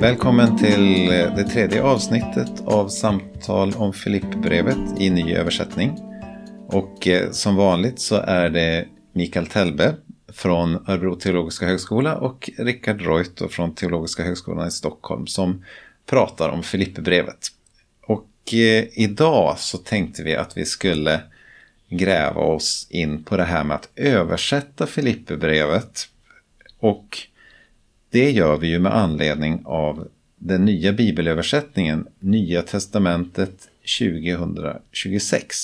Välkommen 0.00 0.58
till 0.58 1.10
eh, 1.10 1.34
det 1.34 1.44
tredje 1.44 1.82
avsnittet 1.82 2.60
av 2.64 2.88
samtal 2.88 3.74
om 3.76 3.92
Filippbrevet 3.92 5.00
i 5.00 5.10
ny 5.10 5.34
översättning. 5.34 5.98
Och 6.66 7.08
eh, 7.08 7.30
som 7.30 7.56
vanligt 7.56 8.00
så 8.00 8.16
är 8.16 8.48
det 8.50 8.88
Mikael 9.12 9.46
Telbe 9.46 9.94
från 10.32 10.74
Örebro 10.88 11.14
teologiska 11.14 11.66
högskola 11.66 12.16
och 12.16 12.50
Rickard 12.58 13.00
Reuter 13.00 13.48
från 13.48 13.74
Teologiska 13.74 14.22
högskolan 14.22 14.68
i 14.68 14.70
Stockholm 14.70 15.26
som 15.26 15.64
pratar 16.06 16.48
om 16.48 16.62
Filippbrevet. 16.62 17.48
Och 18.06 18.54
eh, 18.54 18.84
idag 18.92 19.58
så 19.58 19.78
tänkte 19.78 20.22
vi 20.22 20.36
att 20.36 20.56
vi 20.56 20.64
skulle 20.64 21.20
gräva 21.88 22.40
oss 22.40 22.86
in 22.90 23.24
på 23.24 23.36
det 23.36 23.44
här 23.44 23.64
med 23.64 23.74
att 23.74 23.88
översätta 23.96 24.86
Filipperbrevet. 24.86 26.08
Och 26.78 27.18
det 28.10 28.30
gör 28.30 28.56
vi 28.56 28.68
ju 28.68 28.78
med 28.78 28.94
anledning 28.94 29.62
av 29.64 30.08
den 30.38 30.64
nya 30.64 30.92
bibelöversättningen 30.92 32.06
Nya 32.18 32.62
Testamentet 32.62 33.68
2026. 33.98 35.56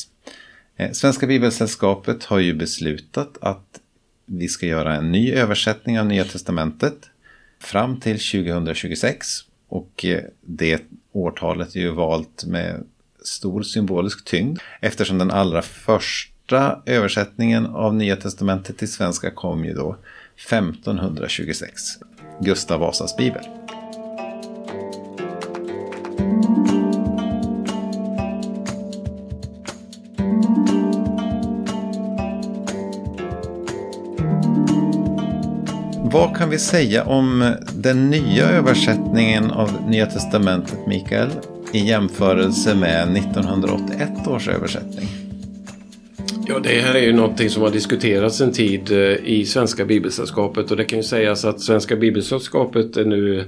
Eh, 0.77 0.93
svenska 0.93 1.27
Bibelsällskapet 1.27 2.25
har 2.25 2.39
ju 2.39 2.55
beslutat 2.55 3.39
att 3.41 3.81
vi 4.27 4.49
ska 4.49 4.67
göra 4.67 4.95
en 4.95 5.13
ny 5.13 5.33
översättning 5.33 6.01
av 6.01 6.07
Nya 6.07 6.25
Testamentet 6.25 7.11
fram 7.61 8.01
till 8.01 8.19
2026. 8.19 9.27
Och 9.69 10.05
eh, 10.05 10.25
det 10.41 10.83
årtalet 11.13 11.77
är 11.77 11.81
ju 11.81 11.91
valt 11.91 12.45
med 12.45 12.85
stor 13.23 13.63
symbolisk 13.63 14.25
tyngd 14.25 14.59
eftersom 14.81 15.19
den 15.19 15.31
allra 15.31 15.63
första 15.63 16.83
översättningen 16.87 17.67
av 17.67 17.95
Nya 17.95 18.17
Testamentet 18.17 18.79
till 18.79 18.93
svenska 18.93 19.31
kom 19.31 19.65
ju 19.65 19.75
då 19.75 19.97
1526. 20.49 21.83
Gustav 22.41 22.81
Vasas 22.81 23.17
bibel. 23.17 23.45
Vad 36.15 36.37
kan 36.37 36.51
vi 36.51 36.59
säga 36.59 37.05
om 37.05 37.55
den 37.75 38.11
nya 38.11 38.49
översättningen 38.49 39.51
av 39.51 39.71
Nya 39.89 40.07
Testamentet, 40.07 40.87
Mikael, 40.87 41.31
i 41.73 41.79
jämförelse 41.79 42.75
med 42.75 43.17
1981 43.17 44.29
års 44.29 44.49
översättning? 44.49 45.24
Ja, 46.47 46.59
det 46.59 46.81
här 46.81 46.95
är 46.95 47.03
ju 47.03 47.13
någonting 47.13 47.51
som 47.51 47.63
har 47.63 47.71
diskuterats 47.71 48.41
en 48.41 48.53
tid 48.53 48.93
eh, 48.93 49.17
i 49.25 49.45
Svenska 49.47 49.85
Bibelsällskapet 49.85 50.71
och 50.71 50.77
det 50.77 50.85
kan 50.85 50.99
ju 50.99 51.03
sägas 51.03 51.45
att 51.45 51.61
Svenska 51.61 51.97
Bibelsällskapet 51.97 52.97
är 52.97 53.05
nu 53.05 53.39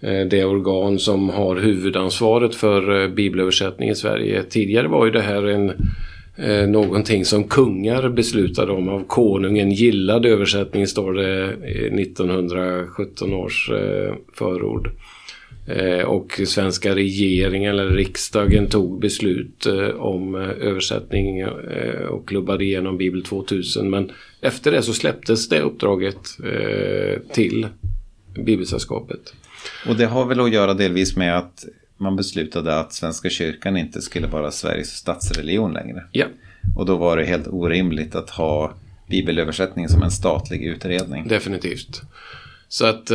eh, 0.00 0.26
det 0.30 0.44
organ 0.44 0.98
som 0.98 1.28
har 1.28 1.56
huvudansvaret 1.56 2.54
för 2.54 3.02
eh, 3.02 3.08
bibelöversättning 3.08 3.88
i 3.88 3.94
Sverige. 3.94 4.42
Tidigare 4.42 4.88
var 4.88 5.06
ju 5.06 5.12
det 5.12 5.22
här 5.22 5.46
en 5.46 5.72
någonting 6.68 7.24
som 7.24 7.44
kungar 7.44 8.08
beslutade 8.08 8.72
om 8.72 8.88
av 8.88 9.04
konungen 9.06 9.70
gillad 9.70 10.26
översättning 10.26 10.86
står 10.86 11.12
det 11.12 11.56
i 11.68 12.02
1917 12.02 13.32
års 13.32 13.70
förord. 14.34 14.90
Eh, 15.66 16.04
och 16.04 16.40
svenska 16.46 16.94
regeringen 16.94 17.70
eller 17.70 17.90
riksdagen 17.90 18.66
tog 18.66 19.00
beslut 19.00 19.66
eh, 19.66 19.88
om 19.88 20.34
eh, 20.34 20.40
översättning 20.40 21.46
och 22.08 22.28
klubbade 22.28 22.64
igenom 22.64 22.98
Bibel 22.98 23.24
2000. 23.24 23.90
Men 23.90 24.12
efter 24.40 24.72
det 24.72 24.82
så 24.82 24.92
släpptes 24.92 25.48
det 25.48 25.60
uppdraget 25.60 26.18
till 27.32 27.66
Bibelsällskapet. 28.44 29.34
Och 29.88 29.96
det 29.96 30.06
har 30.06 30.26
väl 30.26 30.40
att 30.40 30.52
göra 30.52 30.74
delvis 30.74 31.16
med 31.16 31.38
att 31.38 31.64
man 31.96 32.16
beslutade 32.16 32.78
att 32.78 32.92
Svenska 32.92 33.30
kyrkan 33.30 33.76
inte 33.76 34.02
skulle 34.02 34.26
vara 34.26 34.50
Sveriges 34.50 34.88
statsreligion 34.88 35.72
längre. 35.72 36.04
Ja, 36.12 36.26
Och 36.76 36.86
då 36.86 36.96
var 36.96 37.16
det 37.16 37.24
helt 37.24 37.48
orimligt 37.48 38.14
att 38.14 38.30
ha 38.30 38.74
bibelöversättningen 39.10 39.88
som 39.88 40.02
en 40.02 40.10
statlig 40.10 40.62
utredning. 40.62 41.28
definitivt. 41.28 42.02
Så 42.68 42.86
att 42.86 43.10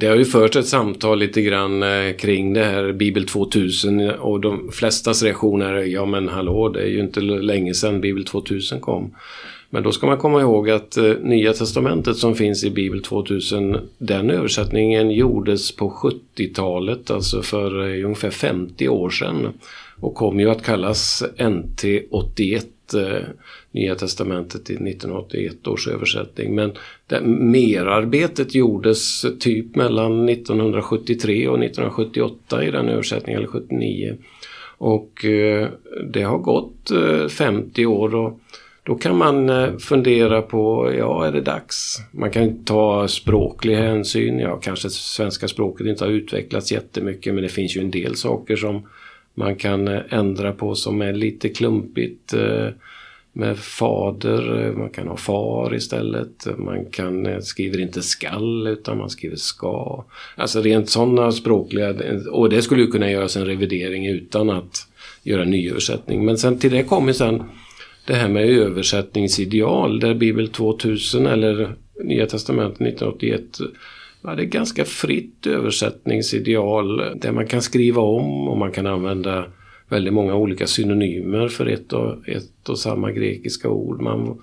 det 0.00 0.06
har 0.06 0.16
ju 0.16 0.24
förts 0.24 0.56
ett 0.56 0.66
samtal 0.66 1.18
lite 1.18 1.42
grann 1.42 1.82
eh, 1.82 2.12
kring 2.12 2.52
det 2.52 2.64
här 2.64 2.92
Bibel 2.92 3.26
2000 3.26 4.10
och 4.10 4.40
de 4.40 4.72
flestas 4.72 5.22
reaktioner 5.22 5.72
är 5.72 5.84
ja 5.84 6.06
men 6.06 6.28
hallå 6.28 6.68
det 6.68 6.82
är 6.82 6.86
ju 6.86 7.00
inte 7.00 7.20
länge 7.20 7.74
sedan 7.74 8.00
Bibel 8.00 8.24
2000 8.24 8.80
kom. 8.80 9.14
Men 9.70 9.82
då 9.82 9.92
ska 9.92 10.06
man 10.06 10.18
komma 10.18 10.40
ihåg 10.40 10.70
att 10.70 10.96
eh, 10.96 11.12
Nya 11.22 11.52
Testamentet 11.52 12.16
som 12.16 12.34
finns 12.34 12.64
i 12.64 12.70
Bibel 12.70 13.02
2000 13.02 13.78
den 13.98 14.30
översättningen 14.30 15.10
gjordes 15.10 15.76
på 15.76 15.90
70-talet, 15.90 17.10
alltså 17.10 17.42
för 17.42 17.80
eh, 17.80 18.04
ungefär 18.04 18.30
50 18.30 18.88
år 18.88 19.10
sedan. 19.10 19.48
Och 20.00 20.14
kom 20.14 20.40
ju 20.40 20.50
att 20.50 20.64
kallas 20.64 21.24
NT 21.38 21.84
81 22.10 22.66
Nya 23.76 23.94
Testamentet 23.94 24.70
i 24.70 24.74
1981 24.74 25.66
års 25.66 25.88
översättning. 25.88 26.54
Men 26.54 26.72
det, 27.06 27.20
merarbetet 27.26 28.54
gjordes 28.54 29.26
typ 29.40 29.76
mellan 29.76 30.28
1973 30.28 31.48
och 31.48 31.58
1978 31.58 32.64
i 32.64 32.70
den 32.70 32.88
översättningen, 32.88 33.38
eller 33.38 33.48
79. 33.48 34.16
Och 34.78 35.24
eh, 35.24 35.68
det 36.12 36.22
har 36.22 36.38
gått 36.38 36.90
eh, 36.90 37.28
50 37.28 37.86
år 37.86 38.14
och 38.14 38.40
då 38.82 38.94
kan 38.94 39.16
man 39.16 39.48
eh, 39.48 39.76
fundera 39.76 40.42
på, 40.42 40.92
ja 40.98 41.26
är 41.26 41.32
det 41.32 41.40
dags? 41.40 41.98
Man 42.10 42.30
kan 42.30 42.64
ta 42.64 43.08
språklig 43.08 43.76
hänsyn, 43.76 44.38
ja 44.38 44.56
kanske 44.56 44.90
svenska 44.90 45.48
språket 45.48 45.86
inte 45.86 46.04
har 46.04 46.10
utvecklats 46.10 46.72
jättemycket 46.72 47.34
men 47.34 47.42
det 47.42 47.48
finns 47.48 47.76
ju 47.76 47.80
en 47.80 47.90
del 47.90 48.16
saker 48.16 48.56
som 48.56 48.88
man 49.34 49.56
kan 49.56 49.88
eh, 49.88 50.00
ändra 50.10 50.52
på 50.52 50.74
som 50.74 51.02
är 51.02 51.12
lite 51.12 51.48
klumpigt. 51.48 52.34
Eh, 52.34 52.68
med 53.38 53.58
fader, 53.58 54.72
man 54.72 54.90
kan 54.90 55.08
ha 55.08 55.16
far 55.16 55.74
istället. 55.74 56.46
Man 56.58 56.84
kan, 56.84 57.42
skriver 57.42 57.80
inte 57.80 58.02
skall 58.02 58.66
utan 58.66 58.98
man 58.98 59.10
skriver 59.10 59.36
ska. 59.36 60.04
Alltså 60.36 60.60
rent 60.60 60.90
sådana 60.90 61.32
språkliga, 61.32 61.94
och 62.30 62.50
det 62.50 62.62
skulle 62.62 62.82
ju 62.82 62.86
kunna 62.86 63.10
göras 63.10 63.36
en 63.36 63.46
revidering 63.46 64.06
utan 64.06 64.50
att 64.50 64.88
göra 65.22 65.42
en 65.42 65.50
nyöversättning. 65.50 66.24
Men 66.24 66.38
sen 66.38 66.58
till 66.58 66.72
det 66.72 66.82
kommer 66.82 67.12
sen 67.12 67.42
det 68.06 68.14
här 68.14 68.28
med 68.28 68.50
översättningsideal 68.50 70.00
där 70.00 70.14
Bibel 70.14 70.48
2000 70.48 71.26
eller 71.26 71.74
Nya 72.04 72.26
Testamentet 72.26 72.80
1981 72.80 73.42
Ja, 74.22 74.34
ganska 74.34 74.84
fritt 74.84 75.46
översättningsideal 75.46 76.96
där 76.96 77.32
man 77.32 77.46
kan 77.46 77.62
skriva 77.62 78.02
om 78.02 78.48
och 78.48 78.58
man 78.58 78.72
kan 78.72 78.86
använda 78.86 79.44
väldigt 79.88 80.14
många 80.14 80.34
olika 80.34 80.66
synonymer 80.66 81.48
för 81.48 81.66
ett 81.66 81.92
och, 81.92 82.28
ett 82.28 82.68
och 82.68 82.78
samma 82.78 83.10
grekiska 83.10 83.68
ord. 83.68 84.00
Man 84.00 84.42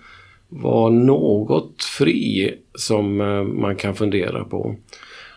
var 0.49 0.89
något 0.89 1.83
fri 1.83 2.55
som 2.75 3.21
eh, 3.21 3.43
man 3.43 3.75
kan 3.75 3.95
fundera 3.95 4.43
på. 4.43 4.75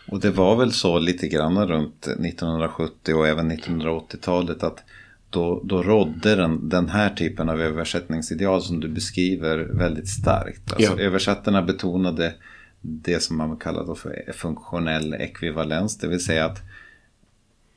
Och 0.07 0.19
det 0.19 0.29
var 0.29 0.55
väl 0.55 0.71
så 0.71 0.99
lite 0.99 1.27
grann 1.27 1.67
runt 1.67 2.07
1970 2.07 3.13
och 3.13 3.27
även 3.27 3.51
1980-talet 3.51 4.63
att 4.63 4.83
då, 5.29 5.61
då 5.63 5.83
rådde 5.83 6.35
den, 6.35 6.69
den 6.69 6.89
här 6.89 7.09
typen 7.09 7.49
av 7.49 7.61
översättningsideal 7.61 8.61
som 8.61 8.79
du 8.79 8.87
beskriver 8.87 9.57
väldigt 9.57 10.07
starkt. 10.07 10.73
Alltså, 10.73 10.93
Ja. 10.97 11.03
Översättarna 11.03 11.61
betonade 11.61 12.33
det 12.81 13.23
som 13.23 13.37
man 13.37 13.57
kallar 13.57 13.95
för 13.95 14.31
funktionell 14.33 15.13
ekvivalens, 15.13 15.97
det 15.97 16.07
vill 16.07 16.23
säga 16.23 16.45
att 16.45 16.61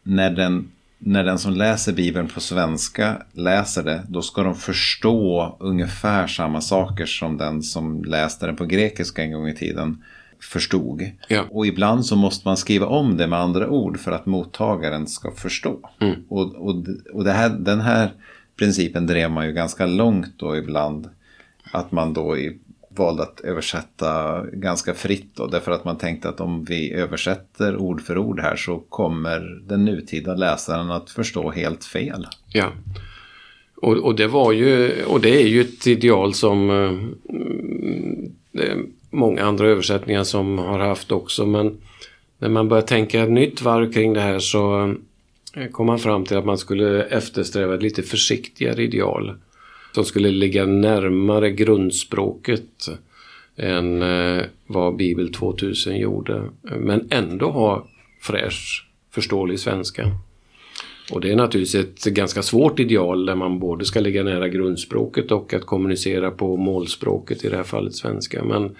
när 0.02 0.30
den, 0.30 0.70
när 1.02 1.24
den 1.24 1.38
som 1.38 1.52
läser 1.52 1.92
Bibeln 1.92 2.28
på 2.28 2.40
svenska 2.40 3.22
läser 3.32 3.82
det, 3.82 4.02
då 4.08 4.22
ska 4.22 4.42
de 4.42 4.54
förstå 4.54 5.56
ungefär 5.60 6.26
samma 6.26 6.60
saker 6.60 7.06
som 7.06 7.36
den 7.36 7.62
som 7.62 8.04
läste 8.04 8.46
den 8.46 8.56
på 8.56 8.64
grekiska 8.64 9.22
en 9.22 9.32
gång 9.32 9.48
i 9.48 9.54
tiden 9.54 10.02
förstod. 10.40 11.10
Ja. 11.28 11.44
Och 11.50 11.66
ibland 11.66 12.06
så 12.06 12.16
måste 12.16 12.48
man 12.48 12.56
skriva 12.56 12.86
om 12.86 13.16
det 13.16 13.26
med 13.26 13.38
andra 13.38 13.68
ord 13.68 13.98
för 13.98 14.12
att 14.12 14.26
mottagaren 14.26 15.06
ska 15.06 15.30
förstå. 15.30 15.78
Och, 16.28 16.54
och, 16.54 16.84
och 17.12 17.24
det 17.24 17.32
här, 17.32 17.48
den 17.48 17.80
här 17.80 18.12
principen 18.56 19.06
drev 19.06 19.30
man 19.30 19.46
ju 19.46 19.52
ganska 19.52 19.86
långt 19.86 20.32
då 20.36 20.56
ibland. 20.56 21.08
Att 21.72 21.92
man 21.92 22.12
då 22.12 22.38
i, 22.38 22.58
valde 23.00 23.22
att 23.22 23.40
översätta 23.40 24.42
ganska 24.52 24.94
fritt 24.94 25.30
då. 25.34 25.46
Därför 25.46 25.72
att 25.72 25.84
man 25.84 25.98
tänkte 25.98 26.28
att 26.28 26.40
om 26.40 26.64
vi 26.64 26.92
översätter 26.92 27.76
ord 27.76 28.02
för 28.02 28.18
ord 28.18 28.40
här 28.40 28.56
så 28.56 28.78
kommer 28.78 29.60
den 29.68 29.84
nutida 29.84 30.34
läsaren 30.34 30.90
att 30.90 31.10
förstå 31.10 31.50
helt 31.50 31.84
fel. 31.84 32.26
Ja. 32.52 32.72
Och, 33.76 33.96
och 33.96 34.14
det 34.14 34.26
var 34.26 34.52
ju, 34.52 35.02
och 35.04 35.20
det 35.20 35.42
är 35.42 35.48
ju 35.48 35.60
ett 35.60 35.86
ideal 35.86 36.34
som 36.34 36.70
eh, 38.52 38.76
många 39.10 39.44
andra 39.44 39.66
översättningar 39.66 40.24
som 40.24 40.58
har 40.58 40.78
haft 40.78 41.12
också. 41.12 41.46
Men 41.46 41.76
när 42.38 42.48
man 42.48 42.68
börjar 42.68 42.82
tänka 42.82 43.22
ett 43.22 43.30
nytt 43.30 43.62
varv 43.62 43.92
kring 43.92 44.12
det 44.12 44.20
här 44.20 44.38
så 44.38 44.94
eh, 45.56 45.66
kom 45.70 45.86
man 45.86 45.98
fram 45.98 46.24
till 46.24 46.36
att 46.36 46.44
man 46.44 46.58
skulle 46.58 47.04
eftersträva 47.04 47.74
ett 47.74 47.82
lite 47.82 48.02
försiktigare 48.02 48.82
ideal. 48.82 49.34
Som 49.92 50.04
skulle 50.04 50.30
ligga 50.30 50.66
närmare 50.66 51.50
grundspråket 51.50 52.88
än 53.56 54.02
eh, 54.02 54.42
vad 54.66 54.96
Bibel 54.96 55.32
2000 55.32 55.96
gjorde. 55.96 56.42
Men 56.62 57.08
ändå 57.10 57.50
ha 57.50 57.86
fräsch, 58.20 58.86
förståelig 59.10 59.60
svenska. 59.60 60.10
Och 61.12 61.20
det 61.20 61.32
är 61.32 61.36
naturligtvis 61.36 61.84
ett 61.84 62.04
ganska 62.04 62.42
svårt 62.42 62.80
ideal 62.80 63.26
där 63.26 63.34
man 63.34 63.58
både 63.58 63.84
ska 63.84 64.00
ligga 64.00 64.22
nära 64.22 64.48
grundspråket 64.48 65.32
och 65.32 65.54
att 65.54 65.66
kommunicera 65.66 66.30
på 66.30 66.56
målspråket, 66.56 67.44
i 67.44 67.48
det 67.48 67.56
här 67.56 67.62
fallet 67.62 67.94
svenska. 67.94 68.44
Men 68.44 68.76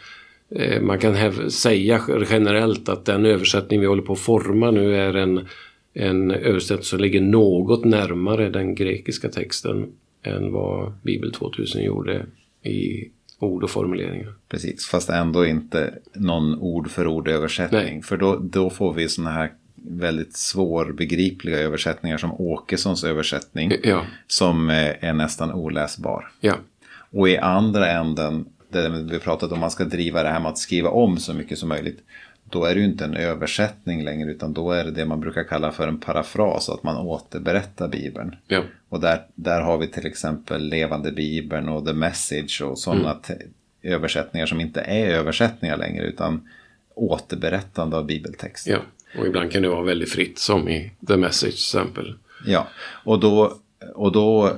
eh, 0.50 0.82
man 0.82 0.98
kan 0.98 1.50
säga 1.50 2.00
generellt 2.30 2.88
att 2.88 3.04
den 3.04 3.26
översättning 3.26 3.80
vi 3.80 3.86
håller 3.86 4.02
på 4.02 4.12
att 4.12 4.18
forma 4.18 4.70
nu 4.70 4.96
är 4.96 5.14
en, 5.14 5.48
en 5.94 6.30
översättning 6.30 6.84
som 6.84 7.00
ligger 7.00 7.20
något 7.20 7.84
närmare 7.84 8.50
den 8.50 8.74
grekiska 8.74 9.28
texten 9.28 9.86
än 10.22 10.52
vad 10.52 10.92
Bibel 11.02 11.32
2000 11.32 11.82
gjorde 11.82 12.26
i 12.62 13.10
ord 13.38 13.64
och 13.64 13.70
formuleringar. 13.70 14.34
Precis, 14.48 14.86
fast 14.86 15.10
ändå 15.10 15.46
inte 15.46 15.94
någon 16.12 16.58
ord 16.58 16.90
för 16.90 17.06
ord 17.06 17.28
översättning. 17.28 18.02
För 18.02 18.16
då, 18.16 18.36
då 18.36 18.70
får 18.70 18.94
vi 18.94 19.08
sådana 19.08 19.30
här 19.30 19.52
väldigt 19.74 20.36
svårbegripliga 20.36 21.58
översättningar 21.58 22.18
som 22.18 22.40
Åkessons 22.40 23.04
översättning. 23.04 23.72
Ja. 23.82 24.04
Som 24.26 24.70
eh, 24.70 25.04
är 25.04 25.12
nästan 25.12 25.52
oläsbar. 25.52 26.30
Ja. 26.40 26.54
Och 27.10 27.28
i 27.28 27.36
andra 27.36 27.90
änden, 27.90 28.44
där 28.68 28.90
vi 29.10 29.18
pratat 29.18 29.52
om 29.52 29.60
man 29.60 29.70
ska 29.70 29.84
driva 29.84 30.22
det 30.22 30.28
här 30.28 30.40
med 30.40 30.48
att 30.48 30.58
skriva 30.58 30.88
om 30.88 31.18
så 31.18 31.34
mycket 31.34 31.58
som 31.58 31.68
möjligt. 31.68 32.00
Då 32.50 32.64
är 32.64 32.74
det 32.74 32.80
ju 32.80 32.86
inte 32.86 33.04
en 33.04 33.16
översättning 33.16 34.04
längre 34.04 34.30
utan 34.30 34.52
då 34.52 34.72
är 34.72 34.84
det 34.84 34.90
det 34.90 35.04
man 35.04 35.20
brukar 35.20 35.44
kalla 35.44 35.72
för 35.72 35.88
en 35.88 36.00
parafras. 36.00 36.68
Att 36.68 36.82
man 36.82 36.96
återberättar 36.96 37.88
Bibeln. 37.88 38.36
Ja. 38.46 38.62
Och 38.88 39.00
där, 39.00 39.22
där 39.34 39.60
har 39.60 39.78
vi 39.78 39.86
till 39.86 40.06
exempel 40.06 40.68
Levande 40.68 41.12
Bibeln 41.12 41.68
och 41.68 41.86
The 41.86 41.92
Message 41.92 42.62
och 42.62 42.78
sådana 42.78 43.18
mm. 43.28 43.40
översättningar 43.82 44.46
som 44.46 44.60
inte 44.60 44.80
är 44.80 45.06
översättningar 45.06 45.76
längre 45.76 46.06
utan 46.06 46.48
återberättande 46.94 47.96
av 47.96 48.06
bibeltext. 48.06 48.66
Ja, 48.66 48.78
och 49.18 49.26
ibland 49.26 49.52
kan 49.52 49.62
det 49.62 49.68
vara 49.68 49.82
väldigt 49.82 50.10
fritt 50.10 50.38
som 50.38 50.68
i 50.68 50.90
The 51.08 51.16
Message 51.16 51.70
till 51.70 51.78
exempel. 51.80 52.14
Ja, 52.46 52.68
och 53.04 53.20
då, 53.20 53.58
och 53.94 54.12
då 54.12 54.56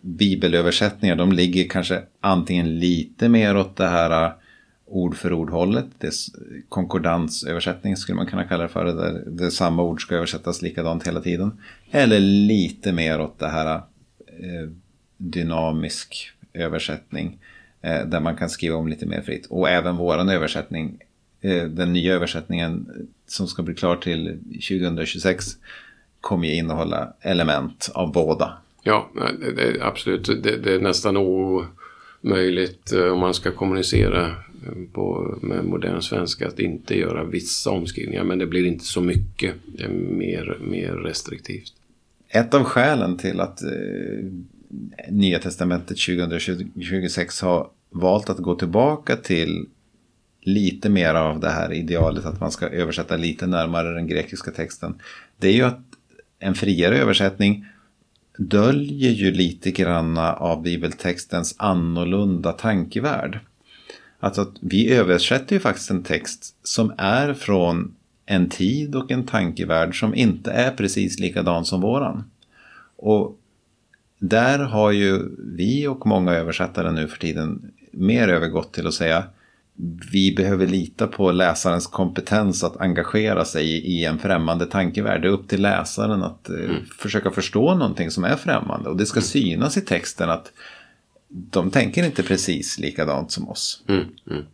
bibelöversättningar 0.00 1.16
de 1.16 1.32
ligger 1.32 1.68
kanske 1.68 2.02
antingen 2.20 2.78
lite 2.78 3.28
mer 3.28 3.56
åt 3.56 3.76
det 3.76 3.86
här 3.86 4.32
ord 4.92 5.16
för 5.16 5.32
ord 5.32 5.50
hållet. 5.50 5.86
Det 5.98 6.06
är 6.06 6.12
konkordansöversättning 6.68 7.96
skulle 7.96 8.16
man 8.16 8.26
kunna 8.26 8.44
kalla 8.44 8.62
det 8.62 8.68
för. 8.68 8.84
Där, 8.84 9.22
där 9.26 9.50
samma 9.50 9.82
ord 9.82 10.02
ska 10.02 10.14
översättas 10.14 10.62
likadant 10.62 11.06
hela 11.06 11.20
tiden. 11.20 11.60
Eller 11.90 12.20
lite 12.20 12.92
mer 12.92 13.20
åt 13.20 13.38
det 13.38 13.48
här 13.48 13.76
eh, 14.26 14.70
dynamisk 15.16 16.30
översättning. 16.52 17.38
Eh, 17.80 18.06
där 18.06 18.20
man 18.20 18.36
kan 18.36 18.50
skriva 18.50 18.76
om 18.76 18.88
lite 18.88 19.06
mer 19.06 19.20
fritt. 19.20 19.46
Och 19.46 19.68
även 19.68 19.96
våran 19.96 20.28
översättning 20.28 20.98
Eh, 21.42 21.64
den 21.64 21.92
nya 21.92 22.14
översättningen 22.14 22.86
eh, 22.96 23.04
som 23.26 23.46
ska 23.46 23.62
bli 23.62 23.74
klar 23.74 23.96
till 23.96 24.38
2026 24.68 25.46
kommer 26.20 26.48
ju 26.48 26.54
innehålla 26.54 27.12
element 27.20 27.90
av 27.94 28.12
båda. 28.12 28.52
Ja, 28.82 29.10
eh, 29.16 29.54
det, 29.56 29.82
absolut. 29.82 30.26
Det, 30.42 30.56
det, 30.56 30.74
är 30.74 30.80
nästan 30.80 31.16
omöjligt 31.16 32.92
eh, 32.92 33.04
om 33.04 33.18
man 33.18 33.34
ska 33.34 33.52
kommunicera 33.52 34.34
på, 34.92 35.38
med 35.42 35.64
modern 35.64 36.02
svenska 36.02 36.48
att 36.48 36.58
inte 36.58 36.98
göra 36.98 37.24
vissa 37.24 37.70
omskrivningar. 37.70 38.24
Men 38.24 38.38
det 38.38 38.46
blir 38.46 38.66
inte 38.66 38.84
så 38.84 39.00
mycket. 39.00 39.54
Det 39.66 39.84
är 39.84 39.88
mer, 39.88 40.58
mer 40.60 40.92
restriktivt. 40.92 41.72
Ett 42.28 42.54
av 42.54 42.64
skälen 42.64 43.16
till 43.16 43.40
att 43.40 43.62
eh, 43.62 43.70
Nya 45.08 45.38
Testamentet 45.38 45.98
2026 45.98 47.40
har 47.40 47.68
valt 47.90 48.30
att 48.30 48.38
gå 48.38 48.54
tillbaka 48.54 49.16
till 49.16 49.66
lite 50.40 50.88
mer 50.88 51.14
av 51.14 51.40
det 51.40 51.50
här 51.50 51.72
idealet 51.72 52.24
att 52.24 52.40
man 52.40 52.50
ska 52.50 52.68
översätta 52.68 53.16
lite 53.16 53.46
närmare 53.46 53.94
den 53.94 54.06
grekiska 54.06 54.50
texten. 54.50 54.94
Det 55.38 55.48
är 55.48 55.52
ju 55.52 55.62
att 55.62 55.80
en 56.38 56.54
friare 56.54 56.98
översättning 56.98 57.66
döljer 58.38 59.10
ju 59.10 59.30
lite 59.30 59.70
granna 59.70 60.32
av 60.32 60.62
bibeltextens 60.62 61.54
annorlunda 61.58 62.52
tankevärld. 62.52 63.38
Alltså 64.22 64.40
att 64.40 64.54
vi 64.60 64.92
översätter 64.92 65.56
ju 65.56 65.60
faktiskt 65.60 65.90
en 65.90 66.02
text 66.02 66.56
som 66.62 66.92
är 66.98 67.34
från 67.34 67.94
en 68.26 68.48
tid 68.48 68.94
och 68.94 69.10
en 69.10 69.26
tankevärld 69.26 70.00
som 70.00 70.14
inte 70.14 70.50
är 70.50 70.70
precis 70.70 71.18
likadan 71.18 71.64
som 71.64 71.80
våran. 71.80 72.30
Och 72.96 73.38
där 74.18 74.58
har 74.58 74.90
ju 74.90 75.22
vi 75.38 75.86
och 75.86 76.06
många 76.06 76.32
översättare 76.32 76.92
nu 76.92 77.08
för 77.08 77.18
tiden 77.18 77.72
mer 77.92 78.28
övergått 78.28 78.72
till 78.72 78.86
att 78.86 78.94
säga 78.94 79.24
vi 80.12 80.34
behöver 80.36 80.66
lita 80.66 81.06
på 81.06 81.32
läsarens 81.32 81.86
kompetens 81.86 82.64
att 82.64 82.80
engagera 82.80 83.44
sig 83.44 83.66
i 83.66 84.04
en 84.04 84.18
främmande 84.18 84.66
tankevärld. 84.66 85.22
Det 85.22 85.28
är 85.28 85.32
upp 85.32 85.48
till 85.48 85.62
läsaren 85.62 86.22
att 86.22 86.48
eh, 86.48 86.56
mm. 86.56 86.76
försöka 86.98 87.30
förstå 87.30 87.74
någonting 87.74 88.10
som 88.10 88.24
är 88.24 88.36
främmande. 88.36 88.90
Och 88.90 88.96
det 88.96 89.06
ska 89.06 89.18
mm. 89.18 89.24
synas 89.24 89.76
i 89.76 89.80
texten 89.80 90.30
att 90.30 90.52
de 91.32 91.70
tänker 91.70 92.04
inte 92.04 92.22
precis 92.22 92.78
likadant 92.78 93.32
som 93.32 93.48
oss. 93.48 93.82
Mm. 93.88 94.04
Mm. 94.30 94.44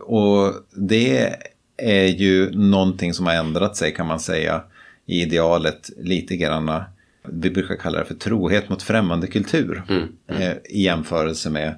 Och 0.00 0.54
det 0.74 1.36
är 1.76 2.06
ju 2.06 2.50
någonting 2.50 3.14
som 3.14 3.26
har 3.26 3.34
ändrat 3.34 3.76
sig 3.76 3.94
kan 3.94 4.06
man 4.06 4.20
säga 4.20 4.62
i 5.06 5.22
idealet 5.22 5.90
lite 5.98 6.36
grann. 6.36 6.82
Vi 7.22 7.50
brukar 7.50 7.76
kalla 7.76 7.98
det 7.98 8.04
för 8.04 8.14
trohet 8.14 8.68
mot 8.68 8.82
främmande 8.82 9.26
kultur 9.26 9.82
mm. 9.88 10.08
Mm. 10.26 10.42
Eh, 10.42 10.56
i 10.64 10.82
jämförelse 10.82 11.50
med 11.50 11.68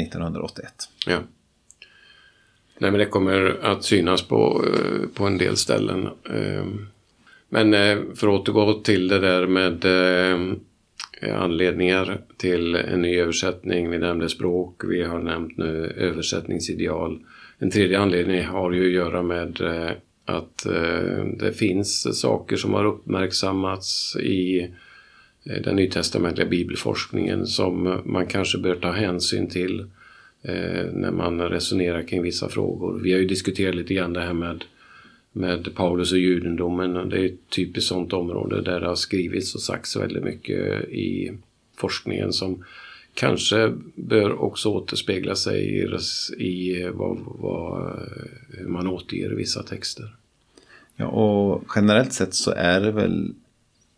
1981. 0.00 0.72
Ja. 1.06 1.18
Nej, 2.78 2.90
men 2.90 2.98
det 2.98 3.06
kommer 3.06 3.58
att 3.62 3.84
synas 3.84 4.22
på, 4.22 4.64
eh, 4.66 5.08
på 5.14 5.24
en 5.26 5.38
del 5.38 5.56
ställen. 5.56 6.08
Men 7.48 7.74
eh, 7.74 7.98
för 8.14 8.28
att 8.28 8.40
återgå 8.40 8.72
till 8.72 9.08
det 9.08 9.18
där 9.18 9.46
med 9.46 9.84
eh, 9.84 10.56
anledningar 11.22 12.20
till 12.36 12.74
en 12.74 13.02
ny 13.02 13.18
översättning. 13.18 13.90
Vi 13.90 13.98
nämnde 13.98 14.28
språk, 14.28 14.82
vi 14.88 15.02
har 15.02 15.18
nämnt 15.18 15.56
nu 15.56 15.94
översättningsideal. 15.96 17.18
En 17.58 17.70
tredje 17.70 17.98
anledning 17.98 18.44
har 18.44 18.72
ju 18.72 18.86
att 18.86 18.92
göra 18.92 19.22
med 19.22 19.60
eh, 19.60 19.90
att 20.24 20.66
eh, 20.66 21.24
det 21.38 21.52
finns 21.56 22.20
saker 22.20 22.56
som 22.56 22.74
har 22.74 22.84
uppmärksammats 22.84 24.16
i 24.16 24.60
eh, 25.44 25.62
den 25.64 25.76
nytestamentliga 25.76 26.48
bibelforskningen 26.48 27.46
som 27.46 28.02
man 28.04 28.26
kanske 28.26 28.58
bör 28.58 28.74
ta 28.74 28.90
hänsyn 28.90 29.48
till 29.48 29.86
när 30.92 31.10
man 31.10 31.40
resonerar 31.40 32.02
kring 32.02 32.22
vissa 32.22 32.48
frågor. 32.48 33.00
Vi 33.02 33.12
har 33.12 33.18
ju 33.18 33.26
diskuterat 33.26 33.74
lite 33.74 33.94
grann 33.94 34.12
det 34.12 34.20
här 34.20 34.32
med, 34.32 34.64
med 35.36 35.74
Paulus 35.74 36.12
och 36.12 36.18
judendomen. 36.18 37.08
Det 37.08 37.18
är 37.20 37.26
ett 37.26 37.48
typiskt 37.48 37.88
sådant 37.88 38.12
område 38.12 38.62
där 38.62 38.80
det 38.80 38.86
har 38.86 38.94
skrivits 38.94 39.54
och 39.54 39.60
sagts 39.60 39.96
väldigt 39.96 40.24
mycket 40.24 40.88
i 40.88 41.32
forskningen 41.76 42.32
som 42.32 42.64
kanske 43.14 43.74
bör 43.94 44.42
också 44.42 44.68
återspegla 44.68 45.36
sig 45.36 45.60
i, 45.64 45.98
i 46.38 46.82
eh, 46.82 46.90
vad, 46.90 47.18
vad, 47.24 47.86
eh, 47.86 48.02
hur 48.48 48.68
man 48.68 48.86
återger 48.86 49.30
vissa 49.30 49.62
texter. 49.62 50.14
Ja, 50.96 51.06
och 51.06 51.64
generellt 51.74 52.12
sett 52.12 52.34
så 52.34 52.50
är 52.50 52.80
det 52.80 52.92
väl 52.92 53.34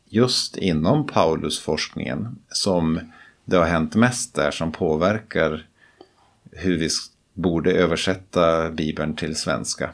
just 0.08 0.56
inom 0.56 1.06
Paulusforskningen 1.06 2.38
som 2.48 3.00
det 3.44 3.56
har 3.56 3.66
hänt 3.66 3.94
mest 3.94 4.34
där 4.34 4.50
som 4.50 4.72
påverkar 4.72 5.66
hur 6.52 6.78
vi 6.78 6.88
borde 7.34 7.72
översätta 7.72 8.70
Bibeln 8.70 9.16
till 9.16 9.36
svenska. 9.36 9.90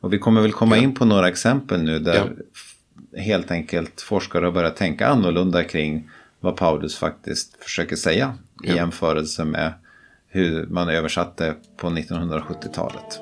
Och 0.00 0.12
vi 0.12 0.18
kommer 0.18 0.40
väl 0.40 0.52
komma 0.52 0.76
in 0.76 0.94
på 0.94 1.04
några 1.04 1.28
exempel 1.28 1.82
nu 1.82 1.98
där 1.98 2.14
ja. 3.12 3.20
helt 3.20 3.50
enkelt 3.50 4.00
forskare 4.00 4.44
har 4.44 4.52
börjat 4.52 4.76
tänka 4.76 5.08
annorlunda 5.08 5.64
kring 5.64 6.10
vad 6.40 6.56
Paulus 6.56 6.96
faktiskt 6.96 7.64
försöker 7.64 7.96
säga 7.96 8.34
ja. 8.62 8.72
i 8.72 8.76
jämförelse 8.76 9.44
med 9.44 9.72
hur 10.28 10.66
man 10.66 10.88
översatte 10.88 11.54
på 11.76 11.86
1970-talet. 11.86 13.20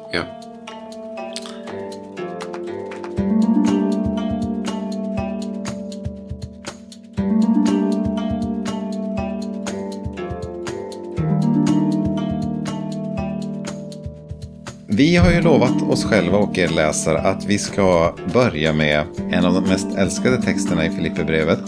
Vi 15.00 15.16
har 15.16 15.30
ju 15.30 15.40
lovat 15.42 15.82
oss 15.82 16.04
själva 16.04 16.38
och 16.38 16.58
er 16.58 16.68
läsare 16.68 17.18
att 17.18 17.44
vi 17.44 17.58
ska 17.58 18.16
börja 18.32 18.72
med 18.72 19.06
en 19.30 19.44
av 19.44 19.54
de 19.54 19.64
mest 19.64 19.86
älskade 19.96 20.42
texterna 20.42 20.86
i 20.86 20.90
Filipperbrevet, 20.90 21.60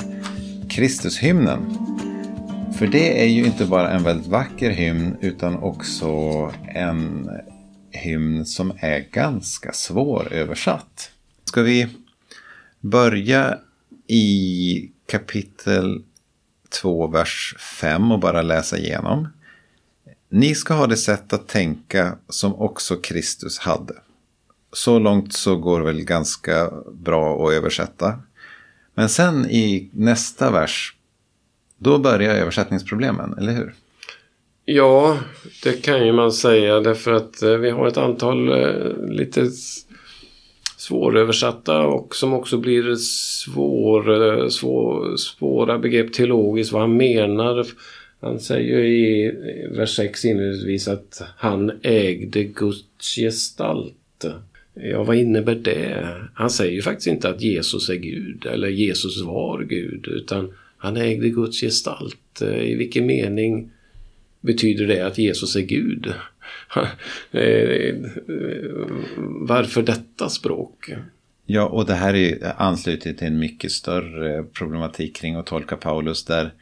Kristushymnen. 0.71 1.77
För 2.79 2.87
det 2.87 3.23
är 3.23 3.29
ju 3.29 3.45
inte 3.45 3.65
bara 3.65 3.91
en 3.91 4.03
väldigt 4.03 4.27
vacker 4.27 4.71
hymn 4.71 5.17
utan 5.21 5.57
också 5.57 6.09
en 6.75 7.31
hymn 7.91 8.47
som 8.47 8.73
är 8.79 8.99
ganska 9.13 9.73
svåröversatt. 9.73 11.11
Ska 11.45 11.63
vi 11.63 11.89
börja 12.81 13.59
i 14.07 14.91
kapitel 15.11 16.03
2, 16.83 17.07
vers 17.07 17.55
5 17.81 18.13
och 18.13 18.21
bara 18.21 18.43
läsa 18.43 18.79
igenom. 18.79 19.29
Ni 20.35 20.55
ska 20.55 20.75
ha 20.75 20.87
det 20.87 20.97
sätt 20.97 21.33
att 21.33 21.49
tänka 21.49 22.19
som 22.29 22.55
också 22.55 22.97
Kristus 22.97 23.59
hade. 23.59 23.95
så 24.73 24.99
långt 24.99 25.33
så 25.33 25.57
går 25.57 25.81
det 25.81 25.87
väl 25.87 26.01
ganska 26.05 26.71
bra 26.93 27.47
att 27.47 27.53
översätta. 27.53 28.15
Men 28.95 29.09
sen 29.09 29.47
i 29.51 29.91
nästa 29.93 30.51
vers, 30.51 30.95
då 31.79 31.99
börjar 31.99 32.35
översättningsproblemen, 32.35 33.35
eller 33.39 33.53
hur? 33.53 33.75
Ja, 34.65 35.19
det 35.63 35.83
kan 35.83 36.07
ju 36.07 36.13
man 36.13 36.33
säga 36.33 36.81
därför 36.81 37.13
att 37.13 37.43
eh, 37.43 37.51
vi 37.51 37.71
har 37.71 37.87
ett 37.87 37.97
antal 37.97 38.49
eh, 38.49 39.09
lite 39.09 39.51
svåröversatta 40.77 41.81
och 41.81 42.17
som 42.17 42.33
också 42.33 42.59
blir 42.59 42.95
svår, 42.95 44.23
eh, 44.23 44.49
svår, 44.49 45.17
svåra 45.17 45.79
begrepp 45.79 46.13
teologiskt 46.13 46.73
vad 46.73 46.83
han 46.83 46.97
menar. 46.97 47.67
Han 48.23 48.41
säger 48.41 48.79
ju 48.79 48.87
i 48.87 49.33
vers 49.71 49.97
6 49.97 50.25
inledningsvis 50.25 50.89
att 50.89 51.23
han 51.37 51.73
ägde 51.83 52.45
Guds 52.45 53.17
gestalt. 53.17 54.25
Ja, 54.75 55.03
vad 55.03 55.17
innebär 55.17 55.55
det? 55.55 56.07
Han 56.35 56.51
säger 56.51 56.73
ju 56.73 56.83
faktiskt 56.83 57.07
inte 57.07 57.29
att 57.29 57.43
Jesus 57.43 57.89
är 57.89 57.95
Gud 57.95 58.47
eller 58.47 58.69
Jesus 58.69 59.23
var 59.23 59.63
Gud 59.63 60.09
utan 60.09 60.53
han 60.77 60.97
ägde 60.97 61.29
Guds 61.29 61.61
gestalt. 61.61 62.43
Eh, 62.43 62.63
I 62.63 62.75
vilken 62.75 63.07
mening 63.07 63.71
betyder 64.41 64.87
det 64.87 65.01
att 65.01 65.19
Jesus 65.19 65.57
är 65.57 65.61
Gud? 65.61 66.13
Eh, 67.33 67.95
varför 69.49 69.83
detta 69.83 70.29
språk? 70.29 70.91
Ja, 71.47 71.69
och 71.69 71.87
det 71.87 71.95
här 71.95 72.15
är 72.15 72.53
anslutet 72.57 73.19
till 73.19 73.27
en 73.27 73.39
mycket 73.39 73.73
större 73.73 74.43
problematik 74.43 75.17
kring 75.17 75.35
att 75.35 75.47
tolka 75.47 75.77
Paulus 75.77 76.25
där 76.25 76.53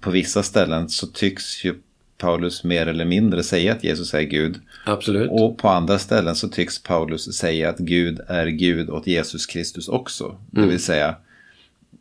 på 0.00 0.10
vissa 0.10 0.42
ställen 0.42 0.88
så 0.88 1.06
tycks 1.06 1.64
ju 1.64 1.74
Paulus 2.18 2.64
mer 2.64 2.86
eller 2.86 3.04
mindre 3.04 3.42
säga 3.42 3.72
att 3.72 3.84
Jesus 3.84 4.14
är 4.14 4.22
Gud. 4.22 4.60
Absolut. 4.86 5.30
Och 5.30 5.58
på 5.58 5.68
andra 5.68 5.98
ställen 5.98 6.34
så 6.34 6.48
tycks 6.48 6.82
Paulus 6.82 7.34
säga 7.34 7.68
att 7.68 7.78
Gud 7.78 8.20
är 8.28 8.46
Gud 8.46 8.90
åt 8.90 9.06
Jesus 9.06 9.46
Kristus 9.46 9.88
också. 9.88 10.24
Mm. 10.24 10.38
Det 10.50 10.66
vill 10.66 10.82
säga 10.82 11.14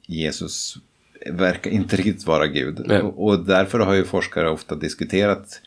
Jesus 0.08 0.78
verkar 1.26 1.72
inte 1.72 1.96
riktigt 1.96 2.28
vara 2.28 2.48
Gud. 2.48 2.92
Och, 2.92 3.28
och, 3.28 3.40
därför 3.40 3.80
har 3.80 3.94
ju 3.94 4.04
forskare 4.04 4.50
ofta 4.50 4.76
diskuterat 4.76 5.62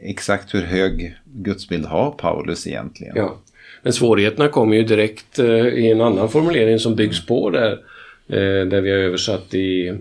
exakt 0.00 0.54
hur 0.54 0.62
hög 0.62 1.16
gudsbild 1.24 1.84
har 1.84 2.10
Paulus 2.10 2.66
egentligen. 2.66 3.16
Ja. 3.16 3.38
Men 3.82 3.92
svårigheterna 3.92 4.48
kommer 4.48 4.76
ju 4.76 4.82
direkt 4.82 5.38
eh, 5.38 5.66
i 5.66 5.90
en 5.90 6.00
annan 6.00 6.28
formulering 6.28 6.78
som 6.78 6.94
byggs 6.94 7.26
på 7.26 7.50
där. 7.50 7.72
Eh, 8.28 8.66
där 8.66 8.80
vi 8.80 8.90
har 8.90 8.98
översatt 8.98 9.54
i 9.54 9.98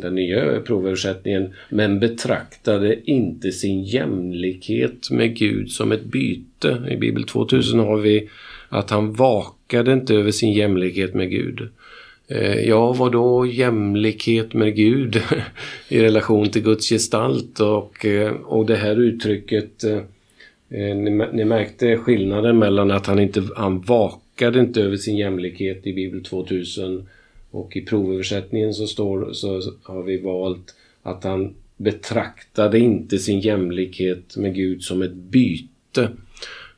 den 0.00 0.14
nya 0.14 0.60
provöversättningen. 0.60 1.54
Men 1.68 2.00
betraktade 2.00 3.10
inte 3.10 3.52
sin 3.52 3.84
jämlikhet 3.84 5.10
med 5.10 5.36
Gud 5.36 5.70
som 5.70 5.92
ett 5.92 6.04
byte. 6.04 6.82
I 6.90 6.96
Bibel 6.96 7.24
2000 7.24 7.78
har 7.78 7.96
vi 7.96 8.28
att 8.68 8.90
han 8.90 9.12
vakade 9.12 9.92
inte 9.92 10.14
över 10.14 10.30
sin 10.30 10.52
jämlikhet 10.52 11.14
med 11.14 11.30
Gud. 11.30 11.68
Eh, 12.28 12.60
ja, 12.60 12.92
vad 12.92 13.12
då 13.12 13.46
jämlikhet 13.46 14.54
med 14.54 14.76
Gud 14.76 15.22
i 15.88 16.02
relation 16.02 16.50
till 16.50 16.62
Guds 16.62 16.88
gestalt 16.88 17.60
och, 17.60 18.04
eh, 18.04 18.32
och 18.32 18.66
det 18.66 18.76
här 18.76 19.00
uttrycket 19.00 19.84
eh, 19.84 20.00
ni, 20.96 21.26
ni 21.32 21.44
märkte 21.44 21.96
skillnaden 21.96 22.58
mellan 22.58 22.90
att 22.90 23.06
han 23.06 23.18
inte 23.18 23.42
han 23.56 23.80
vakade 23.80 24.60
inte 24.60 24.82
över 24.82 24.96
sin 24.96 25.16
jämlikhet 25.16 25.86
i 25.86 25.92
Bibel 25.92 26.24
2000 26.24 27.08
och 27.50 27.76
i 27.76 27.80
provöversättningen 27.80 28.74
så, 28.74 28.86
står, 28.86 29.32
så 29.32 29.62
har 29.82 30.02
vi 30.02 30.20
valt 30.20 30.74
att 31.02 31.24
han 31.24 31.54
betraktade 31.76 32.78
inte 32.78 33.18
sin 33.18 33.40
jämlikhet 33.40 34.36
med 34.36 34.54
Gud 34.54 34.82
som 34.82 35.02
ett 35.02 35.14
byte. 35.14 36.10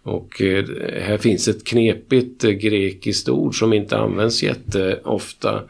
Och 0.02 0.43
eh, 0.43 0.64
här 1.00 1.19
finns 1.19 1.49
ett 1.49 1.64
knepigt 1.64 2.45
eh, 2.45 2.50
grekiskt 2.50 3.29
ord 3.29 3.59
som 3.59 3.73
inte 3.73 3.97
används 3.97 4.43
jätteofta 4.43 5.62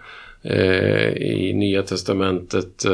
eh, 0.43 1.09
i 1.09 1.53
Nya 1.55 1.83
Testamentet 1.83 2.85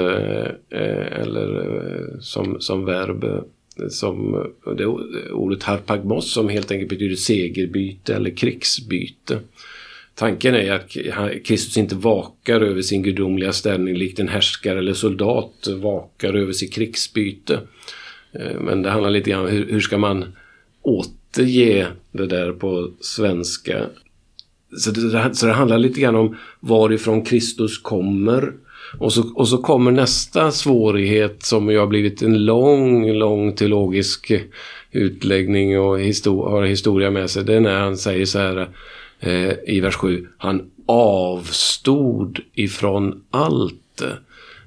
eller 0.71 2.21
som, 2.21 2.61
som 2.61 2.85
verb. 2.85 3.45
Som 3.89 4.47
det 4.77 4.87
ordet 5.33 5.63
harpagmos 5.63 6.33
som 6.33 6.49
helt 6.49 6.71
enkelt 6.71 6.91
betyder 6.91 7.17
segerbyte 7.17 8.15
eller 8.15 8.31
krigsbyte. 8.31 9.39
Tanken 10.19 10.55
är 10.55 10.73
att 10.73 10.91
Kristus 11.45 11.77
inte 11.77 11.95
vakar 11.95 12.61
över 12.61 12.83
sin 12.83 13.03
gudomliga 13.03 13.53
ställning 13.53 13.95
likt 13.95 14.19
en 14.19 14.29
härskare 14.29 14.79
eller 14.79 14.93
soldat 14.93 15.69
vakar 15.77 16.35
över 16.35 16.53
sitt 16.53 16.73
krigsbyte. 16.73 17.61
Eh, 18.33 18.61
men 18.61 18.83
det 18.83 18.91
handlar 18.91 19.11
lite 19.11 19.31
grann 19.31 19.45
om 19.45 19.51
hur, 19.51 19.73
hur 19.73 19.81
ska 19.81 19.99
man 19.99 20.25
återge 20.83 21.87
det 22.13 22.27
där 22.27 22.53
på 22.53 22.91
svenska. 23.01 23.87
Så 24.77 24.91
det, 24.91 25.35
så 25.35 25.47
det 25.47 25.53
handlar 25.53 25.79
lite 25.79 26.01
grann 26.01 26.17
om 26.17 26.37
varifrån 26.61 27.23
Kristus 27.23 27.79
kommer. 27.79 28.53
Och 28.99 29.13
så, 29.13 29.33
och 29.35 29.49
så 29.49 29.59
kommer 29.59 29.91
nästa 29.91 30.51
svårighet 30.51 31.43
som 31.43 31.71
ju 31.71 31.79
har 31.79 31.87
blivit 31.87 32.23
en 32.23 32.45
lång, 32.45 33.13
lång 33.13 33.53
teologisk 33.53 34.33
utläggning 34.93 35.81
och 35.81 36.01
histor 36.01 36.51
har 36.51 36.63
historia 36.63 37.11
med 37.11 37.31
sig. 37.31 37.45
Det 37.45 37.55
är 37.55 37.61
när 37.61 37.79
han 37.79 37.97
säger 37.97 38.27
så 38.27 38.39
här 38.39 38.69
eh, 39.21 39.53
i 39.67 39.81
vers 39.81 39.95
7. 39.95 40.27
Han 40.39 40.71
avstod 40.87 42.41
ifrån 42.55 43.25
allt 43.31 44.03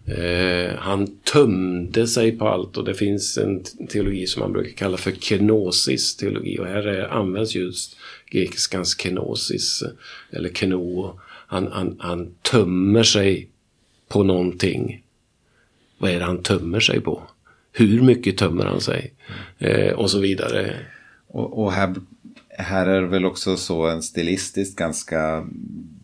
Eh, 0.05 0.75
han 0.77 1.08
tömde 1.08 2.08
sig 2.08 2.31
på 2.31 2.48
allt 2.48 2.77
och 2.77 2.86
det 2.86 2.93
finns 2.93 3.38
en 3.38 3.63
teologi 3.89 4.27
som 4.27 4.39
man 4.39 4.53
brukar 4.53 4.77
kalla 4.77 4.98
för 4.98 5.12
kenosis 5.12 6.15
teologi 6.15 6.60
och 6.60 6.67
här 6.67 6.88
är, 6.88 7.08
används 7.08 7.55
just 7.55 7.98
grekiskans 8.31 8.96
kenosis 8.96 9.84
eller 10.31 10.50
keno. 10.50 11.20
Han, 11.48 11.67
han, 11.72 11.96
han 12.00 12.34
tömmer 12.41 13.03
sig 13.03 13.50
på 14.08 14.24
någonting. 14.24 15.03
Vad 15.98 16.12
är 16.12 16.20
det 16.20 16.25
han 16.25 16.43
tömmer 16.43 16.79
sig 16.79 17.01
på? 17.01 17.24
Hur 17.72 18.01
mycket 18.01 18.38
tömmer 18.38 18.65
han 18.65 18.81
sig? 18.81 19.13
Eh, 19.60 19.93
och 19.93 20.12
så 20.12 20.20
vidare. 20.20 20.75
Och, 21.27 21.63
och 21.63 21.72
här, 21.72 21.96
här 22.62 22.88
är 22.88 23.01
det 23.01 23.08
väl 23.08 23.25
också 23.25 23.58
så 23.58 23.88
en 23.88 24.01
stilistiskt 24.01 24.77
ganska 24.77 25.48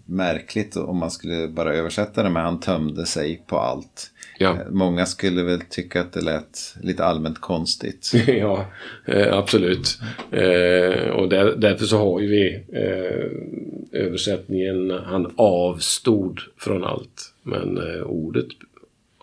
märkligt 0.05 0.77
om 0.77 0.97
man 0.97 1.11
skulle 1.11 1.47
bara 1.47 1.73
översätta 1.73 2.23
det 2.23 2.29
med 2.29 2.43
han 2.43 2.59
tömde 2.59 3.05
sig 3.05 3.43
på 3.47 3.57
allt. 3.57 4.11
Ja. 4.39 4.57
Många 4.69 5.05
skulle 5.05 5.43
väl 5.43 5.61
tycka 5.61 6.01
att 6.01 6.13
det 6.13 6.21
lät 6.21 6.75
lite 6.81 7.05
allmänt 7.05 7.41
konstigt. 7.41 8.11
ja, 8.27 8.65
eh, 9.05 9.37
absolut. 9.37 9.99
Eh, 10.31 11.09
och 11.09 11.29
där, 11.29 11.55
därför 11.57 11.85
så 11.85 11.97
har 11.97 12.19
ju 12.19 12.27
vi 12.27 12.63
eh, 12.73 14.01
översättningen 14.01 14.91
han 14.91 15.33
avstod 15.35 16.39
från 16.57 16.83
allt. 16.83 17.33
Men 17.43 18.01
ordet 18.03 18.47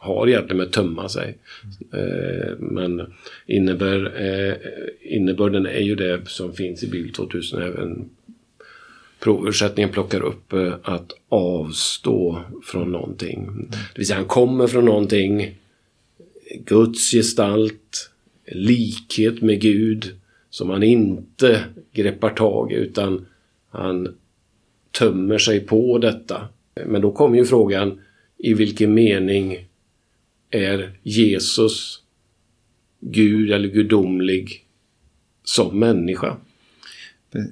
har 0.04 0.28
egentligen 0.28 0.56
med 0.56 0.72
tömma 0.72 1.08
sig. 1.08 1.38
Eh, 1.92 2.58
men 2.58 3.14
innebär, 3.46 4.22
eh, 4.22 4.54
innebörden 5.00 5.66
är 5.66 5.80
ju 5.80 5.94
det 5.94 6.20
som 6.26 6.52
finns 6.52 6.82
i 6.82 6.90
bild 6.90 7.14
2000 7.14 7.62
även 7.62 8.10
provöversättningen 9.20 9.90
plockar 9.90 10.20
upp 10.20 10.52
eh, 10.52 10.74
att 10.82 11.12
avstå 11.28 12.42
från 12.64 12.92
någonting. 12.92 13.68
Det 13.70 13.98
vill 13.98 14.06
säga 14.06 14.16
han 14.16 14.26
kommer 14.26 14.66
från 14.66 14.84
någonting, 14.84 15.58
Guds 16.66 17.10
gestalt, 17.10 18.10
likhet 18.46 19.42
med 19.42 19.60
Gud 19.60 20.14
som 20.50 20.70
han 20.70 20.82
inte 20.82 21.64
greppar 21.92 22.30
tag 22.30 22.72
i 22.72 22.74
utan 22.74 23.26
han 23.70 24.14
tömmer 24.90 25.38
sig 25.38 25.60
på 25.60 25.98
detta. 25.98 26.48
Men 26.86 27.02
då 27.02 27.12
kommer 27.12 27.38
ju 27.38 27.44
frågan 27.44 28.00
i 28.38 28.54
vilken 28.54 28.94
mening 28.94 29.68
är 30.54 30.98
Jesus 31.02 32.02
Gud 33.00 33.52
eller 33.52 33.68
gudomlig 33.68 34.64
som 35.44 35.78
människa? 35.78 36.36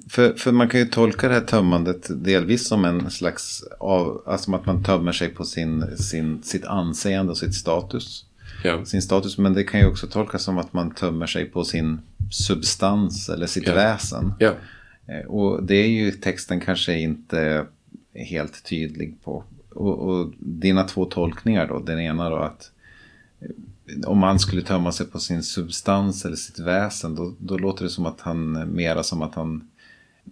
För, 0.09 0.33
för 0.33 0.51
man 0.51 0.69
kan 0.69 0.79
ju 0.79 0.85
tolka 0.85 1.27
det 1.27 1.33
här 1.33 1.41
tömmandet 1.41 2.23
delvis 2.23 2.67
som 2.67 2.85
en 2.85 3.11
slags 3.11 3.63
av, 3.79 4.23
alltså 4.25 4.55
att 4.55 4.65
man 4.65 4.83
tömmer 4.83 5.11
sig 5.11 5.29
på 5.29 5.43
sin, 5.43 5.97
sin, 5.97 6.43
sitt 6.43 6.65
anseende 6.65 7.31
och 7.31 7.37
sitt 7.37 7.55
status. 7.55 8.25
Ja. 8.63 8.85
Sin 8.85 9.01
status, 9.01 9.37
men 9.37 9.53
det 9.53 9.63
kan 9.63 9.79
ju 9.79 9.87
också 9.87 10.07
tolkas 10.07 10.43
som 10.43 10.57
att 10.57 10.73
man 10.73 10.91
tömmer 10.91 11.25
sig 11.25 11.45
på 11.45 11.63
sin 11.63 11.99
substans 12.31 13.29
eller 13.29 13.47
sitt 13.47 13.67
ja. 13.67 13.73
väsen. 13.73 14.33
Ja. 14.39 14.53
Eh, 15.07 15.25
och 15.27 15.63
det 15.63 15.75
är 15.75 15.87
ju 15.87 16.11
texten 16.11 16.61
kanske 16.61 16.99
inte 16.99 17.65
helt 18.13 18.63
tydlig 18.63 19.23
på. 19.23 19.43
Och, 19.69 19.99
och 19.99 20.33
dina 20.39 20.83
två 20.83 21.05
tolkningar 21.05 21.67
då, 21.67 21.79
den 21.79 21.99
ena 21.99 22.29
då 22.29 22.35
att 22.35 22.72
om 24.05 24.17
man 24.17 24.39
skulle 24.39 24.61
tömma 24.61 24.91
sig 24.91 25.05
på 25.05 25.19
sin 25.19 25.43
substans 25.43 26.25
eller 26.25 26.35
sitt 26.35 26.59
väsen 26.59 27.15
då, 27.15 27.33
då 27.39 27.57
låter 27.57 27.83
det 27.83 27.89
som 27.89 28.05
att 28.05 28.21
han 28.21 28.69
mera 28.75 29.03
som 29.03 29.21
att 29.21 29.35
han 29.35 29.69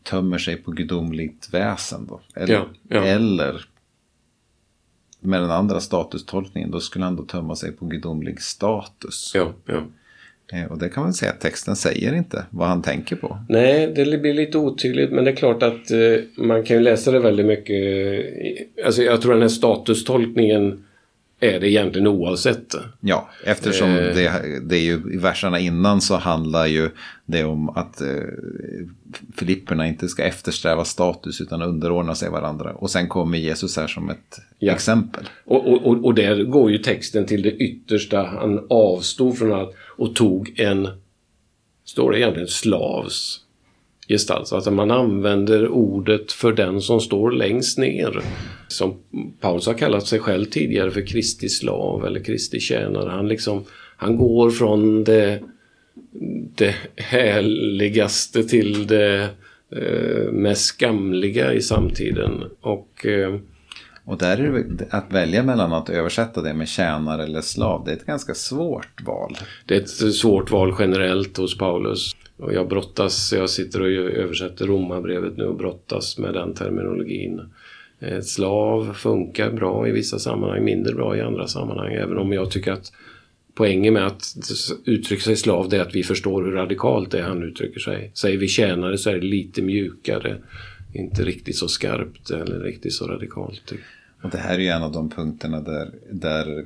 tömmer 0.03 0.37
sig 0.37 0.55
på 0.57 0.71
gudomligt 0.71 1.49
väsen 1.51 2.07
då. 2.07 2.21
Eller, 2.35 2.53
ja, 2.53 2.65
ja. 2.89 3.03
eller 3.03 3.65
med 5.19 5.41
den 5.41 5.51
andra 5.51 5.79
statustolkningen, 5.79 6.71
då 6.71 6.79
skulle 6.79 7.05
han 7.05 7.15
då 7.15 7.23
tömma 7.23 7.55
sig 7.55 7.71
på 7.71 7.85
gudomlig 7.85 8.41
status. 8.41 9.31
Ja, 9.35 9.53
ja. 9.65 9.83
Eh, 10.53 10.71
och 10.71 10.77
det 10.77 10.89
kan 10.89 11.03
man 11.03 11.13
säga 11.13 11.31
att 11.31 11.39
texten 11.39 11.75
säger 11.75 12.13
inte 12.15 12.45
vad 12.49 12.67
han 12.67 12.81
tänker 12.81 13.15
på. 13.15 13.39
Nej, 13.49 13.93
det 13.95 14.17
blir 14.17 14.33
lite 14.33 14.57
otydligt 14.57 15.11
men 15.11 15.23
det 15.23 15.31
är 15.31 15.35
klart 15.35 15.63
att 15.63 15.91
eh, 15.91 15.99
man 16.35 16.63
kan 16.63 16.77
ju 16.77 16.83
läsa 16.83 17.11
det 17.11 17.19
väldigt 17.19 17.45
mycket. 17.45 17.75
eh, 17.75 18.85
Alltså 18.85 19.03
jag 19.03 19.21
tror 19.21 19.33
den 19.33 19.41
här 19.41 19.49
statustolkningen 19.49 20.85
är 21.41 21.59
det 21.59 21.69
egentligen 21.69 22.07
oavsett. 22.07 22.75
Ja, 22.99 23.29
eftersom 23.45 23.89
Eh. 23.89 23.95
det, 24.15 24.59
det 24.69 24.75
är 24.77 24.81
ju 24.81 25.13
i 25.13 25.17
verserna 25.17 25.59
innan 25.59 26.01
så 26.01 26.15
handlar 26.15 26.65
ju 26.67 26.89
det 27.25 27.43
om 27.43 27.69
att 27.69 28.01
eh, 28.01 28.07
Filipperna 29.35 29.87
inte 29.87 30.07
ska 30.07 30.23
eftersträva 30.23 30.85
status 30.85 31.41
utan 31.41 31.61
underordna 31.61 32.15
sig 32.15 32.29
varandra. 32.29 32.71
Och 32.73 32.89
sen 32.91 33.07
kommer 33.07 33.37
Jesus 33.37 33.77
här 33.77 33.87
som 33.87 34.09
ett 34.09 34.39
Ja. 34.59 34.73
exempel. 34.73 35.29
Och, 35.45 35.67
och, 35.87 36.05
och, 36.05 36.13
där 36.13 36.43
går 36.43 36.71
ju 36.71 36.77
texten 36.77 37.25
till 37.25 37.41
det 37.41 37.51
yttersta. 37.51 38.23
Han 38.25 38.67
avstod 38.69 39.37
från 39.37 39.51
allt 39.53 39.75
och 39.97 40.15
tog 40.15 40.59
en, 40.59 40.87
står 41.85 42.11
det 42.11 42.19
egentligen, 42.19 42.47
slavs 42.47 43.39
gestalt. 44.11 44.53
Alltså 44.53 44.71
man 44.71 44.91
använder 44.91 45.67
ordet 45.67 46.31
för 46.31 46.53
den 46.53 46.81
som 46.81 47.01
står 47.01 47.31
längst 47.31 47.77
ner. 47.77 48.21
Som 48.67 48.95
Paulus 49.39 49.65
har 49.65 49.73
kallat 49.73 50.07
sig 50.07 50.19
själv 50.19 50.45
tidigare 50.45 50.91
för 50.91 51.07
Kristi 51.07 51.49
slav 51.49 52.05
eller 52.05 52.19
Kristi 52.19 52.59
tjänare. 52.59 53.09
Han, 53.09 53.27
liksom, 53.27 53.63
han 53.97 54.17
går 54.17 54.49
från 54.51 55.03
det, 55.03 55.39
det 56.55 56.75
härligaste 56.95 58.43
till 58.43 58.87
det 58.87 59.29
eh, 59.75 60.31
mest 60.31 60.65
skamliga 60.65 61.53
i 61.53 61.61
samtiden. 61.61 62.43
Och 62.61 63.05
eh, 63.05 63.35
Och 64.05 64.17
där 64.17 64.37
är 64.37 64.51
det 64.51 64.85
att 64.89 65.13
välja 65.13 65.43
mellan 65.43 65.73
att 65.73 65.89
översätta 65.89 66.41
det 66.41 66.53
med 66.53 66.67
tjänare 66.67 67.23
eller 67.23 67.41
slav. 67.41 67.83
Det 67.85 67.91
är 67.91 67.95
ett 67.95 68.05
ganska 68.05 68.33
svårt 68.33 69.01
val. 69.05 69.37
Det 69.65 69.75
är 69.75 69.79
ett 69.79 70.15
svårt 70.15 70.51
val 70.51 70.75
generellt 70.79 71.37
hos 71.37 71.57
Paulus. 71.57 72.15
Och 72.41 72.53
jag 72.53 72.69
brottas, 72.69 73.33
jag 73.33 73.49
sitter 73.49 73.81
och 73.81 73.87
översätter 73.87 74.65
romabrevet 74.65 75.37
nu 75.37 75.43
och 75.43 75.55
brottas 75.55 76.17
med 76.17 76.33
den 76.33 76.53
terminologin. 76.53 77.41
Slav 78.23 78.93
funkar 78.93 79.51
bra 79.51 79.87
i 79.87 79.91
vissa 79.91 80.19
sammanhang, 80.19 80.63
mindre 80.63 80.93
bra 80.93 81.17
i 81.17 81.21
andra 81.21 81.47
sammanhang. 81.47 81.93
Även 81.93 82.17
om 82.17 82.33
jag 82.33 82.51
tycker 82.51 82.71
att 82.71 82.91
poängen 83.53 83.93
med 83.93 84.07
att 84.07 84.23
uttrycka 84.85 85.23
sig 85.23 85.35
slav 85.35 85.69
det 85.69 85.77
är 85.77 85.81
att 85.81 85.95
vi 85.95 86.03
förstår 86.03 86.43
hur 86.43 86.51
radikalt 86.51 87.11
det 87.11 87.19
är 87.19 87.23
han 87.23 87.43
uttrycker 87.43 87.79
sig. 87.79 88.11
Säger 88.13 88.37
vi 88.37 88.47
tjänare 88.47 88.97
så 88.97 89.09
är 89.09 89.13
det 89.13 89.25
lite 89.25 89.61
mjukare. 89.61 90.37
Inte 90.93 91.23
riktigt 91.23 91.55
så 91.55 91.67
skarpt 91.67 92.31
eller 92.31 92.59
riktigt 92.59 92.93
så 92.93 93.07
radikalt. 93.07 93.73
Och 94.21 94.29
det 94.29 94.37
här 94.37 94.55
är 94.55 94.59
ju 94.59 94.67
en 94.67 94.83
av 94.83 94.91
de 94.91 95.09
punkterna 95.09 95.61
där, 95.61 95.91
där 96.11 96.65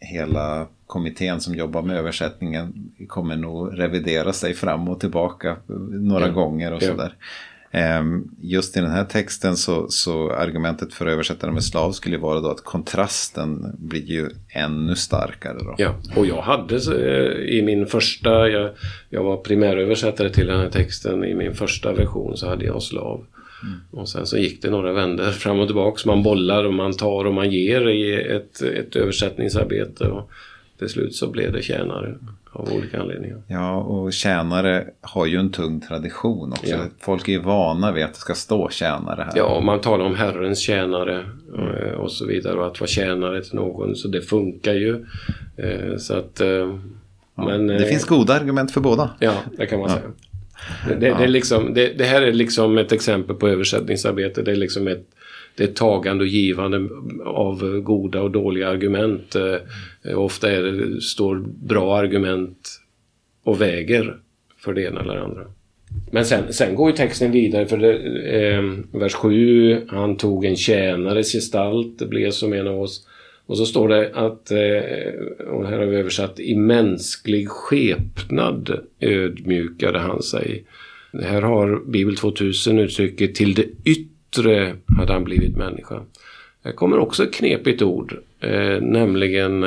hela 0.00 0.68
kommittén 0.86 1.40
som 1.40 1.54
jobbar 1.54 1.82
med 1.82 1.96
översättningen 1.96 2.90
kommer 3.08 3.36
nog 3.36 3.78
revidera 3.78 4.32
sig 4.32 4.54
fram 4.54 4.88
och 4.88 5.00
tillbaka 5.00 5.56
några 5.90 6.26
Ja. 6.26 6.32
gånger 6.32 6.72
och 6.72 6.82
sådär. 6.82 7.12
Ehm, 7.70 8.24
Just 8.40 8.76
i 8.76 8.80
den 8.80 8.90
här 8.90 9.04
texten 9.04 9.56
så, 9.56 9.86
så 9.88 10.30
argumentet 10.32 10.94
för 10.94 11.06
översättaren 11.06 11.54
med 11.54 11.64
slav 11.64 11.92
skulle 11.92 12.18
vara 12.18 12.40
då 12.40 12.48
att 12.50 12.64
kontrasten 12.64 13.74
blir 13.78 14.04
ju 14.04 14.28
ännu 14.48 14.96
starkare 14.96 15.58
då. 15.58 15.74
Ja, 15.78 15.94
och 16.16 16.26
jag 16.26 16.42
hade 16.42 16.76
eh, 16.76 17.56
i 17.58 17.62
min 17.62 17.86
första, 17.86 18.48
jag, 18.48 18.70
jag 19.10 19.22
var 19.24 19.36
primäröversättare 19.36 20.30
till 20.30 20.46
den 20.46 20.60
här 20.60 20.70
texten, 20.70 21.24
i 21.24 21.34
min 21.34 21.54
första 21.54 21.92
version 21.92 22.36
så 22.36 22.48
hade 22.48 22.64
jag 22.64 22.82
slav. 22.82 23.24
Och 23.90 24.08
sen 24.08 24.26
så 24.26 24.36
gick 24.38 24.62
det 24.62 24.70
några 24.70 24.92
vändor 24.92 25.30
fram 25.30 25.60
och 25.60 25.66
tillbaks. 25.68 26.06
Man 26.06 26.22
bollar 26.22 26.64
och 26.64 26.74
man 26.74 26.92
tar 26.92 27.24
och 27.24 27.34
man 27.34 27.50
ger 27.50 27.88
i 27.88 28.22
ett, 28.36 28.62
ett 28.62 28.96
översättningsarbete. 28.96 30.04
Och 30.08 30.30
till 30.78 30.88
slut 30.88 31.14
så 31.14 31.30
blev 31.30 31.52
det 31.52 31.62
tjänare 31.62 32.14
av 32.52 32.72
olika 32.72 33.00
anledningar. 33.00 33.42
Ja, 33.48 33.74
och 33.76 34.12
tjänare 34.12 34.84
har 35.00 35.26
ju 35.26 35.38
en 35.38 35.50
tung 35.52 35.80
tradition 35.80 36.52
också. 36.52 36.66
Ja. 36.66 36.78
Folk 37.00 37.28
är 37.28 37.32
ju 37.32 37.40
vana 37.42 37.92
vid 37.92 38.04
att 38.04 38.14
det 38.14 38.20
ska 38.20 38.34
stå 38.34 38.70
tjänare 38.70 39.22
här. 39.22 39.32
Ja, 39.36 39.60
man 39.60 39.80
talar 39.80 40.04
om 40.04 40.14
Herrens 40.14 40.58
tjänare 40.58 41.24
eh, 41.58 41.92
och 41.92 42.12
så 42.12 42.26
vidare 42.26 42.54
och 42.54 42.66
att 42.66 42.80
vara 42.80 42.88
tjänare 42.88 43.42
till 43.42 43.54
någon. 43.54 43.96
Så 43.96 44.08
det 44.08 44.20
funkar 44.22 44.74
ju. 44.74 45.04
Eh, 45.56 45.96
Så 45.98 46.14
att... 46.14 46.40
eh, 46.40 46.78
Men, 47.34 47.66
det 47.66 47.86
finns 47.88 48.04
goda 48.04 48.34
argument 48.34 48.72
för 48.72 48.80
båda. 48.80 49.10
Ja, 49.18 49.32
det 49.56 49.66
kan 49.66 49.80
man 49.80 49.88
säga. 49.88 50.02
Det, 50.88 51.14
det, 51.18 51.26
liksom, 51.26 51.74
det, 51.74 51.98
det 51.98 52.04
här 52.04 52.22
är 52.22 52.32
liksom 52.32 52.78
ett 52.78 52.92
exempel 52.92 53.36
på 53.36 53.48
översättningsarbete. 53.48 54.42
Det 54.42 54.50
är 54.50 54.56
liksom 54.56 54.88
ett, 54.88 55.06
det 55.56 55.64
är 55.64 55.68
tagande 55.68 56.24
och 56.24 56.28
givande 56.28 56.88
av 57.24 57.80
goda 57.80 58.22
och 58.22 58.30
dåliga 58.30 58.68
argument. 58.68 59.36
Eh, 59.36 60.18
Ofta 60.18 60.50
är 60.50 60.62
det, 60.62 61.00
står 61.00 61.44
bra 61.66 61.96
argument 61.96 62.80
och 63.44 63.60
väger 63.60 64.16
för 64.58 64.74
det 64.74 64.82
ena 64.82 65.00
eller 65.00 65.14
det 65.14 65.22
andra. 65.22 65.44
Men 66.10 66.24
sen, 66.24 66.52
sen 66.52 66.74
går 66.74 66.90
ju 66.90 66.96
texten 66.96 67.32
vidare 67.32 67.66
för 67.66 67.76
det, 67.76 67.96
eh, 68.40 68.62
vers 69.00 69.14
7, 69.14 69.80
han 69.88 70.16
tog 70.16 70.44
en 70.44 70.56
tjänares 70.56 71.32
gestalt, 71.32 71.98
det 71.98 72.06
blev 72.06 72.30
som 72.30 72.52
en 72.52 72.68
av 72.68 72.80
oss. 72.80 73.06
Och 73.46 73.58
så 73.58 73.66
står 73.66 73.88
det 73.88 74.10
att, 74.14 74.50
eh, 74.50 75.46
och 75.48 75.66
här 75.66 75.78
har 75.78 75.86
vi 75.86 75.96
översatt, 75.96 76.40
i 76.40 76.56
mänsklig 76.56 77.48
skepnad 77.48 78.78
ödmjukade 79.00 79.98
han 79.98 80.22
sig. 80.22 80.64
Här 81.22 81.42
har 81.42 81.90
Bibel 81.90 82.16
2000 82.16 82.78
uttrycket 82.78 83.34
till 83.34 83.54
det 83.54 83.66
yttre 83.84 84.15
hade 84.96 85.12
han 85.12 85.24
blivit 85.24 85.56
människa. 85.56 86.02
Här 86.64 86.72
kommer 86.72 86.98
också 86.98 87.22
ett 87.22 87.34
knepigt 87.34 87.82
ord, 87.82 88.16
eh, 88.40 88.80
nämligen 88.80 89.62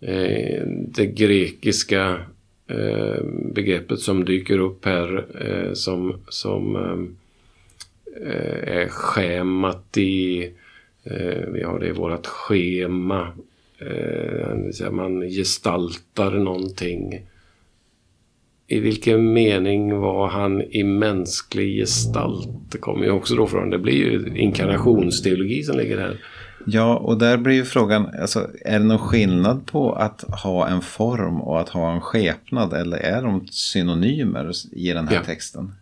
eh, 0.00 0.62
det 0.66 1.06
grekiska 1.06 2.20
eh, 2.66 3.24
begreppet 3.54 4.00
som 4.00 4.24
dyker 4.24 4.58
upp 4.58 4.84
här 4.84 5.26
eh, 5.40 5.72
som, 5.72 6.20
som 6.28 6.76
eh, 6.76 7.02
eh 8.28 8.76
är 8.76 8.88
schemat 8.88 9.96
i, 9.96 10.52
eh, 11.04 11.48
vi 11.52 11.62
har 11.62 11.78
det 11.78 11.88
i 11.88 11.92
vårt 11.92 12.26
schema, 12.26 13.32
eh, 13.78 14.90
man 14.90 15.20
gestaltar 15.20 16.30
någonting. 16.30 17.20
I 18.68 18.80
vilken 18.80 19.32
mening 19.32 19.96
var 19.98 20.28
han 20.28 20.62
i 20.62 20.82
mänsklig 20.84 21.76
gestalt? 21.80 22.48
Det 22.70 22.78
kommer 22.78 23.04
ju 23.04 23.10
också 23.10 23.34
då 23.34 23.46
från, 23.46 23.70
det 23.70 23.78
blir 23.78 23.94
ju 23.94 24.32
inkarnationsteologi 24.36 25.62
som 25.62 25.76
ligger 25.76 25.98
här. 25.98 26.20
Ja, 26.68 26.96
och 26.96 27.18
där 27.18 27.36
blir 27.36 27.54
ju 27.54 27.64
frågan, 27.64 28.06
alltså, 28.20 28.50
är 28.64 28.78
det 28.78 28.84
någon 28.84 28.98
skillnad 28.98 29.66
på 29.66 29.92
att 29.92 30.20
ha 30.42 30.68
en 30.68 30.80
form 30.80 31.40
och 31.40 31.60
att 31.60 31.68
ha 31.68 31.92
en 31.94 32.00
skepnad 32.00 32.72
eller 32.72 32.96
är 32.96 33.22
de 33.22 33.46
synonymer 33.50 34.50
i 34.72 34.92
den 34.92 35.08
här 35.08 35.14
Ja. 35.16 35.22
texten? 35.24 35.72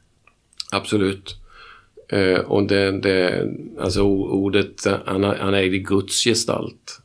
Absolut. 0.73 1.37
Eh, 2.09 2.39
och 2.39 2.67
det, 2.67 3.01
det, 3.01 3.49
alltså 3.81 4.03
ordet, 4.03 4.87
han, 5.07 5.25
han 5.25 5.55
ägde 5.55 5.79
Guds 5.79 6.25
gestalt. 6.25 7.01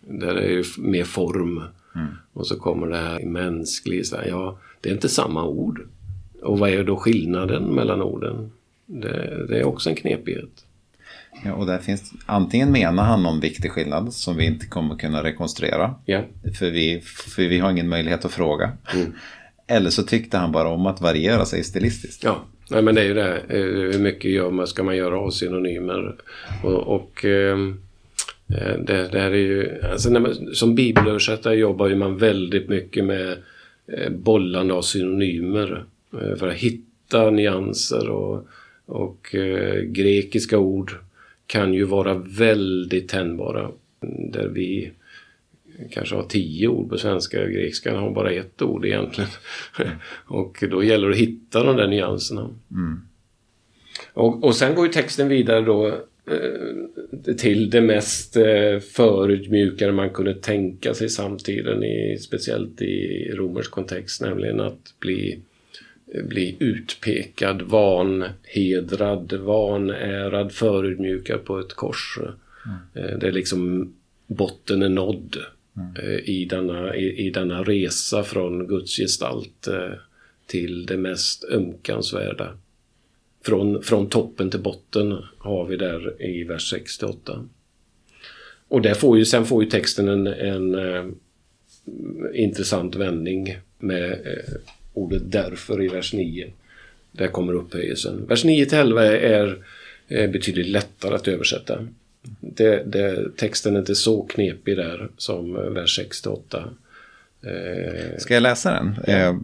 Där 0.00 0.34
är 0.34 0.48
ju 0.50 0.60
f- 0.60 0.78
mer 0.78 1.04
form. 1.04 1.62
Och 2.32 2.46
så 2.46 2.56
kommer 2.56 2.86
det 2.86 2.96
här 2.96 3.20
mänsklig, 3.26 4.06
så 4.06 4.16
här, 4.16 4.26
ja, 4.28 4.58
det 4.84 4.90
är 4.90 4.94
inte 4.94 5.08
samma 5.08 5.44
ord. 5.44 5.80
Och 6.42 6.58
vad 6.58 6.70
är 6.70 6.84
då 6.84 6.96
skillnaden 6.96 7.62
mellan 7.64 8.02
orden? 8.02 8.50
Det, 8.86 9.46
det 9.48 9.58
är 9.60 9.64
också 9.64 9.90
en 9.90 9.96
knepighet. 9.96 10.64
Ja, 11.44 11.52
och 11.54 11.66
där 11.66 11.78
finns, 11.78 12.12
antingen 12.26 12.72
menar 12.72 13.02
han 13.04 13.22
någon 13.22 13.40
viktig 13.40 13.70
skillnad 13.70 14.12
som 14.12 14.36
vi 14.36 14.44
inte 14.46 14.66
kommer 14.66 14.96
kunna 14.96 15.22
rekonstruera. 15.22 15.94
Ja, 16.04 16.22
För 16.58 16.70
vi, 16.70 17.00
för 17.04 17.42
vi 17.42 17.58
har 17.58 17.70
ingen 17.70 17.88
möjlighet 17.88 18.24
att 18.24 18.32
fråga. 18.32 18.72
Mm. 18.94 19.12
Eller 19.66 19.90
så 19.90 20.02
tyckte 20.02 20.38
han 20.38 20.52
bara 20.52 20.68
om 20.68 20.86
att 20.86 21.00
variera 21.00 21.44
sig 21.44 21.64
stilistiskt. 21.64 22.24
ja. 22.24 22.44
Nej, 22.70 22.82
men 22.82 22.94
det 22.94 23.00
är 23.00 23.04
ju 23.04 23.14
det. 23.14 23.36
eh, 23.48 23.92
Hur 23.92 23.98
mycket 23.98 24.30
gör 24.30 24.50
man, 24.50 24.66
ska 24.66 24.82
man 24.82 24.96
göra 24.96 25.18
av 25.18 25.30
synonymer? 25.30 26.14
Och, 26.62 26.72
och 26.94 27.24
ehm, 27.24 27.80
eh, 28.48 28.78
det, 28.86 29.08
det 29.08 29.20
här 29.20 29.30
är 29.30 29.36
ju, 29.36 29.80
alltså 29.92 30.10
man, 30.10 30.34
som 30.54 30.74
bibelöversättare 30.74 31.54
jobbar 31.54 31.88
ju 31.88 31.96
man 31.96 32.18
väldigt 32.18 32.68
mycket 32.68 33.04
med 33.04 33.38
bollande 34.10 34.74
av 34.74 34.82
synonymer 34.82 35.84
eh, 36.12 36.36
för 36.36 36.48
att 36.48 36.56
hitta 36.56 37.30
nyanser 37.30 38.08
och, 38.08 38.48
och 38.86 39.34
eh, 39.34 39.82
grekiska 39.82 40.58
ord 40.58 40.92
kan 41.46 41.74
ju 41.74 41.84
vara 41.84 42.14
väldigt 42.14 43.08
tänjbara. 43.08 43.70
Där 44.32 44.48
vi 44.48 44.90
kanske 45.90 46.14
har 46.14 46.22
tio 46.22 46.68
ord 46.68 46.90
på 46.90 46.98
svenska. 46.98 47.46
Grekiskan 47.46 47.96
har 47.96 48.10
bara 48.10 48.30
ett 48.30 48.62
ord 48.62 48.84
egentligen. 48.84 49.30
och 50.26 50.64
då 50.70 50.84
gäller 50.84 51.08
det 51.08 51.14
att 51.14 51.20
hitta 51.20 51.62
de 51.62 51.76
där 51.76 51.88
nyanserna. 51.88 52.50
Och, 54.12 54.44
och 54.44 54.56
sen 54.56 54.74
går 54.74 54.86
ju 54.86 54.92
texten 54.92 55.28
vidare 55.28 55.60
då 55.60 55.86
eh, 55.86 55.94
till 57.36 57.70
det 57.70 57.80
mest 57.80 58.36
eh, 58.36 58.78
förutmjukade 58.92 59.92
man 59.92 60.10
kunde 60.10 60.34
tänka 60.34 60.94
sig 60.94 61.08
samtiden, 61.08 61.84
i, 61.84 62.18
speciellt 62.20 62.82
i 62.82 63.30
romersk 63.34 63.70
kontext, 63.70 64.20
nämligen 64.20 64.60
att 64.60 64.94
bli, 65.00 65.38
bli 66.24 66.56
utpekad, 66.58 67.62
vanhedrad, 67.62 69.32
vanärad, 69.32 70.52
förutmjukad 70.52 71.44
på 71.44 71.58
ett 71.58 71.74
kors. 71.74 72.18
Eh, 72.94 73.18
det 73.18 73.28
är 73.28 73.32
liksom 73.32 73.92
botten 74.26 74.82
är 74.82 74.88
nådd. 74.88 75.36
mm. 75.76 76.20
i, 76.24 76.44
denna, 76.44 76.96
i, 76.96 77.26
i 77.26 77.30
denna 77.30 77.62
resa 77.62 78.24
från 78.24 78.66
Guds 78.66 78.96
gestalt 78.96 79.68
till 80.46 80.86
det 80.86 80.96
mest 80.96 81.44
ömkansvärda. 81.44 82.56
Från, 83.44 83.82
från 83.82 84.08
toppen 84.08 84.50
till 84.50 84.60
botten 84.60 85.18
har 85.38 85.66
vi 85.66 85.76
där 85.76 86.22
i 86.22 86.44
vers 86.44 86.70
68. 86.70 87.48
Och 88.68 88.82
där 88.82 88.94
får 88.94 89.18
ju, 89.18 89.24
sen 89.24 89.44
får 89.44 89.64
ju 89.64 89.70
texten 89.70 90.08
en, 90.08 90.26
en 90.26 90.74
eh, 90.74 91.04
intressant 92.34 92.94
vändning 92.94 93.56
med 93.78 94.10
eh, 94.10 94.54
ordet 94.92 95.22
därför 95.24 95.82
i 95.82 95.88
vers 95.88 96.12
9. 96.12 96.52
Där 97.12 97.28
kommer 97.28 97.52
upphöjelsen. 97.52 98.26
Vers 98.26 98.44
9 98.44 98.66
till 98.66 98.78
11 98.78 99.04
är 99.04 99.64
eh, 100.08 100.30
betydligt 100.30 100.66
lättare 100.66 101.14
att 101.14 101.28
översätta. 101.28 101.88
Det, 102.40 102.82
det, 102.86 103.36
texten 103.36 103.74
är 103.74 103.78
inte 103.78 103.94
så 103.94 104.22
knepig 104.22 104.76
där 104.76 105.08
som 105.16 105.74
vers 105.74 105.96
68. 105.96 106.64
Eh, 107.42 108.18
Ska 108.18 108.34
jag 108.34 108.42
läsa 108.42 108.72
den? 108.72 108.94
Ja. 109.06 109.40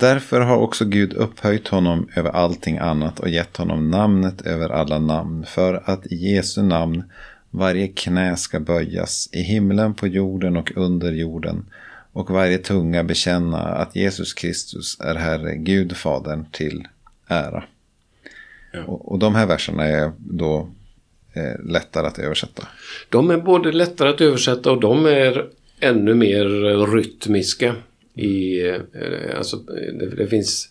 Därför 0.00 0.40
har 0.40 0.56
också 0.56 0.84
Gud 0.84 1.12
upphöjt 1.12 1.68
honom 1.68 2.08
över 2.16 2.30
allting 2.30 2.78
annat 2.78 3.20
och 3.20 3.28
gett 3.28 3.56
honom 3.56 3.90
namnet 3.90 4.40
över 4.40 4.68
alla 4.68 4.98
namn, 4.98 5.46
för 5.46 5.82
att 5.84 6.06
i 6.06 6.14
Jesu 6.14 6.62
namn 6.62 7.02
varje 7.50 7.88
knä 7.88 8.36
ska 8.36 8.60
böjas, 8.60 9.28
i 9.32 9.42
himlen, 9.42 9.94
på 9.94 10.06
jorden 10.06 10.56
och 10.56 10.72
under 10.76 11.12
jorden, 11.12 11.66
och 12.12 12.30
varje 12.30 12.58
tunga 12.58 13.04
bekänna 13.04 13.58
att 13.58 13.96
Jesus 13.96 14.34
Kristus 14.34 15.00
är 15.00 15.14
Herre, 15.14 15.56
Gud 15.56 15.96
Fadern 15.96 16.44
till 16.52 16.88
ära. 17.26 17.64
Ja. 18.72 18.84
Och, 18.84 19.12
och, 19.12 19.18
de 19.18 19.34
här 19.34 19.46
verserna 19.46 19.84
är 19.84 20.12
då 20.18 20.68
eh, 21.32 21.64
lättare 21.64 22.06
att 22.06 22.18
översätta. 22.18 22.68
De 23.08 23.30
är 23.30 23.36
både 23.36 23.72
lättare 23.72 24.10
att 24.10 24.20
översätta 24.20 24.70
och 24.70 24.80
de 24.80 25.06
är 25.06 25.46
ännu 25.80 26.14
mer 26.14 26.44
rytmiska. 26.96 27.74
I, 28.14 28.60
eh, 28.68 29.36
alltså, 29.36 29.56
det, 29.56 30.16
det, 30.16 30.26
finns 30.26 30.68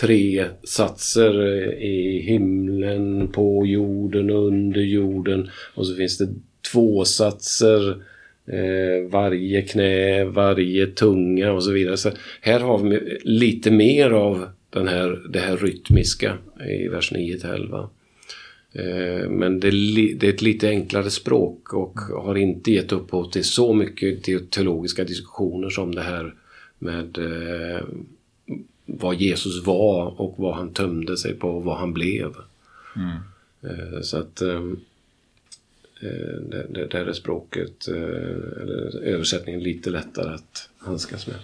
tre 0.00 0.44
satser 0.64 1.62
i 1.82 2.20
himlen, 2.20 3.28
på 3.28 3.66
jorden, 3.66 4.30
under 4.30 4.80
jorden 4.80 5.50
och 5.74 5.86
så 5.86 5.94
finns 5.94 6.18
det 6.18 6.28
två 6.72 7.04
satser 7.04 7.90
eh, 8.46 9.10
varje 9.10 9.62
knä, 9.62 10.24
varje 10.24 10.86
tunga 10.86 11.52
och 11.52 11.64
så 11.64 11.72
vidare. 11.72 11.96
Så 11.96 12.10
här 12.40 12.60
har 12.60 12.78
vi 12.78 13.18
lite 13.22 13.70
mer 13.70 14.10
av 14.10 14.48
den 14.70 14.88
här, 14.88 15.22
det 15.32 15.38
här 15.38 15.56
rytmiska 15.56 16.38
i 16.70 16.88
vers 16.88 17.12
9 17.12 17.38
till 17.38 17.50
11. 17.50 17.90
Eh, 18.72 19.28
men 19.28 19.60
det 19.60 19.68
är, 19.68 20.24
ett 20.24 20.42
lite 20.42 20.68
enklare 20.68 21.10
språk 21.10 21.74
och 21.74 21.98
har 22.00 22.36
inte 22.36 22.72
gett 22.72 22.92
upphov 22.92 23.30
till 23.30 23.44
så 23.44 23.72
mycket 23.72 24.50
teologiska 24.50 25.04
diskussioner 25.04 25.68
som 25.68 25.94
det 25.94 26.02
här 26.02 26.34
med 26.78 27.18
eh, 27.18 27.80
vad 28.86 29.14
Jesus 29.14 29.66
var 29.66 30.20
och 30.20 30.34
vad 30.36 30.54
han 30.54 30.72
tömde 30.72 31.16
sig 31.16 31.34
på 31.34 31.50
och 31.50 31.64
vad 31.64 31.78
han 31.78 31.92
blev. 31.92 32.34
Mm. 32.96 33.16
Eh, 33.62 34.00
så 34.00 34.18
att 34.18 34.40
eh, 34.40 34.62
eh 36.00 36.40
det, 36.50 36.66
det, 36.70 36.86
där 36.86 37.06
är 37.06 37.12
språket, 37.12 37.88
eh, 37.88 38.62
eller 38.62 39.00
översättningen 39.02 39.62
lite 39.62 39.90
lättare 39.90 40.34
att 40.34 40.68
handskas 40.78 41.26
med. 41.26 41.36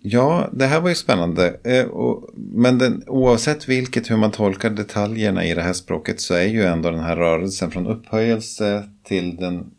Ja, 0.00 0.50
det 0.52 0.66
här 0.66 0.80
var 0.80 0.88
ju 0.88 0.94
spännande. 0.94 1.56
Eh, 1.64 1.86
men 2.34 2.78
den, 2.78 3.02
oavsett 3.06 3.68
vilket 3.68 4.10
hur 4.10 4.16
man 4.16 4.30
tolkar 4.30 4.70
detaljerna 4.70 5.44
i 5.44 5.54
det 5.54 5.62
här 5.62 5.72
språket 5.72 6.20
så 6.20 6.34
är 6.34 6.46
ju 6.46 6.62
ändå 6.62 6.90
den 6.90 7.00
här 7.00 7.16
rörelsen 7.16 7.70
från 7.70 7.86
upphöjelse 7.86 8.88
till 9.02 9.36
den 9.36 9.70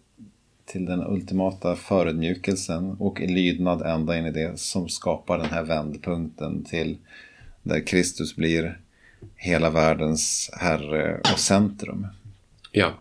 till 0.72 0.86
den 0.86 1.04
ultimata 1.04 1.76
förödmjukelsen 1.76 2.96
och 3.00 3.22
i 3.22 3.28
lydnad 3.28 3.82
ända 3.82 4.18
in 4.18 4.26
i 4.26 4.32
det 4.32 4.60
som 4.60 4.90
skapar 4.90 5.38
den 5.38 5.50
här 5.50 5.64
vändpunkten 5.64 6.64
till 6.64 6.98
där 7.64 7.88
Kristus 7.88 8.36
blir 8.36 8.78
hela 9.36 9.70
världens 9.70 10.50
herre 10.54 11.20
och 11.34 11.40
centrum. 11.40 12.08
Ja. 12.72 12.94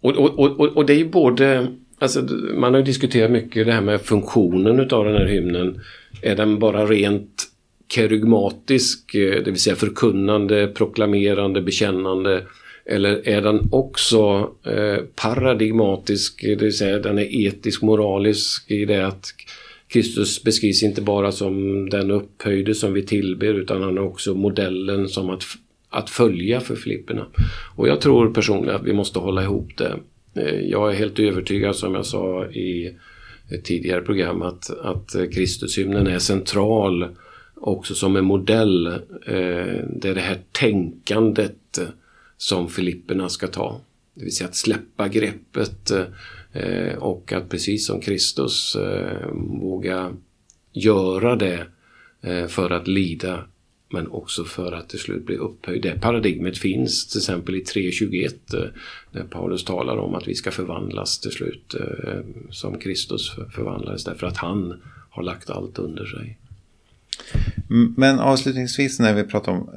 Och, 0.00 0.16
och, 0.16 0.38
och, 0.38 0.76
och 0.76 0.86
det 0.86 0.92
är 0.92 0.98
ju 0.98 1.08
både, 1.08 1.72
alltså 1.98 2.22
man 2.54 2.74
har 2.74 2.78
ju 2.78 2.84
diskuterat 2.84 3.30
mycket 3.30 3.66
det 3.66 3.72
här 3.72 3.80
med 3.80 4.00
funktionen 4.00 4.80
utav 4.80 5.04
den 5.04 5.14
här 5.14 5.26
hymnen. 5.26 5.80
Är 6.22 6.36
den 6.36 6.58
bara 6.58 6.86
rent 6.86 7.48
kerygmatisk, 7.88 9.14
eh, 9.14 9.42
det 9.44 9.50
vill 9.50 9.60
säga 9.60 9.76
förkunnande, 9.76 10.66
proklamerande, 10.66 11.60
bekännande 11.60 12.42
eller 12.88 13.28
är 13.28 13.42
den 13.42 13.68
också 13.72 14.50
eh, 14.64 14.98
paradigmatisk, 15.14 16.42
det 16.42 16.62
vill 16.62 16.76
säga 16.76 16.98
den 16.98 17.18
är 17.18 17.46
etisk, 17.46 17.82
moralisk 17.82 18.70
i 18.70 18.84
det 18.84 19.06
att 19.06 19.34
Kristus 19.88 20.42
beskrivs 20.42 20.82
inte 20.82 21.02
bara 21.02 21.32
som 21.32 21.88
den 21.90 22.10
upphöjde 22.10 22.74
som 22.74 22.92
vi 22.92 23.02
tillber 23.02 23.54
utan 23.54 23.82
han 23.82 23.98
är 23.98 24.02
också 24.02 24.34
modellen 24.34 25.08
som 25.08 25.30
att, 25.30 25.44
att 25.90 26.10
följa 26.10 26.60
för 26.60 26.76
Filipperna. 26.76 27.26
Och 27.76 27.88
jag 27.88 28.00
tror 28.00 28.34
personligen 28.34 28.76
att 28.76 28.84
vi 28.84 28.92
måste 28.92 29.18
hålla 29.18 29.42
ihop 29.42 29.68
det. 29.76 29.94
Eh, 30.34 30.60
jag 30.60 30.90
är 30.90 30.94
helt 30.96 31.18
övertygad 31.18 31.76
som 31.76 31.94
jag 31.94 32.06
sa 32.06 32.46
i 32.46 32.96
ett 33.50 33.64
tidigare 33.64 34.00
program 34.00 34.42
att, 34.42 34.70
att 34.70 35.16
Kristushymnen 35.34 36.06
är 36.06 36.18
central 36.18 37.06
också 37.54 37.94
som 37.94 38.16
en 38.16 38.24
modell 38.24 38.86
eh, 38.86 39.84
där 39.90 40.14
det 40.14 40.20
här 40.20 40.38
tänkandet 40.52 41.78
som 42.36 42.68
Filipperna 42.68 43.28
ska 43.28 43.46
ta. 43.46 43.80
Det 44.14 44.24
vill 44.24 44.36
säga 44.36 44.48
att 44.48 44.56
släppa 44.56 45.08
greppet 45.08 45.90
eh, 46.52 46.94
och 46.98 47.32
att 47.32 47.48
precis 47.48 47.86
som 47.86 48.00
Kristus 48.00 48.76
eh, 48.76 49.28
våga 49.60 50.12
göra 50.72 51.36
det 51.36 51.66
eh, 52.22 52.46
för 52.46 52.70
att 52.70 52.88
lida 52.88 53.44
men 53.88 54.08
också 54.08 54.44
för 54.44 54.72
att 54.72 54.88
till 54.88 54.98
slut 54.98 55.26
bli 55.26 55.36
upphöjd. 55.36 55.82
Det 55.82 56.00
paradigmet 56.00 56.58
finns 56.58 57.06
till 57.06 57.18
exempel 57.18 57.54
i 57.54 57.62
3.21 57.62 58.70
där 59.12 59.22
Paulus 59.30 59.64
talar 59.64 59.96
om 59.96 60.14
att 60.14 60.28
vi 60.28 60.34
ska 60.34 60.50
förvandlas 60.50 61.18
till 61.18 61.30
slut 61.30 61.74
som 62.50 62.78
Kristus 62.78 63.30
förvandlades 63.54 64.04
därför 64.04 64.26
att 64.26 64.36
han 64.36 64.82
har 65.10 65.22
lagt 65.22 65.50
allt 65.50 65.78
under 65.78 66.06
sig. 66.06 66.38
Men 67.96 68.18
avslutningsvis 68.18 69.00
när 69.00 69.14
vi 69.14 69.24
pratar 69.24 69.52
om 69.52 69.70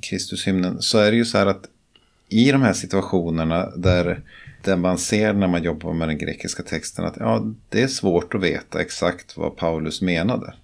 Kristushymnen 0.00 0.82
så 0.82 0.98
är 0.98 1.10
det 1.10 1.16
ju 1.16 1.24
så 1.24 1.38
här 1.38 1.46
att 1.46 1.68
i 2.28 2.52
de 2.52 2.62
här 2.62 2.72
situationerna 2.72 3.70
där, 3.76 4.20
där 4.62 4.76
man 4.76 4.98
ser 4.98 5.32
när 5.32 5.48
man 5.48 5.62
jobbar 5.62 5.92
med 5.92 6.08
den 6.08 6.18
grekiska 6.18 6.62
texten 6.62 7.04
att 7.04 7.16
ja, 7.16 7.42
det 7.68 7.82
är 7.82 7.88
svårt 7.88 8.34
att 8.34 8.42
veta 8.42 8.80
exakt 8.80 9.36
vad 9.36 9.56
Paulus 9.56 10.02
menade. 10.02 10.54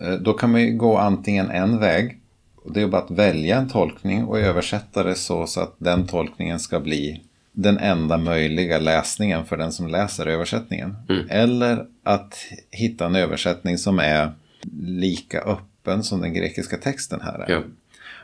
Eh, 0.00 0.12
då 0.12 0.32
kan 0.32 0.52
man 0.52 0.60
ju 0.60 0.76
gå 0.76 0.96
antingen 0.96 1.50
en 1.50 1.78
väg, 1.78 2.20
och 2.56 2.72
det 2.72 2.82
är 2.82 2.86
bara 2.86 3.02
att 3.02 3.10
välja 3.10 3.56
en 3.56 3.68
tolkning 3.68 4.24
och 4.24 4.38
översätta 4.38 5.02
det 5.02 5.14
så, 5.14 5.46
så 5.46 5.60
att 5.60 5.74
den 5.78 6.06
tolkningen 6.06 6.60
ska 6.60 6.80
bli 6.80 7.22
den 7.52 7.78
enda 7.78 8.16
möjliga 8.16 8.78
läsningen 8.78 9.44
för 9.44 9.56
den 9.56 9.72
som 9.72 9.88
läser 9.88 10.26
översättningen. 10.26 10.96
Mm. 11.08 11.26
Eller 11.30 11.86
att 12.02 12.38
hitta 12.70 13.06
en 13.06 13.16
översättning 13.16 13.78
som 13.78 13.98
är 13.98 14.32
lika 14.82 15.40
öppen 15.40 16.02
som 16.02 16.20
den 16.20 16.34
grekiska 16.34 16.76
texten 16.76 17.20
här 17.20 17.38
är. 17.38 17.50
Ja. 17.52 17.62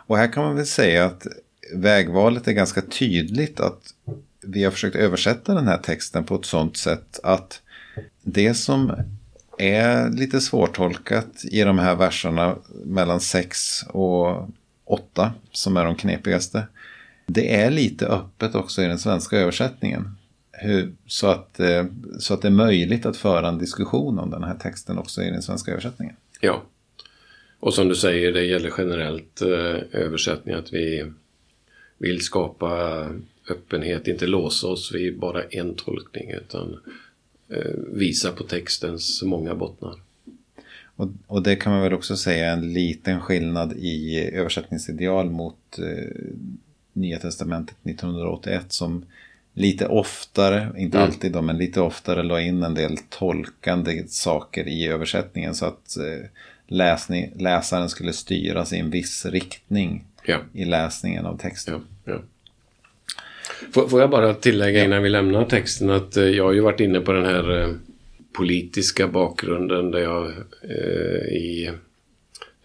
Och 0.06 0.16
här 0.16 0.32
kan 0.32 0.44
man 0.44 0.56
väl 0.56 0.66
säga 0.66 1.04
att 1.04 1.26
vägvalet 1.74 2.48
är 2.48 2.52
ganska 2.52 2.80
tydligt 2.80 3.60
att 3.60 3.94
vi 4.42 4.64
har 4.64 4.70
försökt 4.70 4.96
översätta 4.96 5.54
den 5.54 5.68
här 5.68 5.78
texten 5.78 6.24
på 6.24 6.34
ett 6.34 6.44
sådant 6.44 6.76
sätt 6.76 7.20
att 7.22 7.62
det 8.22 8.54
som 8.54 8.92
är 9.58 10.10
lite 10.10 10.40
svårtolkat 10.40 11.44
i 11.44 11.62
de 11.62 11.78
här 11.78 11.94
verserna 11.94 12.56
mellan 12.84 13.20
6 13.20 13.82
och 13.88 14.48
8 14.84 15.32
som 15.52 15.76
är 15.76 15.84
de 15.84 15.96
knepigaste. 15.96 16.66
Det 17.26 17.54
är 17.54 17.70
lite 17.70 18.06
öppet 18.06 18.54
också 18.54 18.82
i 18.82 18.86
den 18.86 18.98
svenska 18.98 19.36
översättningen. 19.36 20.16
Hur, 20.52 20.92
så, 21.06 21.26
att, 21.26 21.60
eh, 21.60 21.84
så 22.18 22.34
att 22.34 22.42
det 22.42 22.48
är 22.48 22.52
möjligt 22.52 23.06
att 23.06 23.16
föra 23.16 23.48
en 23.48 23.58
diskussion 23.58 24.18
om 24.18 24.30
den 24.30 24.44
här 24.44 24.54
texten 24.54 24.98
också 24.98 25.22
i 25.22 25.30
den 25.30 25.42
svenska 25.42 25.70
översättningen. 25.70 26.16
Ja, 26.40 26.62
och 27.60 27.74
som 27.74 27.88
du 27.88 27.94
säger, 27.94 28.32
det 28.32 28.44
gäller 28.44 28.72
generellt 28.78 29.42
eh, 29.42 30.00
översättning 30.00 30.54
att 30.54 30.72
vi 30.72 31.12
vill 31.98 32.20
skapa 32.20 33.06
öppenhet, 33.50 34.08
inte 34.08 34.26
låsa 34.26 34.66
oss 34.66 34.94
vid 34.94 35.18
bara 35.18 35.42
en 35.42 35.74
tolkning 35.74 36.30
utan 36.30 36.78
eh, 37.48 37.74
visa 37.92 38.32
på 38.32 38.44
textens 38.44 39.22
många 39.22 39.54
bottnar. 39.54 39.94
Och, 40.96 41.08
och, 41.26 41.42
det 41.42 41.56
kan 41.56 41.72
man 41.72 41.82
väl 41.82 41.92
också 41.92 42.16
säga 42.16 42.52
en 42.52 42.72
liten 42.72 43.20
skillnad 43.20 43.72
i 43.72 44.20
översättningsideal 44.32 45.30
mot 45.30 45.78
eh, 45.78 46.32
Nya 46.92 47.18
Testamentet 47.18 47.76
1981 47.84 48.64
som 48.72 49.04
lite 49.52 49.86
oftare, 49.86 50.72
inte 50.76 50.98
mm. 50.98 51.08
alltid 51.08 51.32
då, 51.32 51.42
men 51.42 51.58
lite 51.58 51.80
oftare 51.80 52.22
la 52.22 52.40
in 52.40 52.62
en 52.62 52.74
del 52.74 52.98
tolkande 53.08 54.04
saker 54.08 54.68
i 54.68 54.86
översättningen 54.86 55.54
så 55.54 55.66
att 55.66 55.96
eh, 55.96 56.26
läsning, 56.66 57.32
läsaren 57.36 57.88
skulle 57.88 58.12
styras 58.12 58.72
i 58.72 58.78
en 58.78 58.90
viss 58.90 59.26
riktning 59.26 60.04
ja. 60.26 60.38
i 60.52 60.64
läsningen 60.64 61.26
av 61.26 61.38
texten. 61.38 61.80
Ja, 62.04 62.12
ja. 62.12 62.22
Får, 63.72 63.88
får 63.88 64.00
jag 64.00 64.10
bara 64.10 64.34
tillägga 64.34 64.84
innan 64.84 65.02
vi 65.02 65.08
lämnar 65.08 65.44
texten 65.44 65.90
att 65.90 66.16
eh, 66.16 66.24
jag 66.24 66.44
har 66.44 66.52
ju 66.52 66.60
varit 66.60 66.80
inne 66.80 67.00
på 67.00 67.12
den 67.12 67.24
här 67.24 67.60
eh, 67.60 67.74
politiska 68.32 69.08
bakgrunden 69.08 69.90
där 69.90 69.98
jag 69.98 70.26
eh, 70.62 71.36
i 71.36 71.70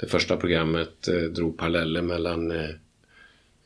det 0.02 0.08
första 0.08 0.38
programmet 0.38 1.08
eh, 1.08 1.16
drog 1.16 1.58
paralleller 1.58 2.02
mellan 2.02 2.52
eh, 2.52 2.70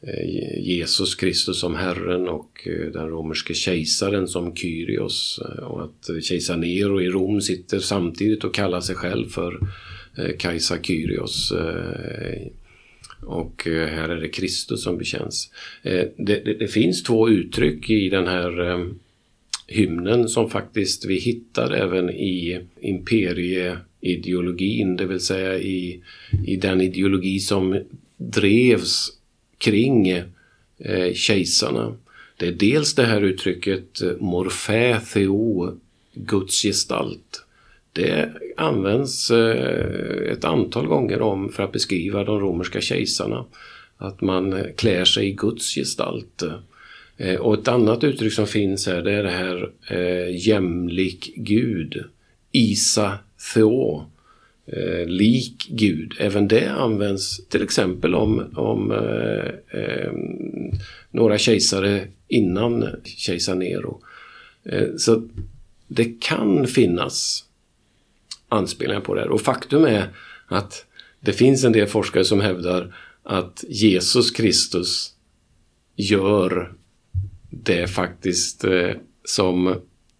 eh, 0.01 0.59
Jesus 0.59 1.15
Kristus 1.15 1.59
som 1.59 1.75
Herren 1.75 2.29
och 2.29 2.67
den 2.93 3.09
romerske 3.09 3.53
kejsaren 3.53 4.27
som 4.27 4.55
Kyrios. 4.55 5.39
Och 5.61 5.83
att 5.83 6.23
kejsar 6.23 6.57
Nero 6.57 7.01
i 7.01 7.09
Rom 7.09 7.41
sitter 7.41 7.79
samtidigt 7.79 8.43
och 8.43 8.53
kallar 8.53 8.81
sig 8.81 8.95
själv 8.95 9.29
för 9.29 9.59
kejsar 10.37 10.77
Kyrios. 10.77 11.53
Och 13.21 13.67
eh, 13.67 13.87
här 13.87 14.09
är 14.09 14.15
det 14.15 14.27
Kristus 14.27 14.83
som 14.83 14.97
bekänns. 14.97 15.51
Eh, 15.83 16.05
det, 16.17 16.45
det, 16.45 16.53
det 16.53 16.67
finns 16.67 17.03
två 17.03 17.29
uttryck 17.29 17.89
i 17.89 18.09
den 18.09 18.27
här 18.27 18.71
eh, 18.71 18.85
hymnen 19.67 20.29
som 20.29 20.49
faktiskt 20.49 21.05
vi 21.05 21.19
hittar 21.19 21.71
även 21.71 22.09
i 22.09 22.61
imperieideologin, 22.79 24.95
det 24.95 25.05
vill 25.05 25.19
säga 25.19 25.57
i, 25.57 26.01
i 26.45 26.55
den 26.55 26.81
ideologi 26.81 27.39
som 27.39 27.81
drevs 28.17 29.11
kring 29.57 30.09
eh, 30.09 30.23
kejsarna. 31.13 31.97
Det 32.37 32.47
är 32.47 32.51
dels 32.51 32.95
det 32.95 33.05
här 33.05 33.21
uttrycket 33.21 34.01
morfä 34.19 34.99
theo, 35.13 35.77
Guds 36.13 36.61
gestalt. 36.61 37.44
Det 37.95 38.29
används 38.57 39.31
eh, 39.31 40.31
ett 40.31 40.45
antal 40.45 40.87
gånger 40.87 41.21
om 41.21 41.49
för 41.49 41.63
att 41.63 41.71
beskriva 41.71 42.23
de 42.23 42.39
romerska 42.39 42.81
kejsarna. 42.81 43.45
Att 43.97 44.21
man 44.21 44.53
eh, 44.53 44.65
klär 44.75 45.05
sig 45.05 45.27
i 45.27 45.31
Guds 45.31 45.75
gestalt. 45.75 46.43
Eh, 47.17 47.35
och 47.35 47.53
ett 47.53 47.67
annat 47.67 48.03
uttryck 48.03 48.33
som 48.33 48.47
finns 48.47 48.87
här 48.87 49.01
det 49.01 49.11
är 49.11 49.23
det 49.23 49.29
här 49.29 49.71
jämlik 50.29 51.33
Gud. 51.35 52.03
Isa 52.51 53.17
Theo. 53.53 54.05
Lik 55.05 55.67
Gud. 55.69 56.13
Även 56.19 56.47
det 56.47 56.71
används 56.71 57.47
till 57.47 57.63
exempel 57.63 58.15
om, 58.15 58.43
om 58.55 58.91
eh, 59.71 60.11
några 61.11 61.37
kejsare 61.37 62.07
innan 62.27 62.85
kejsar 63.03 63.55
Nero. 63.55 64.01
Så 64.97 65.29
det 65.87 66.21
kan 66.21 66.67
finnas 66.67 67.44
anspelningar 68.49 69.01
på 69.01 69.13
det 69.13 69.21
här. 69.21 69.29
Och 69.29 69.41
faktum 69.41 69.85
är 69.85 70.09
att 70.47 70.85
det 71.19 71.33
finns 71.33 71.63
en 71.63 71.71
del 71.71 71.87
forskare 71.87 72.25
som 72.25 72.41
hävdar 72.41 72.95
att 73.23 73.63
Jesus 73.69 74.31
Kristus 74.31 75.13
gör 75.95 76.73
det 77.49 77.87
faktiskt 77.87 78.63
eh, 78.63 78.91
som 79.23 79.75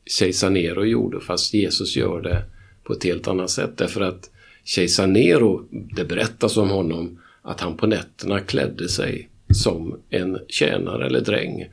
kejsar 0.06 0.50
Nero 0.50 0.86
gjorde 0.86 1.22
fast 1.22 1.54
Jesus 1.54 1.96
gör 1.96 2.22
det 2.22 2.44
på 2.84 2.94
ett 2.94 3.04
helt 3.04 3.28
annat 3.28 3.50
sätt. 3.50 3.78
Därför 3.78 4.02
att 4.02 4.30
kejsar 4.64 5.08
Nero, 5.08 5.68
det 5.72 6.06
berättas 6.06 6.58
om 6.58 6.70
honom 6.70 7.22
att 7.42 7.62
han 7.62 7.78
på 7.78 7.88
nätterna 7.88 8.40
klädde 8.40 8.90
sig 8.90 9.30
som 9.54 10.00
en 10.10 10.40
tjänare 10.48 11.06
eller 11.06 11.22
dräng 11.22 11.66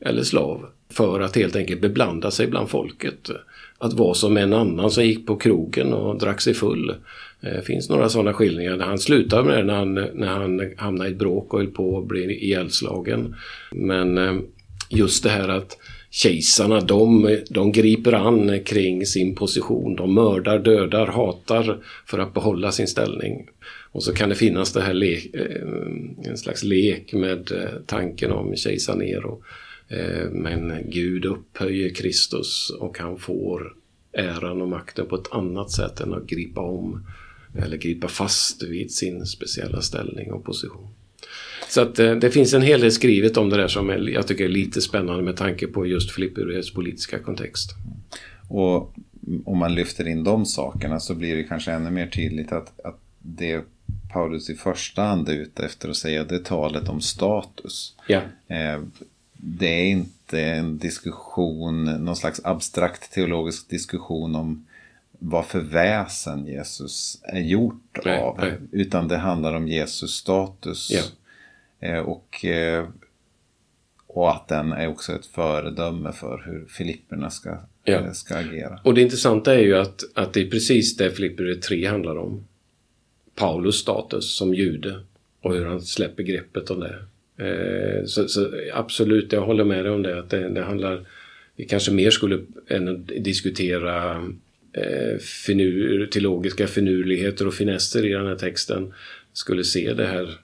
eller 0.00 0.22
slav 0.22 0.66
för 0.90 1.20
att 1.20 1.36
helt 1.36 1.56
enkelt 1.56 1.80
beblanda 1.80 2.30
sig 2.30 2.46
bland 2.46 2.68
folket. 2.68 3.30
Att 3.80 3.92
vara 3.92 4.14
som 4.14 4.36
en 4.36 4.52
annan 4.52 4.90
som 4.90 5.04
gick 5.04 5.26
på 5.26 5.36
krogen 5.36 5.92
och 5.92 6.18
drack 6.18 6.40
sig 6.40 6.54
full. 6.54 6.94
Det 7.40 7.66
finns 7.66 7.88
några 7.88 8.08
sådana 8.08 8.32
skildringar. 8.32 8.78
Han 8.78 8.98
slutade 8.98 9.44
med 9.44 9.58
det 9.58 9.64
när 9.64 9.74
han, 9.74 9.94
när 9.94 10.26
han 10.26 10.72
hamnade 10.76 11.10
i 11.10 11.12
ett 11.12 11.18
bråk 11.18 11.54
och 11.54 11.60
höll 11.60 11.70
på 11.70 11.98
att 11.98 12.06
bli 12.06 12.44
ihjälslagen. 12.44 13.34
Men 13.72 14.18
eh, 14.18 14.34
just 14.90 15.22
det 15.22 15.30
här 15.30 15.48
att 15.48 15.78
kejsarna 16.10 16.80
de, 16.80 17.36
de 17.50 17.72
griper 17.72 18.12
an 18.12 18.60
kring 18.64 19.06
sin 19.06 19.34
position. 19.34 19.96
De 19.96 20.14
mördar, 20.14 20.58
dödar, 20.58 21.06
hatar 21.06 21.78
för 22.06 22.18
att 22.18 22.34
behålla 22.34 22.72
sin 22.72 22.86
ställning. 22.86 23.48
Och 23.92 24.02
så 24.02 24.14
kan 24.14 24.28
det 24.28 24.34
finnas 24.34 24.72
det 24.72 24.80
här 24.80 24.94
le 24.94 25.14
eh, 25.14 26.30
en 26.30 26.38
slags 26.38 26.62
lek 26.62 27.12
med 27.12 27.52
tanken 27.86 28.32
om 28.32 28.56
kejsar 28.56 28.96
Nero. 28.96 29.42
Eh, 29.88 30.30
men 30.30 30.90
Gud 30.90 31.24
upphöjer 31.24 31.94
Kristus 31.94 32.70
och 32.80 32.98
han 32.98 33.18
får 33.18 33.74
äran 34.12 34.62
och 34.62 34.68
makten 34.68 35.06
på 35.06 35.16
ett 35.16 35.32
annat 35.32 35.70
sätt 35.70 36.00
än 36.00 36.14
att 36.14 36.26
gripa 36.26 36.60
om 36.60 37.06
eller 37.58 37.76
gripa 37.76 38.08
fast 38.08 38.62
vid 38.62 38.92
sin 38.92 39.26
speciella 39.26 39.82
ställning 39.82 40.32
och 40.32 40.44
position. 40.44 40.88
Så 41.68 41.80
att 41.80 41.98
eh, 41.98 42.14
det 42.14 42.30
finns 42.30 42.54
en 42.54 42.62
hel 42.62 42.80
del 42.80 42.92
skrivet 42.92 43.36
om 43.36 43.50
det 43.50 43.56
där 43.56 43.68
som 43.68 43.88
jag 43.88 44.26
tycker 44.26 44.44
är 44.44 44.48
lite 44.48 44.80
spännande 44.80 45.22
med 45.22 45.36
tanke 45.36 45.66
på 45.66 45.86
just 45.86 46.10
Filippius 46.10 46.74
politiska 46.74 47.18
kontext. 47.18 47.70
Och 48.48 48.94
om 49.44 49.58
man 49.58 49.74
lyfter 49.74 50.08
in 50.08 50.24
de 50.24 50.46
sakerna 50.46 51.00
så 51.00 51.14
blir 51.14 51.36
det 51.36 51.42
kanske 51.42 51.72
ännu 51.72 51.90
mer 51.90 52.06
tydligt 52.06 52.52
att, 52.52 52.80
att 52.80 53.00
det 53.18 53.64
Paulus 54.12 54.50
i 54.50 54.54
första 54.54 55.02
hand 55.02 55.28
är 55.28 55.32
ute 55.32 55.64
efter 55.64 55.88
att 55.88 55.96
säga 55.96 56.24
det 56.24 56.34
är 56.34 56.38
talet 56.38 56.88
om 56.88 57.00
status. 57.00 57.94
Ja. 58.06 58.20
Eh, 58.48 58.82
det 59.40 59.66
är 59.66 59.84
inte 59.84 60.40
en 60.40 60.78
diskussion, 60.78 61.84
någon 61.84 62.16
slags 62.16 62.40
abstrakt 62.44 63.12
teologisk 63.12 63.68
diskussion 63.68 64.34
om 64.34 64.66
vad 65.18 65.46
för 65.46 65.60
väsen 65.60 66.46
Jesus 66.46 67.22
är 67.22 67.40
gjort 67.40 67.98
nej, 68.04 68.20
av. 68.20 68.38
Nej. 68.38 68.58
Utan 68.72 69.08
det 69.08 69.16
handlar 69.16 69.54
om 69.54 69.68
Jesus 69.68 70.10
status. 70.14 70.90
Ja. 70.90 71.02
Eh, 71.88 71.98
och, 71.98 72.44
eh, 72.44 72.88
och 74.06 74.30
att 74.30 74.48
den 74.48 74.72
är 74.72 74.88
också 74.88 75.12
ett 75.12 75.26
föredöme 75.26 76.12
för 76.12 76.42
hur 76.46 76.66
Filipperna 76.66 77.30
ska, 77.30 77.58
ja. 77.84 77.92
Eh, 77.92 78.12
ska 78.12 78.36
agera. 78.36 78.80
Och 78.84 78.94
det 78.94 79.02
intressanta 79.02 79.54
är 79.54 79.62
ju 79.62 79.76
att, 79.76 80.02
att 80.14 80.32
det 80.32 80.40
är 80.40 80.50
precis 80.50 80.96
det 80.96 81.10
Filipper 81.10 81.54
3 81.54 81.86
handlar 81.86 82.18
om. 82.18 82.46
Paulus 83.34 83.76
status 83.76 84.36
som 84.36 84.54
jude 84.54 85.00
och 85.42 85.54
hur 85.54 85.66
han 85.66 85.80
släpper 85.80 86.22
greppet 86.22 86.70
om 86.70 86.80
det. 86.80 87.04
Eh, 87.38 88.04
så, 88.04 88.28
så, 88.28 88.50
absolut, 88.72 89.32
jag 89.32 89.40
håller 89.40 89.64
med 89.64 89.84
dig 89.84 89.92
om 89.92 90.02
det. 90.02 90.18
Att 90.18 90.30
det, 90.30 90.48
det 90.48 90.62
handlar, 90.62 91.06
vi 91.56 91.64
kanske 91.64 91.92
mer 91.92 92.10
skulle 92.10 92.40
än 92.68 92.88
att 92.88 93.06
diskutera 93.06 94.12
eh, 94.72 95.18
finur, 95.46 96.06
teologiska 96.06 96.66
finurligheter 96.66 97.46
och 97.46 97.54
finesser 97.54 98.06
i 98.06 98.12
den 98.12 98.26
här 98.26 98.36
texten 98.36 98.92
skulle 99.32 99.64
se 99.64 99.92
det 99.92 100.06
här 100.06 100.38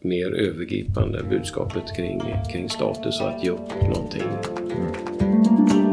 mer 0.00 0.32
övergripande 0.32 1.22
budskapet 1.30 1.96
kring, 1.96 2.22
kring 2.52 2.70
status 2.70 3.20
och 3.20 3.28
att 3.28 3.44
ge 3.44 3.50
upp 3.50 3.82
någonting. 3.82 4.22
Mm. 4.22 5.85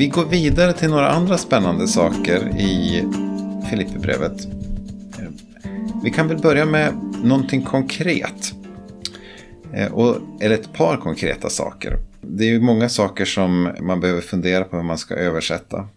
Vi 0.00 0.06
går 0.06 0.24
vidare 0.24 0.72
till 0.72 0.90
några 0.90 1.08
andra 1.08 1.38
spännande 1.38 1.88
saker 1.88 2.60
i 2.60 3.04
Filipperbrevet. 3.70 4.46
Vi 6.04 6.10
kan 6.10 6.28
väl 6.28 6.38
börja 6.38 6.64
med 6.66 6.94
någonting 7.24 7.62
konkret. 7.62 8.54
Eh, 9.74 9.92
och, 9.92 10.16
eller 10.40 10.54
ett 10.54 10.72
par 10.72 10.96
konkreta 10.96 11.48
saker. 11.48 11.98
Det 12.20 12.44
är 12.44 12.48
ju 12.48 12.60
många 12.60 12.88
saker 12.88 13.24
som 13.24 13.70
man 13.80 14.00
behöver 14.00 14.20
fundera 14.20 14.64
på 14.64 14.76
hur 14.76 14.84
man 14.84 14.98
ska 14.98 15.14
översätta. 15.14 15.88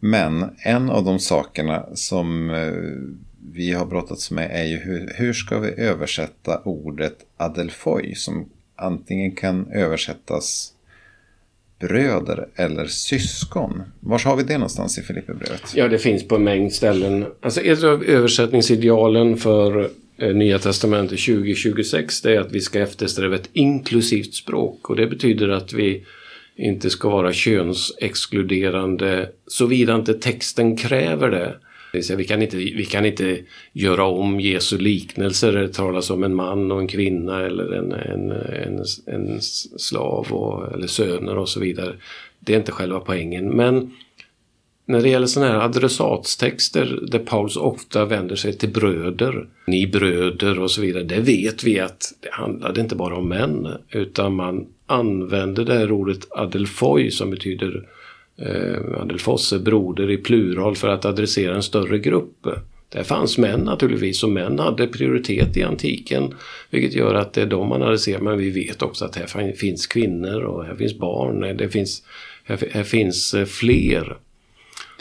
Men 0.00 0.50
en 0.58 0.90
av 0.90 1.04
de 1.04 1.18
sakerna 1.18 1.86
som 1.94 2.50
eh, 2.50 2.72
vi 3.52 3.72
har 3.72 3.86
brottats 3.86 4.30
med 4.30 4.50
är 4.52 4.64
ju 4.64 4.76
hur, 4.76 5.12
hur 5.16 5.32
ska 5.32 5.58
vi 5.58 5.70
översätta 5.70 6.60
ordet 6.64 7.16
adelfoj 7.36 8.14
som 8.14 8.48
antingen 8.76 9.32
kan 9.32 9.72
översättas 9.72 10.74
bröder 11.80 12.48
eller 12.54 12.86
syskon. 12.86 13.82
Var 14.00 14.18
har 14.18 14.36
vi 14.36 14.42
det 14.42 14.58
någonstans 14.58 14.98
i 14.98 15.02
Filipperbrevet? 15.02 15.72
Ja, 15.74 15.88
det 15.88 15.98
finns 15.98 16.28
på 16.28 16.34
en 16.36 16.44
mängd 16.44 16.72
ställen. 16.72 17.26
Alltså 17.42 17.60
ett 17.60 17.84
av 17.84 18.04
översättningsidealen 18.04 19.36
för 19.36 19.90
Eh, 20.18 20.34
Nya 20.34 20.58
Testamentet 20.58 21.18
2026 21.18 22.22
det 22.22 22.34
är 22.34 22.40
att 22.40 22.52
vi 22.52 22.60
ska 22.60 22.80
eftersträva 22.80 23.36
ett 23.36 23.50
inklusivt 23.52 24.34
språk 24.34 24.90
och 24.90 24.96
det 24.96 25.06
betyder 25.06 25.48
att 25.48 25.72
vi 25.72 26.04
inte 26.56 26.90
ska 26.90 27.08
vara 27.08 27.32
könsexkluderande 27.32 29.28
såvida 29.46 29.94
inte 29.94 30.14
texten 30.14 30.76
kräver 30.76 31.30
det. 31.30 31.54
Vi 31.92 32.24
kan, 32.24 32.42
inte, 32.42 32.56
vi 32.56 32.84
kan 32.84 33.06
inte 33.06 33.38
göra 33.72 34.04
om 34.04 34.40
Jesu 34.40 34.78
liknelser 34.78 35.52
där 35.52 35.62
det 35.62 35.72
talas 35.72 36.10
om 36.10 36.24
en 36.24 36.34
man 36.34 36.72
och 36.72 36.80
en 36.80 36.88
kvinna 36.88 37.46
eller 37.46 37.72
en, 37.72 37.92
en, 37.92 38.30
en, 38.30 38.84
en 39.06 39.40
slav 39.76 40.26
och, 40.30 40.72
eller 40.74 40.86
söner 40.86 41.38
och 41.38 41.48
så 41.48 41.60
vidare. 41.60 41.94
Det 42.40 42.54
är 42.54 42.58
inte 42.58 42.72
själva 42.72 43.00
poängen. 43.00 43.48
Men 43.56 43.90
när 44.86 45.02
det 45.02 45.08
gäller 45.08 45.26
sådana 45.26 45.52
här 45.52 45.60
adressatstexter 45.60 46.98
där 47.10 47.18
Paulus 47.18 47.56
ofta 47.56 48.04
vänder 48.04 48.36
sig 48.36 48.52
till 48.52 48.72
bröder, 48.72 49.48
ni 49.66 49.86
bröder 49.86 50.58
och 50.58 50.70
så 50.70 50.80
vidare, 50.80 51.02
det 51.02 51.20
vet 51.20 51.64
vi 51.64 51.80
att 51.80 52.14
det 52.20 52.30
handlade 52.32 52.80
inte 52.80 52.96
bara 52.96 53.16
om 53.16 53.28
män 53.28 53.68
utan 53.90 54.34
man 54.34 54.66
använde 54.86 55.64
det 55.64 55.74
här 55.74 55.92
ordet 55.92 56.26
adelfoi 56.30 57.10
som 57.10 57.30
betyder 57.30 57.88
eh, 58.38 59.00
adelfosse, 59.00 59.58
broder 59.58 60.10
i 60.10 60.16
plural 60.16 60.76
för 60.76 60.88
att 60.88 61.04
adressera 61.04 61.54
en 61.54 61.62
större 61.62 61.98
grupp. 61.98 62.46
Där 62.88 63.02
fanns 63.02 63.38
män 63.38 63.60
naturligtvis 63.60 64.22
och 64.22 64.30
män 64.30 64.58
hade 64.58 64.86
prioritet 64.86 65.56
i 65.56 65.62
antiken 65.62 66.34
vilket 66.70 66.94
gör 66.94 67.14
att 67.14 67.32
det 67.32 67.42
är 67.42 67.46
de 67.46 67.68
man 67.68 67.82
adresserar 67.82 68.20
men 68.20 68.38
vi 68.38 68.50
vet 68.50 68.82
också 68.82 69.04
att 69.04 69.16
här 69.16 69.52
finns 69.52 69.86
kvinnor 69.86 70.40
och 70.40 70.64
här 70.64 70.74
finns 70.74 70.98
barn, 70.98 71.56
det 71.56 71.68
finns, 71.68 72.02
här, 72.44 72.68
här 72.70 72.84
finns 72.84 73.34
eh, 73.34 73.44
fler. 73.44 74.16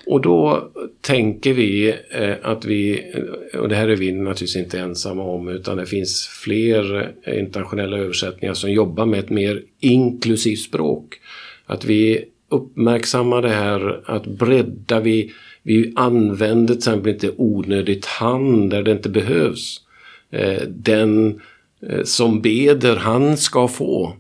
Och 0.05 0.21
då 0.21 0.69
tänker 1.01 1.53
vi 1.53 1.95
eh, 2.09 2.35
att 2.41 2.65
vi, 2.65 3.11
eh, 3.13 3.59
och 3.59 3.69
det 3.69 3.75
här 3.75 3.87
är 3.87 3.95
vi 3.95 4.11
naturligtvis 4.11 4.55
inte 4.55 4.79
ensamma 4.79 5.23
om, 5.23 5.47
utan 5.47 5.77
det 5.77 5.85
finns 5.85 6.27
fler 6.27 7.11
internationella 7.27 7.97
översättningar 7.97 8.53
som 8.53 8.71
jobbar 8.71 9.05
med 9.05 9.19
ett 9.19 9.29
mer 9.29 9.63
inklusivt 9.79 10.59
språk. 10.59 11.19
Att 11.65 11.85
vi 11.85 12.25
uppmärksammar 12.49 13.41
det 13.41 13.49
här 13.49 14.01
att 14.05 14.25
bredda, 14.25 14.99
vi, 14.99 15.33
vi 15.63 15.93
använder 15.95 16.67
till 16.67 16.77
exempel 16.77 17.13
inte 17.13 17.31
onödigt 17.37 18.05
han 18.05 18.69
där 18.69 18.83
det 18.83 18.91
inte 18.91 19.09
behövs. 19.09 19.81
Eh, 20.29 20.61
den 20.67 21.41
eh, 21.81 22.03
som 22.03 22.41
beder, 22.41 22.95
han 22.95 23.37
ska 23.37 23.67
få. 23.67 24.13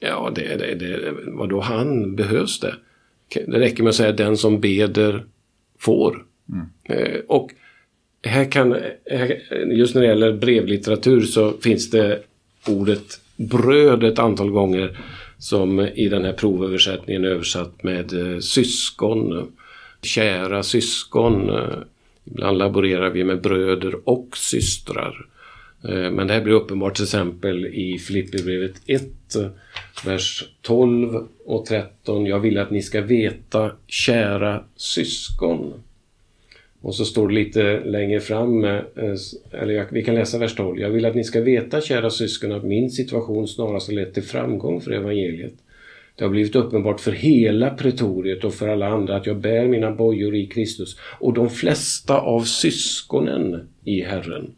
Ja, 0.00 0.32
det, 0.34 0.56
det, 0.56 0.74
det, 0.74 1.14
vadå 1.26 1.60
han? 1.60 2.16
Behövs 2.16 2.60
det? 2.60 2.74
Det 3.46 3.58
räcker 3.58 3.82
med 3.82 3.90
att 3.90 3.96
säga 3.96 4.12
den 4.12 4.36
som 4.36 4.60
beder 4.60 5.24
får. 5.78 6.24
Mm. 6.52 6.66
Eh, 6.84 7.20
och 7.28 7.50
här 8.22 8.44
kan, 8.44 8.76
just 9.66 9.94
när 9.94 10.02
det 10.02 10.08
gäller 10.08 10.32
brevlitteratur 10.32 11.20
så 11.20 11.52
finns 11.52 11.90
det 11.90 12.22
ordet 12.66 13.20
bröd 13.36 14.04
ett 14.04 14.18
antal 14.18 14.50
gånger 14.50 14.98
som 15.40 15.80
i 15.80 16.08
den 16.08 16.24
här 16.24 16.32
provöversättningen 16.32 17.24
är 17.24 17.28
översatt 17.28 17.82
med 17.82 18.12
eh, 18.12 18.38
syskon, 18.38 19.52
kära 20.02 20.62
syskon. 20.62 21.50
Ibland 22.24 22.58
laborerar 22.58 23.10
vi 23.10 23.24
med 23.24 23.40
bröder 23.40 24.08
och 24.08 24.36
systrar. 24.36 25.26
Eh, 25.88 26.10
men 26.10 26.26
det 26.26 26.32
här 26.32 26.40
blir 26.40 26.54
uppenbart 26.54 26.94
till 26.94 27.04
exempel 27.04 27.66
i 27.66 27.98
Filipperbrevet 27.98 28.74
1, 28.86 29.02
vers 30.04 30.44
12 30.62 31.28
och 31.44 31.66
13. 31.66 32.26
Jag 32.26 32.40
vill 32.40 32.58
att 32.58 32.70
ni 32.70 32.82
ska 32.82 33.00
veta, 33.00 33.70
kära 33.86 34.64
syskon. 34.76 35.82
Och 36.82 36.94
så 36.94 37.04
står 37.04 37.28
det 37.28 37.34
lite 37.34 37.80
längre 37.84 38.20
fram, 38.20 38.64
eh, 38.64 38.80
eller 39.50 39.74
jag, 39.74 39.86
vi 39.90 40.02
kan 40.02 40.14
läsa 40.14 40.38
vers 40.38 40.54
12. 40.54 40.80
Jag 40.80 40.90
vill 40.90 41.04
att 41.04 41.14
ni 41.14 41.24
ska 41.24 41.40
veta, 41.40 41.80
kära 41.80 42.10
syskon, 42.10 42.52
att 42.52 42.64
min 42.64 42.90
situation 42.90 43.48
snarast 43.48 43.88
har 43.88 43.94
lett 43.94 44.14
till 44.14 44.22
framgång 44.22 44.80
för 44.80 44.90
evangeliet. 44.90 45.54
Det 46.16 46.24
har 46.24 46.30
blivit 46.30 46.56
uppenbart 46.56 47.00
för 47.00 47.12
hela 47.12 47.70
pretoriet 47.70 48.44
och 48.44 48.54
för 48.54 48.68
alla 48.68 48.88
andra 48.88 49.16
att 49.16 49.26
jag 49.26 49.36
bär 49.36 49.68
mina 49.68 49.90
bojor 49.90 50.34
i 50.34 50.46
Kristus 50.46 50.96
och 51.00 51.34
de 51.34 51.50
flesta 51.50 52.18
av 52.18 52.42
syskonen 52.42 53.68
i 53.84 54.00
Herren. 54.00 54.50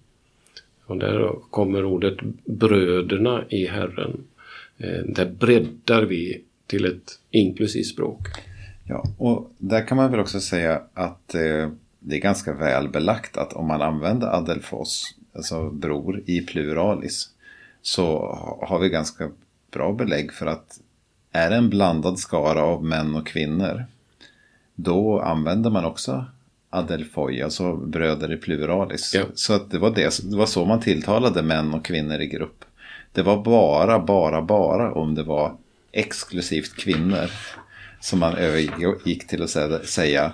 Och 0.86 0.96
där 0.96 1.32
kommer 1.50 1.84
ordet 1.84 2.16
bröderna 2.44 3.44
i 3.48 3.66
Herren. 3.66 4.24
Eh, 4.78 5.04
där 5.06 5.26
breddar 5.26 6.02
vi 6.02 6.42
till 6.66 6.84
ett 6.84 7.18
inklusivt 7.30 7.86
språk. 7.86 8.18
Ja, 8.88 9.04
och 9.18 9.52
där 9.58 9.86
kan 9.86 9.96
man 9.96 10.10
väl 10.10 10.20
också 10.20 10.40
säga 10.40 10.82
att 10.94 11.34
eh, 11.34 11.68
det 12.02 12.16
är 12.16 12.20
ganska 12.20 12.52
väl 12.52 12.88
belagt 12.88 13.36
att 13.36 13.52
om 13.52 13.66
man 13.66 13.82
använder 13.82 14.26
adelfos, 14.26 15.14
alltså 15.34 15.70
bror, 15.70 16.22
i 16.26 16.40
pluralis 16.40 17.28
så 17.82 18.38
har 18.62 18.78
vi 18.78 18.88
ganska 18.88 19.30
bra 19.70 19.92
belägg 19.92 20.32
för 20.32 20.46
att 20.46 20.80
är 21.32 21.50
det 21.50 21.56
en 21.56 21.70
blandad 21.70 22.18
skara 22.18 22.62
av 22.62 22.84
män 22.84 23.16
och 23.16 23.26
kvinnor 23.26 23.84
då 24.74 25.20
använder 25.20 25.70
man 25.70 25.84
också 25.84 26.24
adelfoi, 26.70 27.42
alltså 27.42 27.76
bröder 27.76 28.32
i 28.32 28.36
pluralis. 28.36 29.14
Ja. 29.14 29.24
Så 29.34 29.52
att 29.52 29.70
det, 29.70 29.78
var 29.78 29.90
det, 29.90 30.30
det 30.30 30.36
var 30.36 30.46
så 30.46 30.64
man 30.64 30.80
tilltalade 30.80 31.42
män 31.42 31.74
och 31.74 31.84
kvinnor 31.84 32.20
i 32.20 32.26
grupp. 32.26 32.64
Det 33.12 33.22
var 33.22 33.44
bara, 33.44 33.98
bara, 33.98 34.42
bara 34.42 34.92
om 34.92 35.14
det 35.14 35.22
var 35.22 35.56
exklusivt 35.92 36.76
kvinnor 36.76 37.30
som 38.00 38.18
man 38.18 38.34
övergick 38.34 39.26
till 39.26 39.42
att 39.42 39.86
säga, 39.86 40.32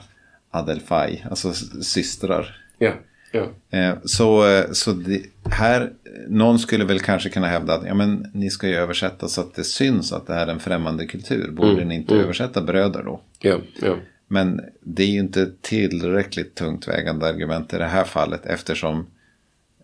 säga 0.52 0.62
adelfai, 0.62 1.24
alltså 1.30 1.52
systrar. 1.82 2.56
Ja. 2.78 2.92
Ja. 3.32 3.78
Eh, 3.78 3.94
så, 4.04 4.48
eh, 4.48 4.64
så 4.72 4.92
det, 4.92 5.22
här, 5.50 5.92
någon 6.28 6.58
skulle 6.58 6.84
väl 6.84 7.00
kanske 7.00 7.28
kunna 7.28 7.46
hävda 7.46 7.74
att 7.74 7.86
ja, 7.86 7.94
men, 7.94 8.26
ni 8.34 8.50
ska 8.50 8.68
ju 8.68 8.74
översätta 8.74 9.28
så 9.28 9.40
att 9.40 9.54
det 9.54 9.64
syns 9.64 10.12
att 10.12 10.26
det 10.26 10.34
är 10.34 10.46
en 10.46 10.60
främmande 10.60 11.06
kultur. 11.06 11.50
Borde 11.50 11.72
mm. 11.72 11.88
ni 11.88 11.94
inte 11.94 12.14
mm. 12.14 12.24
översätta 12.24 12.60
bröder 12.60 13.02
då? 13.02 13.20
Ja, 13.40 13.60
ja. 13.82 13.96
Men 14.28 14.60
det 14.80 15.02
är 15.02 15.06
ju 15.06 15.18
inte 15.18 15.50
tillräckligt 15.60 16.54
tungt 16.54 16.88
vägande 16.88 17.26
argument 17.26 17.72
i 17.72 17.78
det 17.78 17.86
här 17.86 18.04
fallet 18.04 18.46
eftersom 18.46 19.06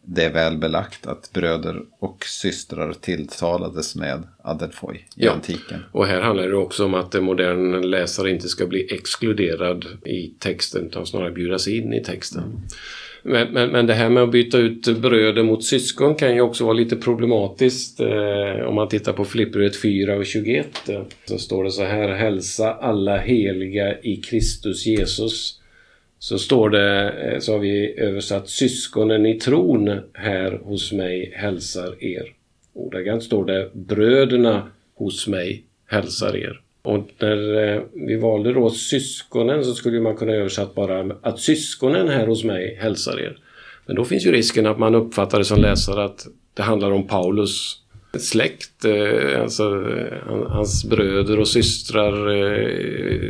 det 0.07 0.25
är 0.25 0.33
väl 0.33 0.59
belagt 0.59 1.07
att 1.07 1.31
bröder 1.33 1.83
och 1.99 2.25
systrar 2.25 2.93
tilltalades 2.93 3.97
med 3.97 4.23
adelfoi 4.43 4.97
i 4.97 5.01
ja. 5.15 5.33
antiken. 5.33 5.81
Och 5.93 6.07
här 6.07 6.21
handlar 6.21 6.49
det 6.49 6.57
också 6.57 6.85
om 6.85 6.95
att 6.95 7.15
en 7.15 7.25
modern 7.25 7.91
läsare 7.91 8.31
inte 8.31 8.49
ska 8.49 8.67
bli 8.67 8.95
exkluderad 8.95 9.85
i 10.05 10.35
texten 10.39 10.87
utan 10.87 11.07
snarare 11.07 11.31
bjudas 11.31 11.69
in 11.69 11.93
i 11.93 12.05
texten. 12.05 12.43
Mm. 12.43 12.61
Men, 13.27 13.53
men, 13.53 13.71
men, 13.71 13.87
det 13.87 13.95
här 13.95 14.09
med 14.09 14.23
att 14.23 14.33
byta 14.33 14.59
ut 14.59 14.99
bröder 14.99 15.43
mot 15.43 15.65
syskon 15.65 16.15
kan 16.15 16.35
ju 16.35 16.41
också 16.41 16.65
vara 16.65 16.75
lite 16.75 16.97
problematiskt. 16.97 18.01
Eh, 18.01 18.67
om 18.67 18.75
man 18.75 18.89
tittar 18.89 19.13
på 19.13 19.25
Filipperbrevet 19.25 19.83
4 19.83 20.17
och 20.17 20.27
21 20.27 20.89
eh, 20.89 21.03
så 21.25 21.39
står 21.39 21.65
det 21.65 21.71
så 21.71 21.85
här 21.85 22.09
Hälsa 22.09 22.73
alla 22.73 23.17
heliga 23.17 24.01
i 24.01 24.17
Kristus 24.17 24.87
Jesus. 24.87 25.61
Så 26.25 26.39
står 26.39 26.71
det, 26.71 27.11
eh, 27.11 27.39
så 27.39 27.53
har 27.53 27.59
vi 27.59 27.95
översatt 27.99 28.49
syskonen 28.49 29.27
i 29.27 29.35
tron 29.35 30.01
här 30.13 30.61
hos 30.65 30.93
mig 30.93 31.33
hälsar 31.37 32.05
er. 32.05 32.33
Ordagrant 32.75 33.23
står 33.23 33.45
det 33.45 33.71
bröderna 33.73 34.69
hos 34.95 35.27
mig 35.27 35.65
hälsar 35.87 36.37
er. 36.37 36.61
Och 36.83 37.09
när 37.19 37.65
eh, 37.65 37.83
vi 37.93 38.17
valde 38.17 38.53
då 38.53 38.71
syskonen 38.71 39.65
så 39.65 39.75
skulle 39.75 40.01
man 40.01 40.17
kunna 40.17 40.33
översatt 40.33 40.75
bara 40.75 41.17
att 41.23 41.41
syskonen 41.41 42.09
här 42.09 42.27
hos 42.27 42.45
mig 42.45 42.79
hälsar 42.81 43.21
er. 43.21 43.39
Men 43.87 43.97
då 43.97 44.05
finns 44.05 44.27
ju 44.27 44.33
risken 44.33 44.67
att 44.67 44.79
man 44.79 44.95
uppfattar 44.95 45.39
det 45.39 45.45
som 45.45 45.61
läsare 45.61 46.05
att 46.05 46.27
det 46.55 46.63
handlar 46.63 46.91
om 46.91 47.07
Paulus 47.07 47.81
släkt, 48.19 48.85
eh, 48.85 49.43
alltså 49.43 49.93
hans 50.49 50.85
bröder 50.85 51.41
och 51.41 51.49
systrar 51.49 52.33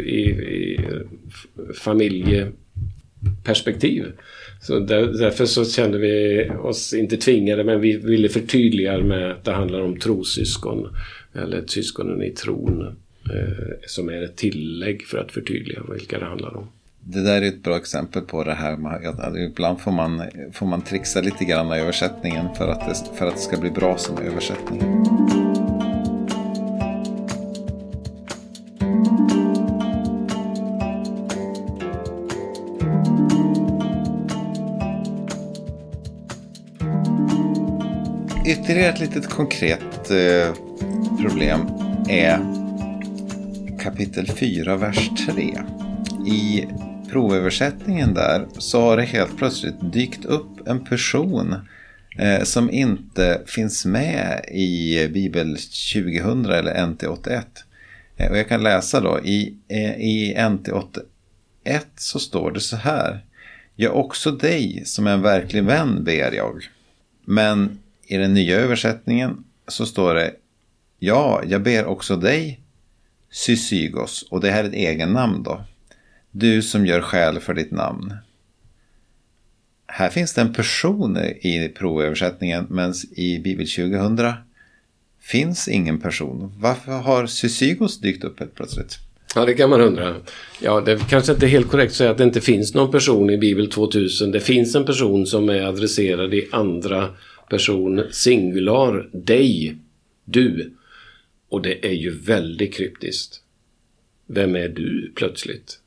i, 0.07 0.20
i 0.30 0.80
perspektiv. 3.44 4.04
Så 4.62 4.78
där, 4.78 5.06
därför 5.06 5.46
så 5.46 5.64
kände 5.64 5.98
vi 5.98 6.48
oss 6.62 6.92
inte 6.94 7.16
tvingade 7.16 7.64
men 7.64 7.80
vi 7.80 7.96
ville 7.96 8.28
förtydliga 8.28 8.98
med 8.98 9.30
att 9.30 9.44
det 9.44 9.52
handlar 9.52 9.80
om 9.80 9.98
trosyskon 10.00 10.88
eller 11.34 11.64
syskonen 11.66 12.22
i 12.22 12.30
tron. 12.30 12.96
Eh, 13.30 13.74
som 13.87 14.08
är 14.08 14.22
ett 14.22 14.37
tillägg 14.37 15.02
för 15.02 15.18
att 15.18 15.32
förtydliga 15.32 15.82
vilka 15.92 16.18
det 16.18 16.24
handlar 16.24 16.56
om. 16.56 16.68
Det 17.00 17.22
där 17.22 17.42
är 17.42 17.46
ett 17.46 17.62
bra 17.62 17.76
exempel 17.76 18.22
på 18.22 18.44
det 18.44 18.54
här 18.54 18.76
med 18.76 19.06
att 19.06 19.37
ibland 19.37 19.80
får 19.80 19.92
man, 19.92 20.22
får 20.52 20.66
man 20.66 20.82
trixa 20.82 21.20
lite 21.20 21.44
grann 21.44 21.72
i 21.72 21.80
översättningen 21.80 22.46
för 22.58 22.68
att, 22.68 22.88
det, 22.88 23.18
för 23.18 23.26
att 23.26 23.34
det 23.34 23.40
ska 23.40 23.56
bli 23.56 23.70
bra 23.70 23.96
som 23.96 24.18
översättning. 24.18 24.80
Ytterligare 38.64 38.92
ett 38.92 39.00
litet 39.00 39.30
konkret 39.30 40.10
eh, 40.10 40.54
problem 41.20 41.60
är 42.08 42.38
kapitel 43.82 44.26
4, 44.26 44.76
vers 44.76 45.10
3. 45.26 45.62
I 46.26 46.68
provöversättningen 47.10 48.14
där 48.14 48.46
så 48.58 48.80
har 48.80 48.96
det 48.96 49.02
helt 49.02 49.36
plötsligt 49.36 49.92
dykt 49.92 50.24
upp 50.24 50.68
en 50.68 50.84
person 50.84 51.54
eh, 52.18 52.42
som 52.42 52.70
inte 52.70 53.42
finns 53.46 53.84
med 53.84 54.44
i 54.48 55.08
Bibel 55.08 55.56
2000 55.56 56.44
eller 56.44 56.86
NT 56.86 57.02
81. 57.02 57.46
Eh, 58.16 58.30
och 58.30 58.38
jag 58.38 58.48
kan 58.48 58.62
läsa 58.62 59.00
då, 59.00 59.20
i, 59.20 59.54
eh, 59.68 59.94
i 59.94 60.36
NT 60.50 60.68
81 60.68 61.86
så 61.96 62.18
står 62.18 62.50
det 62.50 62.60
så 62.60 62.76
här. 62.76 63.24
Jag 63.76 63.96
också 63.96 64.30
dig 64.30 64.82
som 64.84 65.06
en 65.06 65.22
verklig 65.22 65.64
vän 65.64 66.04
ber 66.04 66.32
jag. 66.32 66.68
Men 67.24 67.78
i 68.07 68.16
den 68.16 68.34
nya 68.34 68.57
översättningen 68.57 69.44
så 69.68 69.86
står 69.86 70.14
det 70.14 70.34
Ja, 70.98 71.42
jag 71.48 71.62
ber 71.62 71.84
också 71.84 72.16
dig 72.16 72.61
Sysygos, 73.30 74.24
och 74.30 74.40
det 74.40 74.50
här 74.50 74.64
är 74.64 74.68
ett 74.68 74.74
egen 74.74 75.12
namn 75.12 75.42
då. 75.42 75.64
Du 76.30 76.62
som 76.62 76.86
gör 76.86 77.00
skäl 77.00 77.40
för 77.40 77.55
ditt 77.55 77.70
namn. 77.70 78.14
Här 79.86 80.11
finns 80.11 80.34
det 80.34 80.40
en 80.40 80.52
person 80.52 81.16
i 81.40 81.72
provöversättningen 81.78 82.66
men 82.70 82.94
i 83.16 83.38
Bibel 83.38 83.66
2000 83.66 84.32
finns 85.20 85.68
ingen 85.68 86.00
person. 86.00 86.52
Varför 86.59 86.92
har 86.92 87.26
Sysygos 87.26 88.00
dykt 88.00 88.24
upp 88.24 88.40
helt 88.40 88.55
plötsligt? 88.55 88.98
Ja, 89.34 89.44
det 89.44 89.55
kan 89.55 89.70
man 89.70 89.80
undra. 89.80 90.16
Ja, 90.61 90.80
det 90.80 90.92
är 90.92 90.98
kanske 90.98 91.32
inte 91.32 91.46
är 91.46 91.50
helt 91.50 91.68
korrekt 91.68 91.90
att 91.90 91.96
säga 91.96 92.11
att 92.11 92.18
det 92.18 92.24
inte 92.24 92.40
finns 92.40 92.74
någon 92.74 92.92
person 92.92 93.30
i 93.30 93.38
Bibel 93.38 93.70
2000. 93.70 94.30
Det 94.30 94.40
finns 94.40 94.74
en 94.74 94.84
person 94.84 95.26
som 95.26 95.48
är 95.48 95.62
adresserad 95.62 96.34
i 96.34 96.48
andra 96.52 97.11
person 97.55 98.02
singular, 98.11 99.09
dig, 99.12 99.76
du. 100.24 100.72
Och 101.48 101.62
det 101.62 101.86
är 101.86 101.92
ju 101.92 102.11
väldigt 102.11 102.74
kryptiskt. 102.74 103.40
Vem 104.26 104.57
är 104.57 104.68
du 104.68 105.12
plötsligt? 105.14 105.78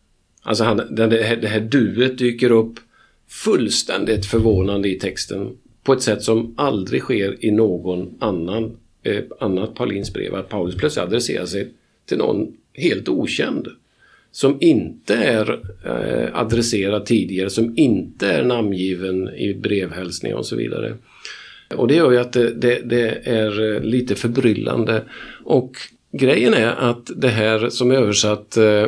Alltså 0.41 0.63
han, 0.63 0.77
det, 0.95 1.23
här, 1.23 1.35
det 1.35 1.47
här 1.47 1.59
duet 1.59 2.17
dyker 2.17 2.51
upp 2.51 2.79
fullständigt 3.27 4.25
förvånande 4.25 4.89
i 4.89 4.99
texten 4.99 5.57
på 5.83 5.93
ett 5.93 6.01
sätt 6.01 6.23
som 6.23 6.53
aldrig 6.57 7.01
sker 7.01 7.45
i 7.45 7.51
någon 7.51 8.15
annan 8.19 8.77
eh, 9.03 9.23
annat 9.39 9.75
Paulins 9.75 10.13
brev. 10.13 10.35
Att 10.35 10.49
Paulus 10.49 10.75
plötsligt 10.75 11.05
adresserar 11.05 11.45
sig 11.45 11.73
till 12.05 12.17
någon 12.17 12.57
helt 12.73 13.09
okänd. 13.09 13.67
Som 14.31 14.57
inte 14.59 15.15
är 15.15 15.59
eh, 15.85 16.39
adresserad 16.39 17.05
tidigare, 17.05 17.49
som 17.49 17.77
inte 17.77 18.27
är 18.27 18.43
namngiven 18.43 19.29
i 19.29 19.53
brevhälsningar 19.53 20.35
och 20.35 20.45
så 20.45 20.55
vidare. 20.55 20.97
Och 21.75 21.87
det 21.87 21.95
gör 21.95 22.11
ju 22.11 22.17
att 22.17 22.33
det, 22.33 22.53
det, 22.53 22.81
det 22.85 23.09
är 23.23 23.75
eh, 23.75 23.81
lite 23.81 24.15
förbryllande. 24.15 25.03
Och 25.43 25.71
grejen 26.11 26.53
är 26.53 26.67
att 26.67 27.11
det 27.15 27.29
här 27.29 27.69
som 27.69 27.91
är 27.91 27.95
översatt 27.95 28.57
eh, 28.57 28.85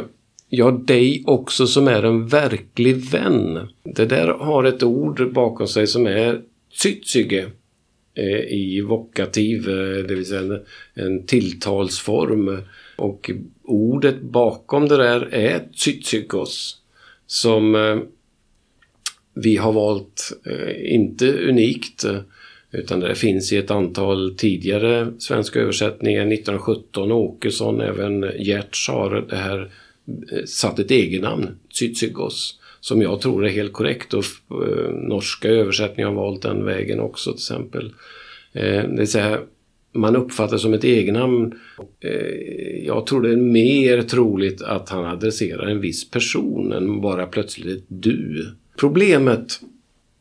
Ja, 0.52 0.72
dig 0.72 1.24
också 1.26 1.68
som 1.68 1.88
är 1.88 2.04
en 2.04 2.28
verklig 2.28 2.96
vän. 2.96 3.68
Det 3.84 4.06
där 4.06 4.28
har 4.28 4.64
ett 4.64 4.84
ord 4.84 5.34
bakom 5.34 5.68
sig 5.68 5.88
som 5.88 6.08
är 6.08 6.42
tsytsyge 6.74 7.52
eh, 8.16 8.40
i 8.40 8.82
vokativ, 8.82 9.66
det 10.08 10.16
vill 10.16 10.26
säga 10.26 10.42
en, 10.42 10.60
en 10.94 11.26
tilltalsform. 11.26 12.62
Och 12.96 13.32
ordet 13.64 14.22
bakom 14.22 14.88
det 14.88 14.98
där 14.98 15.22
är 15.34 15.68
tsytsykos 15.74 16.78
som 17.28 17.74
vi 19.34 19.56
har 19.56 19.72
valt, 19.72 20.32
inte 20.78 21.34
unikt, 21.34 22.06
utan 22.72 23.00
det 23.00 23.16
finns 23.16 23.54
i 23.54 23.58
ett 23.58 23.72
antal 23.72 24.36
tidigare 24.38 25.12
svenska 25.20 25.60
översättningar. 25.60 26.22
1917 26.22 27.12
Åkesson, 27.12 27.82
även 27.82 28.26
Gert 28.40 28.88
har 28.90 29.26
det 29.30 29.36
här 29.36 29.72
eh, 30.32 30.44
satt 30.46 30.80
ett 30.80 30.92
egennamn, 30.92 31.48
Tsytsygos, 31.74 32.60
Som 32.80 33.02
jag 33.02 33.22
tror 33.22 33.46
är 33.46 33.50
helt 33.50 33.74
korrekt 33.74 34.14
och 34.14 34.26
eh, 34.52 34.94
norska 34.94 35.50
översättningar 35.50 36.10
har 36.10 36.16
valt 36.16 36.42
den 36.42 36.66
vägen 36.66 37.00
också 37.00 37.32
till 37.32 37.38
exempel. 37.38 37.94
Eh, 38.54 38.84
det 38.84 38.98
vill 38.98 39.08
säga, 39.08 39.40
man 39.94 40.16
uppfattar 40.16 40.58
som 40.58 40.74
ett 40.74 40.86
egennamn. 40.86 41.54
Jag 42.84 43.06
tror 43.06 43.22
det 43.22 43.32
är 43.32 43.36
mer 43.36 44.02
troligt 44.02 44.62
att 44.62 44.90
han 44.90 45.06
adresserar 45.06 45.68
en 45.68 45.82
viss 45.82 46.12
person 46.12 46.74
än 46.74 47.02
bara 47.02 47.26
plötsligt 47.26 47.78
ett 47.78 47.84
du. 47.88 48.52
Problemet 48.80 49.60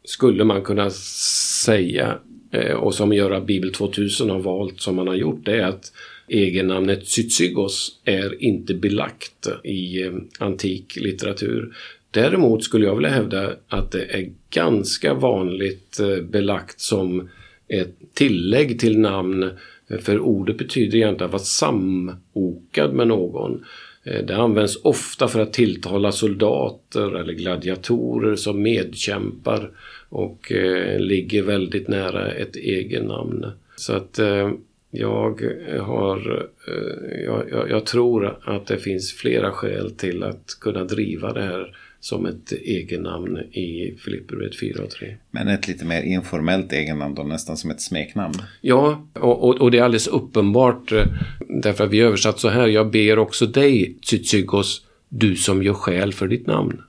skulle 0.05 0.45
man 0.45 0.63
kunna 0.63 0.91
säga 0.91 2.19
Eh, 2.51 2.73
och 2.73 2.95
som 2.95 3.13
gör 3.13 3.31
att 3.31 3.47
Bibel 3.47 3.73
2000 3.73 4.31
har 4.31 4.39
valt 4.39 4.81
som 4.81 4.97
man 4.97 5.09
har 5.09 5.15
gjort 5.15 5.45
det 5.45 5.57
är 5.57 5.67
att 5.67 5.93
egennamnet 6.29 7.05
Tsitsygos 7.05 8.01
är 8.05 8.43
inte 8.43 8.75
belagt 8.75 9.49
i 9.65 10.03
eh, 10.03 10.13
antik 10.39 10.97
litteratur. 10.97 11.73
Däremot 12.11 12.65
skulle 12.65 12.87
jag 12.87 12.95
vilja 12.95 13.11
hävda 13.11 13.53
att 13.69 13.93
det 13.93 14.05
är 14.05 14.31
ganska 14.51 15.15
vanligt 15.15 16.01
eh, 16.01 16.25
belagt 16.25 16.81
som 16.81 17.29
ett 17.69 17.95
tillägg 18.15 18.81
till 18.81 18.99
namn 18.99 19.43
eh, 19.89 19.99
för 19.99 20.19
ordet 20.19 20.59
betyder 20.59 20.99
egentligen 20.99 21.27
att 21.27 21.33
vara 21.33 21.43
samokad 21.43 22.95
med 22.95 23.09
någon. 23.09 23.65
Eh, 24.05 24.25
det 24.25 24.37
används 24.37 24.79
ofta 24.83 25.29
för 25.29 25.41
att 25.41 25.53
tilltala 25.53 26.13
soldater 26.13 27.17
eller 27.17 27.33
gladiatorer 27.33 28.37
som 28.37 28.63
medkämpar 28.63 29.71
och 30.09 30.53
eh, 30.53 31.01
ligger 31.01 31.43
väldigt 31.43 31.89
nära 31.89 32.33
ett 32.33 32.57
egennamn. 32.57 33.47
Så 33.77 33.93
att 33.93 34.19
eh, 34.19 34.51
jag 34.91 35.43
har, 35.81 36.49
eh, 36.69 37.21
jag, 37.25 37.71
jag, 37.71 37.87
tror 37.87 38.39
att 38.45 38.67
det 38.67 38.79
finns 38.79 39.13
flera 39.13 39.53
skäl 39.53 39.91
till 39.91 40.23
att 40.23 40.57
kunna 40.61 40.85
driva 40.85 41.33
det 41.33 41.43
här 41.43 41.77
som 42.01 42.27
ett 42.27 42.53
egennamn 42.53 43.39
i 43.39 43.95
Filipperbrevet 44.05 44.61
4 44.61 44.83
och 44.83 44.91
3. 44.91 45.17
Men 45.31 45.49
ett 45.49 45.69
lite 45.69 45.85
mer 45.85 46.03
informellt 46.03 46.73
egennamn 46.73 47.15
då, 47.15 47.23
nästan 47.23 47.57
som 47.57 47.71
ett 47.71 47.81
smeknamn? 47.81 48.35
Ja, 48.61 49.09
och, 49.13 49.45
och, 49.49 49.61
och 49.61 49.71
det 49.71 49.79
är 49.79 49.83
alldeles 49.83 50.07
uppenbart 50.07 50.93
eh, 50.93 51.07
därför 51.49 51.85
att 51.85 51.91
vi 51.91 52.01
översatt 52.01 52.41
så 52.41 52.49
här. 52.49 52.67
Jag 52.67 52.91
ber 52.91 53.19
också 53.19 53.47
dig, 53.47 53.97
Tsytsygos, 54.03 54.87
du 55.09 55.37
som 55.37 55.63
gör 55.63 55.75
skäl 55.75 56.13
för 56.13 56.29
ditt 56.29 56.47
namn. 56.47 56.83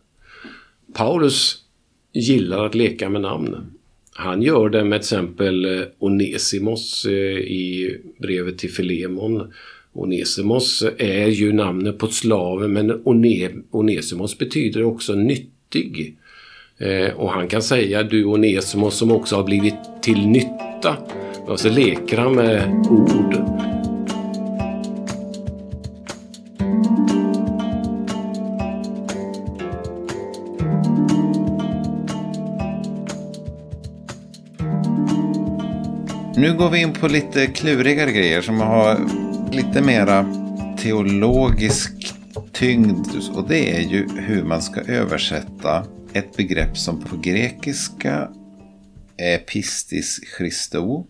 Paulus 0.93 1.63
gillar 2.19 2.65
att 2.65 2.75
leka 2.75 3.09
med 3.09 3.21
namn. 3.21 3.55
Han 4.11 4.41
gör 4.41 4.69
det 4.69 4.83
med 4.83 5.01
till 5.01 5.05
exempel 5.05 5.65
eh, 5.65 5.85
Onesimos 5.99 7.05
eh, 7.05 7.37
i 7.37 7.97
brevet 8.17 8.57
till 8.57 8.71
Filemon. 8.71 9.53
Onesimos 9.93 10.85
är 10.97 11.27
ju 11.27 11.53
namnet 11.53 11.97
på 11.97 12.07
slaven 12.07 12.73
men 12.73 13.01
Onesimos 13.71 14.37
betyder 14.37 14.83
också 14.83 15.13
nyttig. 15.13 16.17
Eh, 16.77 17.13
och 17.15 17.31
han 17.31 17.47
kan 17.47 17.61
säga 17.61 18.03
du 18.03 18.25
Onesimos 18.25 18.97
som 18.97 19.11
också 19.11 19.35
har 19.35 19.43
blivit 19.43 19.75
till 20.01 20.27
nytta. 20.27 20.97
Och 21.47 21.59
så 21.59 21.69
leker 21.69 22.17
han 22.17 22.35
med 22.35 22.85
ord. 22.89 23.68
Nu 36.39 36.53
går 36.53 36.69
vi 36.69 36.81
in 36.81 36.93
på 36.93 37.07
lite 37.07 37.47
klurigare 37.47 38.11
grejer 38.11 38.41
som 38.41 38.61
har 38.61 38.99
lite 39.51 39.81
mera 39.81 40.25
teologisk 40.77 42.13
tyngd. 42.51 43.07
Och 43.33 43.47
det 43.47 43.75
är 43.75 43.81
ju 43.81 44.07
hur 44.09 44.43
man 44.43 44.61
ska 44.61 44.81
översätta 44.81 45.85
ett 46.13 46.37
begrepp 46.37 46.77
som 46.77 47.01
på 47.01 47.17
grekiska 47.17 48.29
är 49.17 49.37
pistis 49.37 50.19
Christo. 50.37 51.05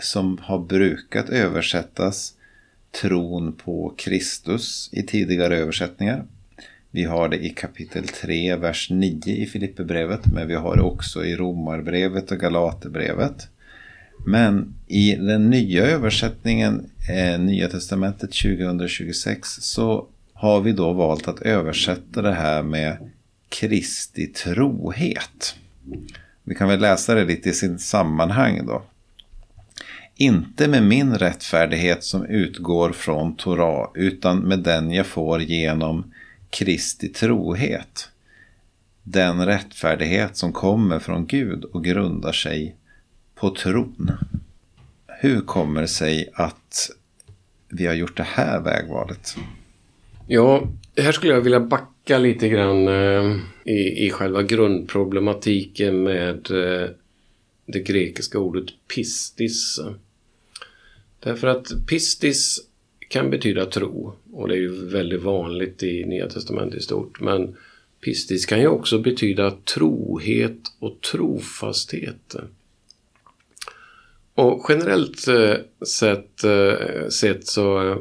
Som 0.00 0.38
har 0.42 0.58
brukat 0.58 1.28
översättas 1.28 2.32
tron 3.00 3.52
på 3.52 3.94
Kristus 3.96 4.90
i 4.92 5.02
tidigare 5.02 5.56
översättningar. 5.56 6.24
Vi 6.90 7.04
har 7.04 7.28
det 7.28 7.44
i 7.44 7.50
kapitel 7.50 8.08
3, 8.08 8.56
vers 8.56 8.90
9 8.90 9.20
i 9.26 9.46
Filipperbrevet, 9.46 10.26
men 10.26 10.48
vi 10.48 10.54
har 10.54 10.76
det 10.76 10.82
också 10.82 11.24
i 11.24 11.36
Romarbrevet 11.36 12.30
och 12.30 12.38
Galaterbrevet. 12.38 13.48
Men 14.28 14.74
i 14.86 15.14
den 15.14 15.50
nya 15.50 15.84
översättningen, 15.84 16.90
eh, 17.10 17.40
Nya 17.40 17.68
Testamentet 17.68 18.32
2026, 18.32 19.48
så 19.48 20.06
har 20.32 20.60
vi 20.60 20.72
då 20.72 20.92
valt 20.92 21.28
att 21.28 21.42
översätta 21.42 22.22
det 22.22 22.34
här 22.34 22.62
med 22.62 23.10
Kristi 23.48 24.26
trohet. 24.26 25.54
Vi 26.44 26.54
kan 26.54 26.68
väl 26.68 26.80
läsa 26.80 27.14
det 27.14 27.24
lite 27.24 27.48
i 27.48 27.52
sin 27.52 27.78
sammanhang 27.78 28.66
då. 28.66 28.82
Inte 30.16 30.68
med 30.68 30.82
min 30.82 31.14
rättfärdighet 31.14 32.04
som 32.04 32.26
utgår 32.26 32.92
från 32.92 33.36
Torah, 33.36 33.90
utan 33.94 34.38
med 34.38 34.58
den 34.58 34.90
jag 34.90 35.06
får 35.06 35.42
genom 35.42 36.12
Kristi 36.50 37.08
trohet. 37.08 38.08
Den 39.02 39.46
rättfärdighet 39.46 40.36
som 40.36 40.52
kommer 40.52 40.98
från 40.98 41.26
Gud 41.26 41.64
och 41.64 41.84
grundar 41.84 42.32
sig 42.32 42.77
på 43.40 43.50
tron. 43.50 44.10
Hur 45.06 45.40
kommer 45.40 45.80
det 45.80 45.88
sig 45.88 46.30
att 46.34 46.90
vi 47.68 47.86
har 47.86 47.94
gjort 47.94 48.16
det 48.16 48.22
här 48.22 48.60
vägvalet? 48.60 49.36
Ja, 50.26 50.68
här 50.96 51.12
skulle 51.12 51.32
jag 51.32 51.40
vilja 51.40 51.60
backa 51.60 52.18
lite 52.18 52.48
grann 52.48 52.88
eh, 52.88 53.36
i, 53.64 54.06
i 54.06 54.10
själva 54.10 54.42
grundproblematiken 54.42 56.02
med 56.02 56.50
eh, 56.50 56.90
det 57.66 57.80
grekiska 57.80 58.38
ordet 58.38 58.64
pistis. 58.94 59.80
Därför 61.20 61.46
att 61.46 61.86
pistis 61.86 62.60
kan 63.08 63.30
betyda 63.30 63.66
tro 63.66 64.14
och 64.32 64.48
det 64.48 64.54
är 64.54 64.58
ju 64.58 64.86
väldigt 64.86 65.22
vanligt 65.22 65.82
i 65.82 66.04
Nya 66.04 66.28
Testamentet 66.28 66.78
i 66.78 66.82
stort. 66.82 67.20
Men 67.20 67.56
pistis 68.00 68.46
kan 68.46 68.60
ju 68.60 68.68
också 68.68 68.98
betyda 68.98 69.50
trohet 69.50 70.58
och 70.78 71.00
trofasthet. 71.00 72.36
Och 74.38 74.66
generellt 74.68 75.28
eh, 75.28 75.54
sett, 75.86 76.44
eh, 76.44 77.08
sett 77.08 77.46
så 77.46 77.96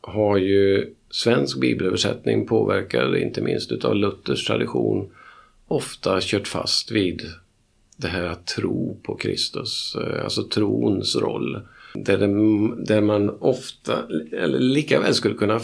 har 0.00 0.36
ju 0.36 0.94
svensk 1.10 1.60
bibelöversättning 1.60 2.46
påverkad 2.46 3.16
inte 3.16 3.40
minst 3.40 3.72
utav 3.72 3.96
Luthers 3.96 4.46
tradition 4.46 5.10
ofta 5.68 6.20
kört 6.20 6.48
fast 6.48 6.90
vid 6.90 7.22
det 7.96 8.08
här 8.08 8.22
att 8.22 8.46
tro 8.46 9.00
på 9.02 9.16
Kristus, 9.16 9.96
eh, 9.96 10.24
alltså 10.24 10.42
trons 10.42 11.16
roll. 11.16 11.60
Där, 11.94 12.18
det, 12.18 12.26
där 12.84 13.00
man 13.00 13.30
ofta, 13.30 13.98
eller 14.32 14.58
lika 14.58 15.00
väl 15.00 15.14
skulle 15.14 15.34
kunna 15.34 15.60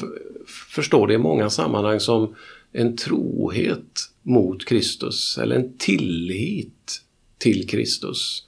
förstå 0.68 1.06
det 1.06 1.14
i 1.14 1.18
många 1.18 1.50
sammanhang 1.50 2.00
som 2.00 2.34
en 2.72 2.96
trohet 2.96 4.10
mot 4.22 4.64
Kristus 4.64 5.38
eller 5.38 5.56
en 5.56 5.78
tillit 5.78 7.02
till 7.38 7.68
Kristus. 7.68 8.45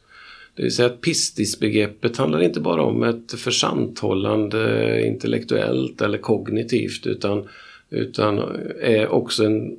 Det 0.59 0.64
vill 0.64 0.74
säga 0.74 0.86
att 0.86 1.00
pistisbegreppet 1.00 2.16
handlar 2.16 2.42
inte 2.42 2.61
bara 2.61 2.82
om 2.82 3.02
ett 3.02 3.32
försanthållande 3.32 5.06
intellektuellt 5.06 6.00
eller 6.00 6.18
kognitivt 6.18 7.06
utan, 7.06 7.48
utan 7.90 8.38
är 8.80 9.09
också 9.09 9.44
en, 9.44 9.76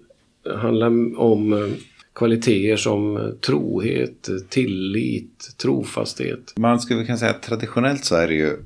handlar 0.55 0.88
om 1.19 1.53
eh, 1.53 1.69
kvaliteter 2.15 2.77
som 2.77 3.32
trohet, 3.41 4.30
tillit, 4.49 5.57
trofasthet. 5.57 6.53
Man 6.57 6.80
skulle 6.80 7.05
kunna 7.05 7.17
säga 7.17 7.32
att 7.32 7.43
traditionellt 7.43 8.05
så 8.05 8.15
är 8.15 8.27
det 8.27 8.36
ju 8.36 8.57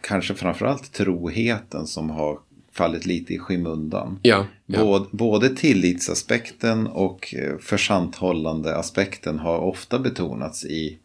kanske 0.00 0.34
framförallt 0.34 0.92
troheten 0.92 1.86
som 1.86 2.10
har 2.10 2.38
fallit 2.72 3.06
lite 3.06 3.34
i 3.34 3.38
skymundan. 3.38 4.18
Ja, 4.22 4.46
ja. 4.66 4.84
Både, 4.84 5.06
både 5.10 5.48
tillitsaspekten 5.48 6.86
och 6.86 7.34
eh, 7.34 7.58
försanthållande 7.58 8.76
aspekten 8.76 9.38
har 9.38 9.58
ofta 9.58 9.98
betonats 9.98 10.64
i, 10.64 10.98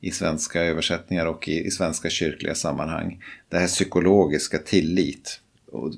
i 0.00 0.10
svenska 0.10 0.62
översättningar 0.62 1.26
och 1.26 1.48
i, 1.48 1.66
i 1.66 1.70
svenska 1.70 2.10
kyrkliga 2.10 2.54
sammanhang. 2.54 3.22
Det 3.48 3.58
här 3.58 3.66
psykologiska 3.66 4.58
tillit, 4.58 5.40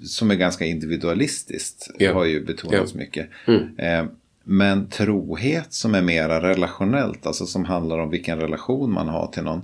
som 0.04 0.30
är 0.30 0.34
ganska 0.34 0.64
individualistiskt, 0.64 1.90
ja. 1.98 2.12
har 2.12 2.24
ju 2.24 2.44
betonats 2.44 2.92
ja. 2.94 2.98
mycket. 2.98 3.28
Mm. 3.46 3.78
Eh, 3.78 4.12
men 4.44 4.88
trohet 4.88 5.72
som 5.72 5.94
är 5.94 6.02
mera 6.02 6.48
relationellt, 6.48 7.26
alltså 7.26 7.46
som 7.46 7.64
handlar 7.64 7.98
om 7.98 8.10
vilken 8.10 8.40
relation 8.40 8.92
man 8.92 9.08
har 9.08 9.26
till 9.26 9.42
någon, 9.42 9.62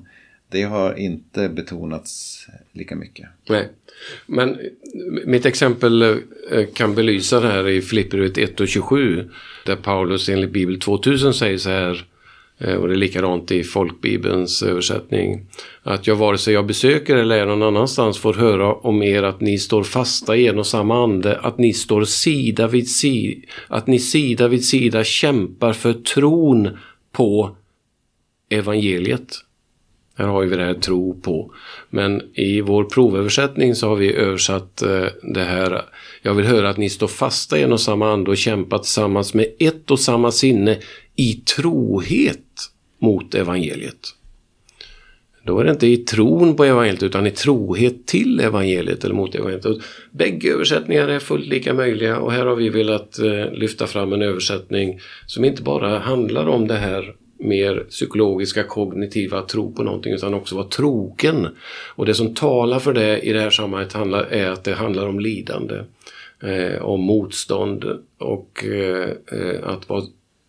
det 0.49 0.63
har 0.63 0.99
inte 0.99 1.49
betonats 1.49 2.47
lika 2.73 2.97
mycket. 2.97 3.29
Nej, 3.49 3.69
men 4.27 4.59
mitt 5.27 5.47
exempel 5.47 6.03
eh, 6.03 6.67
kan 6.75 6.95
belysa 6.95 7.41
det 7.41 7.49
här 7.49 7.69
i 7.69 7.83
Filipperbrevet 7.83 8.39
1 8.39 8.61
och 8.61 8.69
27 8.69 9.31
där 9.67 9.77
Paulus 9.77 10.29
enligt 10.29 10.51
Bibel 10.51 10.81
2000 10.81 11.35
säger 11.35 11.59
så 11.59 11.71
här 11.71 12.07
Eh, 12.59 12.75
och 12.75 12.89
det 12.89 12.95
är 12.95 12.99
likadant 12.99 13.51
i 13.51 13.65
folkbibelns 13.65 14.63
översättning. 14.63 15.47
Att 15.83 16.07
jag 16.07 16.17
vare 16.17 16.39
sig 16.39 16.55
jag 16.55 16.67
besöker 16.67 17.17
eller 17.17 17.39
är 17.39 17.47
någon 17.47 17.63
annanstans 17.63 18.19
får 18.19 18.35
höra 18.35 18.75
om 18.75 19.03
er 19.03 19.23
att 19.23 19.41
ni 19.41 19.59
står 19.59 19.83
fasta 19.83 20.37
i 20.37 20.49
en 20.49 20.59
och 20.59 20.67
samma 20.67 21.05
ande, 21.05 21.39
att 21.39 21.59
ni 21.59 21.73
står 21.73 22.05
sida 22.05 22.67
vid 22.67 22.89
sida, 22.89 23.47
att 23.69 23.87
ni 23.87 23.99
sida 23.99 24.49
vid 24.49 24.65
sida 24.65 25.05
kämpar 25.05 25.73
för 25.73 25.93
tron 25.93 26.69
på 27.13 27.57
evangeliet. 28.49 29.43
Här 30.19 30.27
har 30.27 30.45
vi 30.45 30.57
det 30.57 30.65
här 30.65 30.75
tro 30.75 31.21
på. 31.21 31.55
Men 31.91 32.23
i 32.35 32.61
vår 32.61 32.85
provöversättning 32.85 33.75
så 33.75 33.89
har 33.89 33.97
vi 33.97 34.15
översatt 34.15 34.83
eh, 34.83 35.07
det 35.23 35.45
här. 35.45 35.83
Jag 36.23 36.35
vill 36.35 36.47
höra 36.47 36.69
att 36.69 36.77
ni 36.77 36.91
står 36.91 37.07
fasta 37.07 37.59
i 37.59 37.63
en 37.63 37.73
och 37.73 37.81
samma 37.81 38.13
ande 38.13 38.31
och 38.31 38.37
kämpar 38.37 38.79
tillsammans 38.79 39.35
med 39.35 39.47
ett 39.59 39.91
och 39.91 40.01
samma 40.01 40.31
sinne 40.31 40.79
i 41.17 41.33
trohet 41.35 42.71
mot 42.99 43.35
evangeliet. 43.35 44.15
Då 45.47 45.59
är 45.59 45.65
det 45.65 45.71
inte 45.71 45.87
i 45.87 45.97
tron 45.97 46.57
på 46.57 46.65
evangeliet 46.65 47.03
utan 47.03 47.27
i 47.27 47.31
trohet 47.31 48.07
till 48.07 48.41
evangeliet 48.41 49.05
eller 49.05 49.15
mot 49.15 49.35
evangeliet. 49.35 49.83
bägge 50.11 50.53
översättningar 50.53 51.09
är 51.09 51.19
fullt 51.19 51.47
lika 51.47 51.75
möjliga 51.75 52.19
och 52.19 52.33
här 52.33 52.47
har 52.47 52.57
vi 52.57 52.69
velat 52.69 53.19
eh, 53.19 53.53
lyfta 53.53 53.87
fram 53.87 54.13
en 54.13 54.23
översättning 54.23 55.01
som 55.27 55.45
inte 55.45 55.63
bara 55.63 55.99
handlar 55.99 56.47
om 56.47 56.69
det 56.69 56.75
här 56.75 57.15
mer 57.39 57.85
psykologiska, 57.91 58.63
kognitiva 58.63 59.43
tro 59.43 59.73
på 59.73 59.83
någonting 59.83 60.13
utan 60.13 60.35
också 60.35 60.57
vara 60.57 60.67
trogen. 60.67 61.49
Och 61.95 62.07
det 62.07 62.15
som 62.15 62.35
talar 62.35 62.79
för 62.79 62.93
det 62.93 63.21
i 63.21 63.33
det 63.33 63.41
här 63.41 63.51
sammanhanget 63.51 63.93
handlar, 63.93 64.23
är 64.23 64.51
att 64.51 64.65
det 64.65 64.75
handlar 64.75 65.09
om 65.09 65.21
lidande, 65.21 65.81
eh, 66.43 66.83
om 66.83 67.01
motstånd 67.01 67.85
och 68.19 68.65
eh, 68.65 69.09
eh 69.33 69.69
att 69.69 69.89
vara 69.89 70.03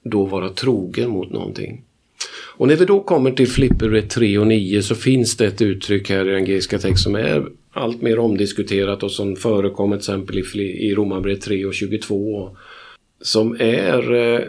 då 0.10 0.26
vara 0.26 0.50
trogen 0.50 1.10
mot 1.10 1.32
någonting. 1.32 1.84
Och 2.58 2.68
när 2.68 2.76
vi 2.76 2.86
då 2.86 3.00
kommer 3.00 3.32
till 3.32 3.48
Flipperbrev 3.48 4.08
3 4.08 4.38
och 4.38 4.48
9 4.48 4.82
så 4.82 4.96
finns 4.96 5.38
det 5.38 5.46
ett 5.46 5.62
uttryck 5.62 6.10
här 6.10 6.30
i 6.30 6.32
den 6.32 6.46
grekiska 6.46 6.80
text 6.80 7.04
som 7.04 7.16
är 7.16 7.46
allt 7.72 8.02
mer 8.02 8.20
omdiskuterat 8.20 9.04
och 9.04 9.12
som 9.12 9.36
förekommer 9.36 9.96
till 9.96 10.02
exempel 10.02 10.38
i, 10.38 10.42
Romarbrev 10.42 10.96
Romarbrevet 10.96 11.42
3 11.42 11.66
och 11.66 11.74
22. 11.74 12.58
Som 13.22 13.56
är 13.60 14.14
eh, 14.14 14.42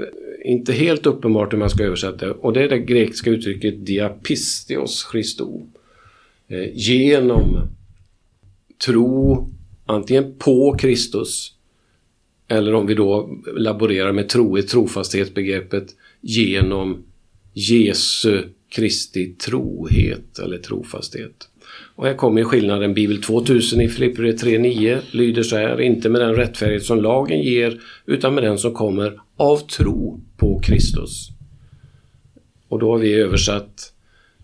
inte 0.45 0.73
helt 0.73 1.07
uppenbart 1.07 1.53
hur 1.53 1.59
man 1.59 1.71
ska 1.71 1.85
översätta 1.85 2.33
och 2.33 2.53
det 2.53 2.63
är 2.63 2.69
det 2.69 2.79
grekiska 2.79 3.31
uttrycket 3.31 3.87
diapistios 3.87 5.09
Christo. 5.13 5.67
Eh, 6.49 6.69
genom 6.75 7.61
tro 8.87 9.49
antingen 9.87 10.35
på 10.39 10.77
Kristus 10.79 11.58
eller 12.49 12.75
om 12.75 12.87
vi 12.87 12.95
då 12.95 13.39
laborerar 13.57 14.13
med 14.13 14.29
trohet, 14.29 14.69
trofasthetsbegreppet 14.69 15.87
genom 16.21 17.05
Jesu 17.53 18.43
Kristi 18.69 19.35
trohet 19.35 20.39
eller 20.39 20.59
trofasthet. 20.59 21.49
Och 21.95 22.07
här 22.07 22.15
kommer 22.15 22.45
skillnaden. 22.45 22.95
Bibel 22.95 23.23
2000 23.23 23.81
i 23.81 23.89
Filipperbrevet 23.89 24.43
3.9 24.45 24.99
lyder 25.11 25.43
så 25.43 25.57
här. 25.57 25.81
Inte 25.81 26.09
med 26.09 26.21
den 26.21 26.35
rättfärdighet 26.35 26.85
som 26.85 27.03
lagen 27.03 27.43
ger 27.43 27.81
utan 28.07 28.35
med 28.35 28.45
den 28.45 28.59
som 28.59 28.75
kommer 28.75 29.21
av 29.37 29.57
tro 29.57 30.21
på 30.37 30.61
Kristus. 30.61 31.29
Och 32.69 32.79
då 32.79 32.91
har 32.91 32.99
vi 32.99 33.15
översatt 33.15 33.93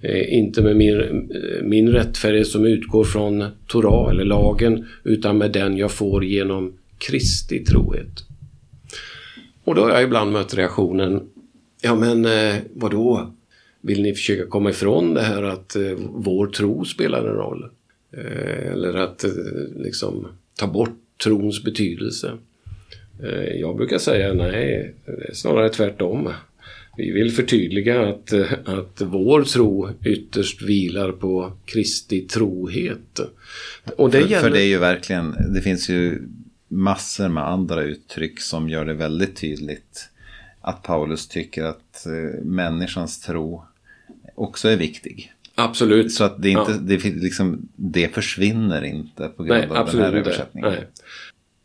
eh, 0.00 0.34
inte 0.38 0.62
med 0.62 0.76
min, 0.76 1.00
eh, 1.00 1.62
min 1.62 1.88
rättfärdighet 1.88 2.48
som 2.48 2.64
utgår 2.64 3.05
från 3.05 3.44
Torah 3.66 4.11
eller 4.11 4.24
lagen 4.24 4.86
utan 5.05 5.38
med 5.38 5.52
den 5.52 5.76
jag 5.76 5.90
får 5.90 6.24
genom 6.24 6.72
Kristi 6.99 7.64
trohet. 7.64 8.24
Och 9.64 9.74
då 9.74 9.82
har 9.82 9.90
jag 9.90 10.03
ibland 10.03 10.32
mött 10.32 10.55
reaktionen, 10.55 11.22
ja 11.82 11.95
men 11.95 12.24
eh, 12.24 12.57
vadå? 12.74 13.34
Vill 13.80 14.03
ni 14.03 14.14
försöka 14.14 14.47
komma 14.47 14.70
ifrån 14.70 15.14
det 15.14 15.22
här 15.22 15.42
att 15.42 15.76
eh, 15.76 15.92
vår 16.14 16.47
tro 16.47 16.84
spelar 16.84 17.18
en 17.18 17.34
roll? 17.34 17.70
Eh, 18.16 18.72
eller 18.72 18.95
att 18.95 19.24
eh, 19.24 19.30
liksom 19.76 20.26
ta 20.59 20.66
bort 20.66 20.99
trons 21.24 21.64
betydelse? 21.64 22.32
Jag 23.61 23.76
brukar 23.76 23.99
säga 23.99 24.34
nej, 24.34 24.95
snarare 25.32 25.68
tvärtom. 25.68 26.32
Vi 26.97 27.11
vill 27.11 27.32
förtydliga 27.32 28.09
att, 28.09 28.32
att 28.64 29.01
vår 29.01 29.42
tro 29.42 29.90
ytterst 30.05 30.62
vilar 30.62 31.12
på 31.12 31.53
Kristi 31.64 32.20
trohet. 32.20 33.20
Och 33.97 34.11
det 34.11 34.20
för, 34.20 34.28
gäller... 34.28 34.42
för 34.42 34.51
det 34.51 34.61
är 34.61 34.66
ju 34.66 34.78
verkligen, 34.78 35.34
det 35.55 35.61
finns 35.61 35.88
ju 35.88 36.22
massor 36.75 37.29
med 37.29 37.49
andra 37.49 37.83
uttryck 37.83 38.41
som 38.41 38.68
gör 38.68 38.85
det 38.85 38.95
väldigt 38.95 39.37
tydligt 39.37 40.09
att 40.61 40.83
Paulus 40.83 41.29
tycker 41.29 41.64
att 41.64 42.07
eh, 42.07 42.45
människans 42.45 43.20
tro 43.20 43.64
också 44.35 44.68
är 44.68 44.77
viktig. 44.77 45.33
Absolut. 45.55 46.12
Så 46.12 46.25
att 46.25 46.43
det, 46.43 46.51
inte, 46.51 46.72
ja. 46.72 46.79
det, 46.83 47.05
liksom, 47.05 47.68
det 47.77 48.14
försvinner 48.14 48.85
inte 48.85 49.29
på 49.29 49.43
grund 49.43 49.64
Nej, 49.68 49.79
av 49.79 49.87
den 49.87 50.01
här 50.01 50.12
översättningen. 50.12 50.72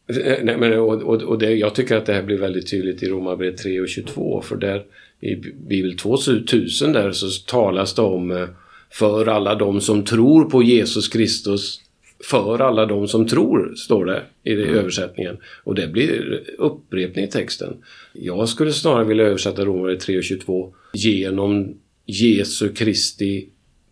Nej. 0.08 0.24
Eh, 0.24 0.44
nej, 0.44 0.58
men, 0.58 0.80
och, 0.80 1.02
och, 1.02 1.22
och 1.22 1.40
det, 1.40 1.52
jag 1.52 1.76
tycker 1.76 1.98
att 1.98 2.06
det 2.06 2.14
här 2.14 2.24
blir 2.24 2.38
väldigt 2.38 2.70
tydligt 2.70 3.04
i 3.04 3.10
Romarbrevet 3.10 3.58
3 3.58 3.82
och 3.82 3.90
22 3.90 4.42
för 4.42 4.58
där 4.58 4.86
i 5.20 5.36
Bibel 5.68 5.98
2000 5.98 6.94
där 6.94 7.12
så 7.12 7.28
talas 7.46 7.96
det 7.96 8.02
om 8.02 8.32
eh, 8.32 8.48
för 8.90 9.26
alla 9.26 9.56
de 9.56 9.82
som 9.82 10.06
tror 10.06 10.50
på 10.50 10.64
Jesus 10.64 11.08
Kristus 11.08 11.82
för 12.24 12.62
alla 12.62 12.86
de 12.86 13.08
som 13.08 13.28
tror, 13.28 13.74
står 13.76 14.06
det 14.06 14.24
i 14.44 14.54
mm. 14.54 14.76
översättningen. 14.76 15.38
Och 15.64 15.76
det 15.76 15.88
blir 15.88 16.44
upprepning 16.58 17.26
i 17.26 17.28
texten. 17.28 17.78
Jag 18.14 18.50
skulle 18.50 18.74
snarare 18.74 19.06
vilja 19.06 19.26
översätta 19.26 19.66
Romare 19.66 19.96
3.22 19.96 20.74
genom 20.94 21.78
Jesu 22.06 22.70
Kristi 22.70 23.50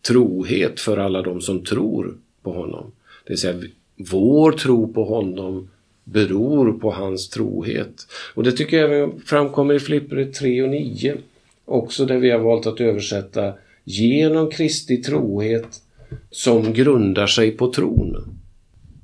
trohet 0.08 0.80
för 0.80 0.98
alla 0.98 1.22
de 1.22 1.42
som 1.42 1.64
tror 1.64 2.18
på 2.44 2.52
honom. 2.52 2.92
Det 3.24 3.30
vill 3.30 3.38
säga, 3.38 3.62
vår 3.96 4.52
tro 4.52 4.94
på 4.94 5.04
honom 5.04 5.70
beror 6.04 6.74
på 6.74 6.92
hans 6.92 7.30
trohet. 7.30 8.08
Och 8.34 8.44
det 8.44 8.52
tycker 8.52 8.78
jag 8.78 9.22
framkommer 9.26 9.74
i 9.74 9.80
Filippere 9.80 10.26
3 10.26 10.64
och 10.64 10.70
9. 10.70 11.18
Också 11.66 12.06
där 12.06 12.18
vi 12.18 12.30
har 12.30 12.40
valt 12.40 12.68
att 12.68 12.82
översätta 12.82 13.54
genom 13.84 14.52
Kristi 14.52 14.98
trohet 14.98 15.82
som 16.30 16.74
grundar 16.74 17.28
sig 17.28 17.52
på 17.52 17.74
tron. 17.74 18.40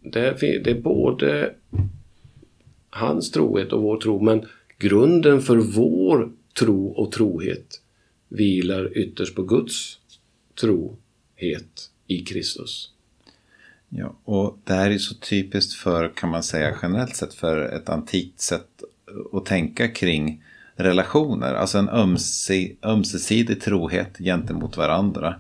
Det 0.02 0.20
är, 0.20 0.60
det 0.64 0.72
är 0.72 0.82
både 0.82 1.54
hans 2.90 3.32
trohet 3.32 3.74
och 3.74 3.82
vår 3.82 3.98
tro, 3.98 4.22
men 4.22 4.46
grunden 4.78 5.42
för 5.42 5.58
vår 5.58 6.32
tro 6.60 6.88
och 6.88 7.12
trohet 7.12 7.82
vilar 8.30 8.98
ytterst 8.98 9.36
på 9.36 9.44
Guds 9.44 10.00
trohet 10.62 11.90
i 12.08 12.26
Kristus. 12.26 12.90
Ja, 13.90 14.16
och 14.24 14.58
det 14.64 14.74
här 14.74 14.92
är 14.92 14.98
så 14.98 15.16
typiskt 15.16 15.74
för, 15.74 16.12
kan 16.16 16.30
man 16.30 16.44
säga 16.44 16.76
generellt 16.82 17.16
sett, 17.16 17.34
för 17.34 17.58
ett 17.58 17.90
antikt 17.90 18.42
sätt 18.42 18.84
att 19.34 19.46
tänka 19.46 19.88
kring 19.88 20.44
relationer. 20.76 21.54
Alltså 21.54 21.78
en 21.78 21.90
ömse, 21.90 22.72
ömsesidig 22.84 23.62
trohet 23.62 24.18
gentemot 24.18 24.78
varandra. 24.78 25.36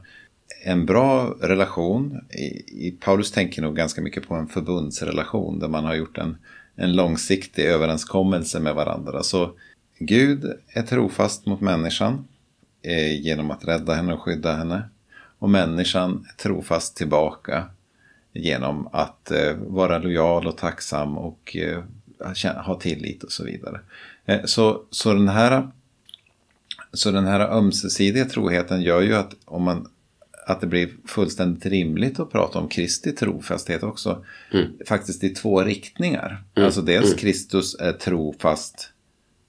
En 0.66 0.86
bra 0.86 1.36
relation, 1.41 2.20
i, 2.30 2.45
i, 2.88 2.97
Paulus 2.99 3.32
tänker 3.32 3.61
nog 3.61 3.76
ganska 3.76 4.01
mycket 4.01 4.28
på 4.28 4.36
en 4.36 4.47
förbundsrelation 4.47 5.59
där 5.59 5.68
man 5.68 5.86
har 5.86 5.95
gjort 5.95 6.18
en, 6.18 6.38
en 6.76 6.95
långsiktig 6.95 7.66
överenskommelse 7.66 8.59
med 8.59 8.76
varandra. 8.76 9.24
Så 9.24 9.51
Gud 9.99 10.53
är 10.68 10.82
trofast 10.82 11.45
mot 11.45 11.61
människan 11.61 12.28
eh, 12.82 13.22
genom 13.22 13.51
att 13.51 13.66
rädda 13.66 13.93
henne 13.93 14.14
och 14.14 14.22
skydda 14.22 14.55
henne. 14.55 14.84
Och 15.39 15.49
människan 15.49 16.26
är 16.30 16.43
trofast 16.43 16.95
tillbaka 16.95 17.66
genom 18.34 18.88
att 18.91 19.32
eh, 19.32 19.53
vara 19.55 19.97
lojal 19.97 20.47
och 20.47 20.57
tacksam 20.57 21.18
och 21.18 21.57
eh, 21.57 21.84
ha 22.66 22.80
tillit 22.80 23.24
och 23.24 23.32
så 23.32 23.43
vidare. 23.43 23.80
Eh, 24.26 24.45
så, 24.45 24.82
så, 24.89 25.14
den 25.14 25.28
här, 25.28 25.68
så 26.93 27.11
den 27.11 27.26
här 27.26 27.39
ömsesidiga 27.39 28.26
troheten 28.26 28.82
gör 28.82 29.01
ju 29.01 29.16
att, 29.16 29.36
om 29.45 29.64
man, 29.64 29.88
att 30.48 30.62
det 30.62 30.68
blir 30.68 30.89
fullständigt 31.06 31.66
rimligt 31.66 32.20
att 32.20 32.32
prata 32.32 32.60
om 32.60 32.68
Kristi 32.68 33.12
trofasthet 33.12 33.84
också. 33.84 34.26
Mm. 34.54 34.68
Faktiskt 34.88 35.24
i 35.24 35.30
två 35.30 35.64
riktningar. 35.64 36.44
Mm. 36.56 36.66
Alltså 36.66 36.82
dels 36.82 37.06
mm. 37.06 37.18
Kristus 37.18 37.76
är 37.76 37.91
trofast 37.94 38.89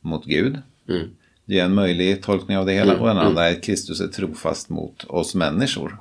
mot 0.00 0.24
Gud. 0.24 0.58
Mm. 0.88 1.08
Det 1.46 1.58
är 1.58 1.64
en 1.64 1.74
möjlig 1.74 2.22
tolkning 2.22 2.56
av 2.56 2.66
det 2.66 2.72
hela. 2.72 2.92
Mm, 2.92 3.02
och 3.02 3.10
en 3.10 3.16
mm. 3.16 3.28
andra 3.28 3.48
är 3.48 3.52
att 3.52 3.62
Kristus 3.62 4.00
är 4.00 4.08
trofast 4.08 4.68
mot 4.68 5.04
oss 5.04 5.34
människor. 5.34 5.96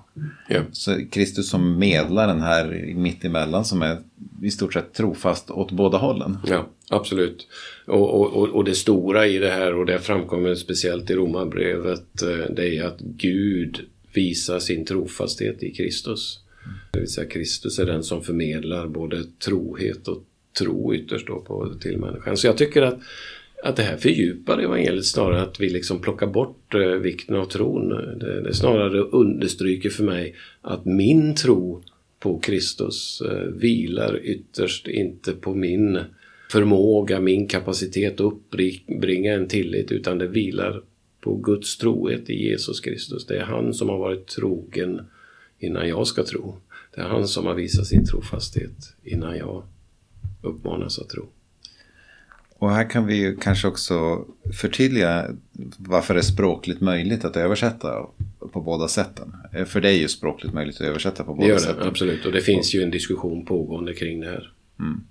Ja. 0.48 0.62
Så 0.72 1.06
Kristus 1.12 1.50
som 1.50 1.80
medlaren 1.80 2.42
här 2.42 2.94
mittemellan 2.96 3.66
som 3.66 3.82
är 3.82 3.98
i 4.42 4.52
stort 4.52 4.74
sett 4.74 4.94
trofast 4.94 5.50
åt 5.52 5.72
båda 5.72 5.98
hållen. 5.98 6.38
Ja, 6.46 6.68
absolut. 6.90 7.48
Och, 7.88 8.36
och, 8.36 8.50
och 8.50 8.64
det 8.64 8.76
stora 8.76 9.28
i 9.28 9.38
det 9.38 9.52
här 9.52 9.74
och 9.74 9.86
det 9.86 10.00
framkommer 10.00 10.56
speciellt 10.56 11.10
i 11.10 11.16
Romarbrevet 11.16 12.22
eh, 12.22 12.54
det 12.56 12.78
är 12.78 12.84
att 12.84 13.00
Gud 13.00 13.86
visa 14.14 14.60
sin 14.60 14.86
trofasthet 14.86 15.64
i 15.64 15.72
Kristus. 15.72 16.40
Det 16.92 17.00
vill 17.00 17.10
säga 17.10 17.30
Kristus 17.30 17.80
är 17.80 17.86
den 17.86 18.04
som 18.04 18.24
förmedlar 18.24 18.88
både 18.88 19.24
trohet 19.46 20.08
och 20.08 20.24
tro 20.60 20.96
ytterst 20.96 21.28
då 21.28 21.40
på, 21.40 21.74
till 21.82 21.98
människan. 21.98 22.38
Så 22.38 22.48
jag 22.48 22.58
tycker 22.58 22.82
att 22.82 23.00
att 23.64 23.76
det 23.76 23.84
här 23.84 23.98
fördjupar 23.98 24.60
evangeliet 24.60 25.06
snarare 25.06 25.42
att 25.42 25.60
vi 25.60 25.70
liksom 25.70 26.02
plockar 26.02 26.28
bort 26.28 26.74
eh, 26.74 26.80
vikten 26.80 27.36
av 27.36 27.46
tron. 27.46 27.90
Det, 28.20 28.42
det 28.42 28.54
snarare 28.54 29.00
understryker 29.00 29.90
för 29.90 30.04
mig 30.04 30.36
att 30.62 30.86
min 30.86 31.36
tro 31.36 31.84
på 32.20 32.40
Kristus 32.40 33.22
eh, 33.22 33.48
vilar 33.48 34.20
ytterst 34.24 34.88
inte 34.88 35.32
på 35.32 35.56
min 35.56 36.00
förmåga, 36.52 37.20
min 37.20 37.48
kapacitet 37.48 38.14
att 38.14 38.20
uppbringa 38.20 39.34
en 39.34 39.48
tillit 39.48 39.92
utan 39.92 40.18
det 40.18 40.28
vilar 40.28 40.82
på 41.24 41.36
Guds 41.36 41.78
trohet 41.78 42.30
i 42.30 42.50
Jesus 42.50 42.80
Kristus. 42.80 43.26
Det 43.26 43.38
är 43.38 43.44
han 43.44 43.74
som 43.74 43.90
har 43.90 43.98
varit 43.98 44.28
trogen 44.28 45.02
innan 45.60 45.88
jag 45.88 46.08
ska 46.08 46.24
tro. 46.24 46.56
Det 46.96 47.02
är 47.02 47.06
han 47.06 47.28
som 47.28 47.46
har 47.46 47.54
visat 47.54 47.88
sin 47.88 48.06
trofasthet 48.06 48.96
innan 49.04 49.38
jag 49.38 49.64
uppmanas 50.42 51.00
att 51.00 51.10
tro. 51.10 51.30
Och 52.58 52.72
här 52.72 52.90
kan 52.90 53.06
vi 53.06 53.16
ju 53.16 53.36
kanske 53.36 53.68
också 53.68 54.26
förtydliga 54.54 55.28
varför 55.78 56.14
det 56.14 56.20
är 56.20 56.22
språkligt 56.22 56.82
möjligt 56.82 57.26
att 57.26 57.38
översätta 57.38 58.06
på 58.52 58.62
båda 58.62 58.88
sätten. 58.88 59.34
För 59.66 59.82
det 59.82 59.90
är 59.90 59.98
ju 59.98 60.08
språkligt 60.08 60.54
möjligt 60.54 60.76
att 60.76 60.88
översätta 60.88 61.24
på 61.24 61.34
båda 61.34 61.48
det 61.48 61.54
gör 61.54 61.60
sätten. 61.60 61.80
Det, 61.80 61.88
absolut, 61.88 62.26
och 62.26 62.32
det 62.32 62.42
finns 62.42 62.76
ju 62.76 62.84
en 62.84 62.92
diskussion 62.92 63.46
pågående 63.46 63.94
kring 63.94 64.20
det 64.20 64.28
här. 64.28 64.54
Mm. 64.80 65.04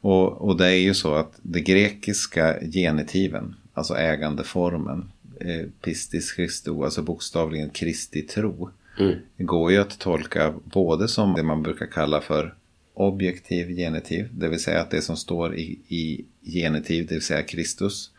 Och, 0.00 0.48
och 0.48 0.56
det 0.56 0.66
är 0.66 0.80
ju 0.80 0.94
så 0.94 1.14
att 1.14 1.38
det 1.42 1.60
grekiska 1.60 2.60
genitiven, 2.72 3.54
alltså 3.74 3.94
ägandeformen, 3.94 5.10
eh, 5.40 5.66
pistis 5.82 6.34
Christo, 6.34 6.84
alltså 6.84 7.02
bokstavligen 7.02 7.70
Kristi 7.70 8.22
tro, 8.22 8.70
mm. 8.98 9.16
går 9.38 9.72
ju 9.72 9.78
att 9.78 9.98
tolka 9.98 10.54
både 10.64 11.08
som 11.08 11.34
det 11.34 11.42
man 11.42 11.62
brukar 11.62 11.86
kalla 11.86 12.20
för 12.20 12.54
objektiv 12.94 13.68
genitiv, 13.68 14.28
det 14.32 14.48
vill 14.48 14.62
säga 14.62 14.80
att 14.80 14.90
det 14.90 15.02
som 15.02 15.16
står 15.16 15.56
i, 15.56 15.78
i 15.88 16.24
genitiv, 16.42 17.06
det 17.06 17.14
vill 17.14 17.24
säga 17.24 17.42
Kristus, 17.42 18.10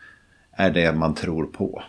är 0.52 0.70
det 0.70 0.92
man 0.92 1.14
tror 1.14 1.46
på. 1.46 1.82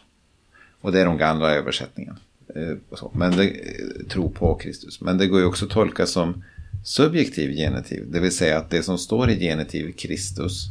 Och 0.81 0.91
det 0.91 1.01
är 1.01 1.05
de 1.05 1.17
gamla 1.17 1.55
översättningen. 1.55 2.15
Eh, 2.55 2.77
Men 3.11 3.37
det, 3.37 3.43
eh, 3.43 4.07
tro 4.09 4.29
på 4.31 4.55
Kristus. 4.55 5.01
Men 5.01 5.17
det 5.17 5.27
går 5.27 5.39
ju 5.39 5.45
också 5.45 5.65
att 5.65 5.71
tolka 5.71 6.05
som 6.05 6.43
subjektiv 6.83 7.51
genitiv, 7.51 8.11
det 8.11 8.19
vill 8.19 8.31
säga 8.31 8.57
att 8.57 8.69
det 8.69 8.83
som 8.83 8.97
står 8.97 9.29
i 9.29 9.39
genitiv 9.39 9.91
Kristus 9.91 10.67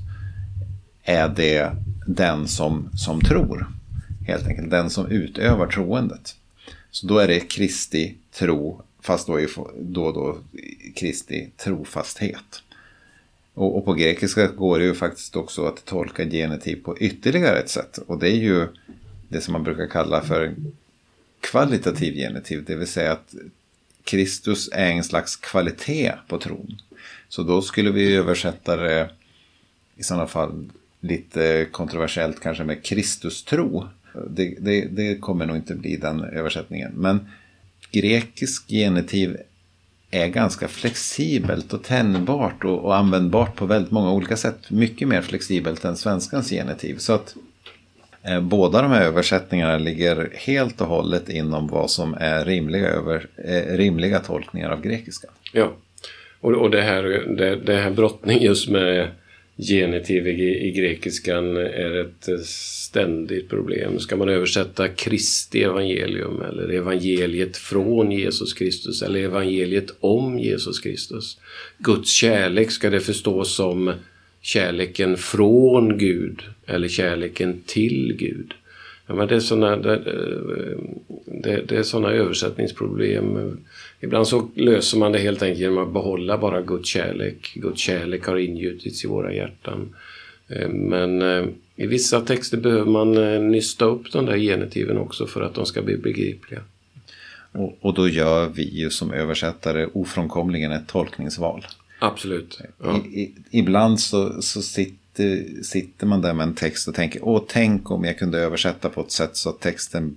är 1.03 1.29
det 1.29 1.73
den 2.07 2.49
som, 2.49 2.91
som 2.95 3.21
tror. 3.21 3.67
Helt 4.27 4.47
enkelt 4.47 4.71
den 4.71 4.91
som 4.91 5.07
utövar 5.07 5.67
troendet. 5.67 6.37
Så 6.91 7.07
då 7.07 7.19
är 7.19 7.29
det 7.29 7.41
Kristi 7.41 8.15
tro 8.33 8.83
Fast 9.07 9.27
då, 9.27 9.41
är 9.41 9.49
då, 9.81 10.13
då 10.13 10.39
Kristi 10.95 11.51
trofasthet. 11.57 12.63
Och, 13.55 13.79
och, 13.79 13.85
på 13.85 13.95
grekiska 13.95 14.47
går 14.47 14.79
det 14.79 14.85
ju 14.85 14.95
faktiskt 14.95 15.37
också 15.37 15.67
att 15.67 15.85
tolka 15.85 16.25
genitiv 16.25 16.83
på 16.83 16.99
ytterligare 16.99 17.59
ett 17.59 17.71
sätt. 17.71 17.99
Och 18.07 18.19
det 18.19 18.29
är 18.31 18.37
ju 18.37 18.69
det 19.29 19.41
som 19.41 19.53
man 19.53 19.63
brukar 19.63 19.87
kalla 19.87 20.23
för 20.23 20.55
kvalitativ 21.41 22.15
genitiv. 22.15 22.65
Det 22.65 22.77
vill 22.77 22.87
säga 22.87 23.13
att 23.13 23.35
Kristus 24.05 24.69
är 24.73 24.91
en 24.91 25.05
slags 25.05 25.37
kvalitet 25.37 26.13
på 26.29 26.39
tron. 26.39 26.77
Så 27.29 27.43
då 27.43 27.63
skulle 27.63 27.91
vi 27.91 28.17
översätta 28.17 28.77
det 28.77 29.11
i 29.97 30.03
sådana 30.03 30.27
fall 30.27 30.71
lite 31.01 31.67
kontroversiellt 31.71 32.41
kanske 32.41 32.65
med 32.65 32.85
Kristustro. 32.85 33.89
Det, 34.31 34.57
det, 34.61 34.87
det 34.91 35.21
kommer 35.21 35.47
nog 35.47 35.57
inte 35.57 35.75
bli 35.75 35.97
den 35.97 36.25
översättningen. 36.25 36.93
Men 36.95 37.29
grekisk 37.91 38.69
genitiv 38.69 39.37
är 40.11 40.29
ganska 40.29 40.69
flexibelt 40.69 41.73
och 41.73 41.83
tänjbart 41.83 42.65
och, 42.65 42.85
och, 42.85 42.97
användbart 42.97 43.57
på 43.57 43.67
väldigt 43.67 43.91
många 43.91 44.13
olika 44.13 44.37
sätt. 44.37 44.71
Mycket 44.71 45.09
mer 45.09 45.23
flexibelt 45.23 45.85
än 45.85 45.97
svenskans 45.97 46.51
genitiv. 46.51 46.97
Så 46.97 47.13
att 47.13 47.35
eh, 48.23 48.41
båda 48.41 48.83
de 48.83 48.91
här 48.91 49.03
översättningarna 49.03 49.79
ligger 49.79 50.31
helt 50.35 50.81
och 50.81 50.87
hållet 50.87 51.29
inom 51.29 51.69
vad 51.69 51.91
som 51.91 52.15
är 52.21 52.45
rimliga, 52.45 52.89
över, 52.89 53.27
eh, 53.37 53.77
rimliga 53.77 54.19
tolkningar 54.19 54.71
av 54.71 54.81
grekiska. 54.81 55.29
Ja, 55.53 55.73
och, 56.41 56.53
och 56.53 56.71
det, 56.71 56.83
här, 56.83 57.03
det, 57.37 57.57
det 57.57 57.77
här 57.77 57.91
brottning 57.91 58.43
just 58.43 58.69
med 58.69 59.11
genitiv 59.57 60.27
i, 60.27 60.69
i 60.69 60.71
grekiskan 60.71 61.57
är 61.57 62.01
ett 62.01 62.29
eh, 62.29 62.39
ständigt 62.45 63.49
problem. 63.49 63.99
Ska 63.99 64.17
man 64.17 64.29
översätta 64.29 64.89
Kristi 64.89 65.63
evangelium 65.63 66.43
eller 66.43 66.69
evangeliet 66.69 67.57
från 67.57 68.13
Jesus 68.13 68.53
Kristus 68.53 69.03
eller 69.03 69.21
evangeliet 69.21 69.91
om 70.01 70.39
Jesus 70.39 70.81
Kristus? 70.81 71.39
Guds 71.79 72.11
kärlek, 72.11 72.71
ska 72.71 72.91
det 72.91 73.01
förstås 73.01 73.55
som 73.55 73.93
kärleken 74.41 75.17
från 75.17 75.99
Gud 75.99 76.43
eller 76.67 76.89
kärleken 76.89 77.63
till 77.67 78.17
Gud? 78.19 78.55
Ja, 79.07 79.15
men 79.15 79.29
det 79.29 79.35
är 79.35 79.41
sådana 79.41 79.77
det, 79.77 79.95
eh, 79.95 80.79
det, 81.43 81.63
det 81.69 81.77
är 81.77 81.83
såna 81.83 82.11
översättningsproblem. 82.11 83.59
Ibland 84.01 84.29
så 84.29 84.49
löser 84.55 84.99
man 84.99 85.13
det 85.13 85.19
helt 85.19 85.43
enkelt 85.43 85.61
genom 85.61 85.79
att 85.79 85.93
behålla 85.93 86.39
bara 86.39 86.63
Guds 86.63 86.89
kärlek. 86.89 87.53
Guds 87.55 87.81
kärlek 87.81 88.27
har 88.27 88.37
ingjutits 88.37 89.05
i 89.05 89.09
våra 89.09 89.33
hjärtan. 89.33 89.95
Eh, 90.49 90.69
men 90.69 91.23
eh, 91.23 91.45
i 91.77 91.87
vissa 91.87 92.21
texter 92.21 92.57
behöver 92.57 92.91
man 92.91 93.17
eh, 93.17 93.41
nysta 93.41 93.85
upp 93.85 94.13
de 94.13 94.27
där 94.27 94.37
genitiven 94.37 94.99
också 94.99 95.27
för 95.27 95.41
att 95.41 95.55
de 95.55 95.67
ska 95.67 95.83
bli 95.83 95.97
begripliga. 95.97 96.61
Och, 97.53 97.79
och 97.81 97.95
då 97.95 98.09
gör 98.09 98.49
vi 98.49 98.63
ju 98.63 98.91
som 98.91 99.13
översättare 99.13 99.87
ofrånkomligen 99.93 100.73
ett 100.73 100.87
tolkningsval. 100.87 101.67
Absolut. 101.99 102.61
Ja. 102.83 102.97
I, 102.97 103.21
i, 103.21 103.35
ibland 103.51 104.01
så, 104.01 104.43
så 104.43 104.63
sitter, 104.63 105.63
sitter 105.63 106.07
man 106.07 106.23
där 106.23 106.35
med 106.35 106.45
en 106.45 106.55
text 106.55 106.89
och 106.89 106.95
tänker 106.95 107.25
åh 107.25 107.43
tänk 107.49 107.91
om 107.91 108.05
jag 108.05 108.19
kunde 108.19 108.39
översätta 108.39 108.89
på 108.89 109.01
ett 109.01 109.13
sätt 109.13 109.37
så 109.37 109.51
att 109.51 109.61
texten 109.61 110.17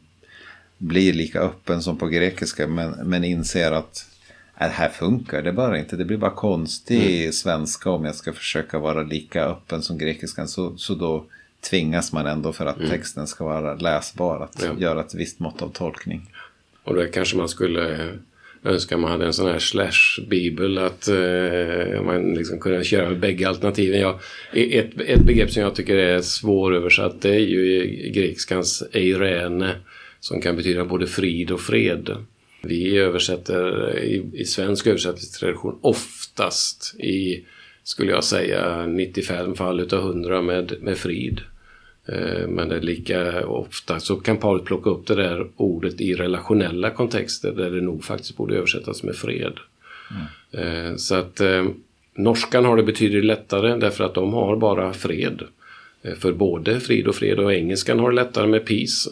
blir 0.80 1.14
lika 1.14 1.40
öppen 1.40 1.82
som 1.82 1.98
på 1.98 2.08
grekiska 2.08 2.68
men, 2.68 2.92
men 2.92 3.24
inser 3.24 3.72
att 3.72 4.06
det 4.60 4.66
här 4.66 4.90
funkar 4.90 5.42
det 5.42 5.54
bara 5.54 5.80
inte. 5.80 5.96
Det 5.96 6.06
blir 6.06 6.18
bara 6.18 6.32
konstig 6.32 7.22
mm. 7.22 7.32
svenska 7.32 7.90
om 7.90 8.06
jag 8.06 8.16
ska 8.16 8.34
försöka 8.34 8.80
vara 8.80 9.04
lika 9.04 9.46
öppen 9.46 9.82
som 9.82 9.98
grekiskan. 9.98 10.48
Så, 10.48 10.78
så 10.78 10.96
då 10.96 11.26
tvingas 11.70 12.14
man 12.14 12.26
ändå 12.26 12.54
för 12.54 12.66
att 12.66 12.78
mm. 12.78 12.90
texten 12.90 13.28
ska 13.28 13.46
vara 13.46 13.76
läsbar 13.76 14.40
att 14.40 14.64
ja. 14.64 14.80
göra 14.80 15.02
ett 15.02 15.16
visst 15.16 15.40
mått 15.40 15.62
av 15.62 15.70
tolkning. 15.70 16.32
Och 16.84 16.96
då 16.96 17.06
kanske 17.06 17.38
man 17.38 17.50
skulle 17.50 18.10
önska 18.64 18.98
man 18.98 19.12
hade 19.12 19.26
en 19.26 19.34
sån 19.34 19.52
här 19.52 19.60
slash-bibel 19.60 20.78
att 20.78 21.08
eh, 21.08 22.02
man 22.02 22.34
liksom 22.34 22.60
kunde 22.60 22.84
köra 22.84 23.10
med 23.10 23.20
bägge 23.20 23.50
alternativen. 23.50 24.00
Ja, 24.00 24.20
ett, 24.54 25.02
ett 25.02 25.26
begrepp 25.26 25.52
som 25.52 25.64
jag 25.64 25.76
tycker 25.76 25.96
är 25.96 26.22
svåröversatt 26.22 27.22
det 27.22 27.30
är 27.30 27.40
ju 27.40 27.84
i 27.84 28.12
grekiskans 28.16 28.84
eirene 28.94 29.76
som 30.20 30.42
kan 30.42 30.56
betyda 30.56 30.86
både 30.86 31.08
frid 31.08 31.52
och 31.52 31.62
fred. 31.62 32.16
Vi 32.62 32.98
översätter 32.98 33.98
i, 34.00 34.24
i 34.34 34.46
svensk 34.46 34.88
översättningstradition 34.88 35.80
oftast 35.82 36.96
i, 37.00 37.46
skulle 37.84 38.12
jag 38.12 38.24
säga, 38.24 38.86
95 38.86 39.56
fall 39.56 39.80
utav 39.80 40.00
100 40.00 40.42
med, 40.42 40.74
med 40.82 40.98
frid. 40.98 41.42
Eh, 42.08 42.48
men 42.48 42.70
det 42.70 42.76
är 42.76 42.82
lika 42.82 43.48
ofta 43.48 44.00
så 44.00 44.16
kan 44.16 44.38
Paulus 44.38 44.66
plocka 44.66 44.90
upp 44.90 45.08
det 45.08 45.16
där 45.16 45.48
ordet 45.56 46.02
i 46.02 46.14
relationella 46.14 46.90
kontexter 46.90 47.52
där 47.52 47.72
det 47.72 47.82
nog 47.82 48.04
faktiskt 48.04 48.38
borde 48.38 48.56
översättas 48.56 49.04
med 49.04 49.16
fred. 49.16 49.54
Mm. 50.54 50.98
Så 50.98 51.16
att 51.16 51.40
eh, 51.40 51.66
norskan 52.16 52.66
har 52.66 52.78
det 52.78 52.84
betydligt 52.84 53.26
lättare 53.26 53.78
därför 53.78 54.04
att 54.04 54.16
de 54.16 54.34
har 54.34 54.56
bara 54.56 54.94
fred. 54.94 55.42
För 56.20 56.32
både 56.32 56.80
frid 56.80 57.08
och 57.08 57.16
fred 57.16 57.40
och 57.40 57.54
engelskan 57.54 58.00
har 58.00 58.10
det 58.10 58.16
lättare 58.16 58.48
med 58.48 58.66
peace. 58.66 59.10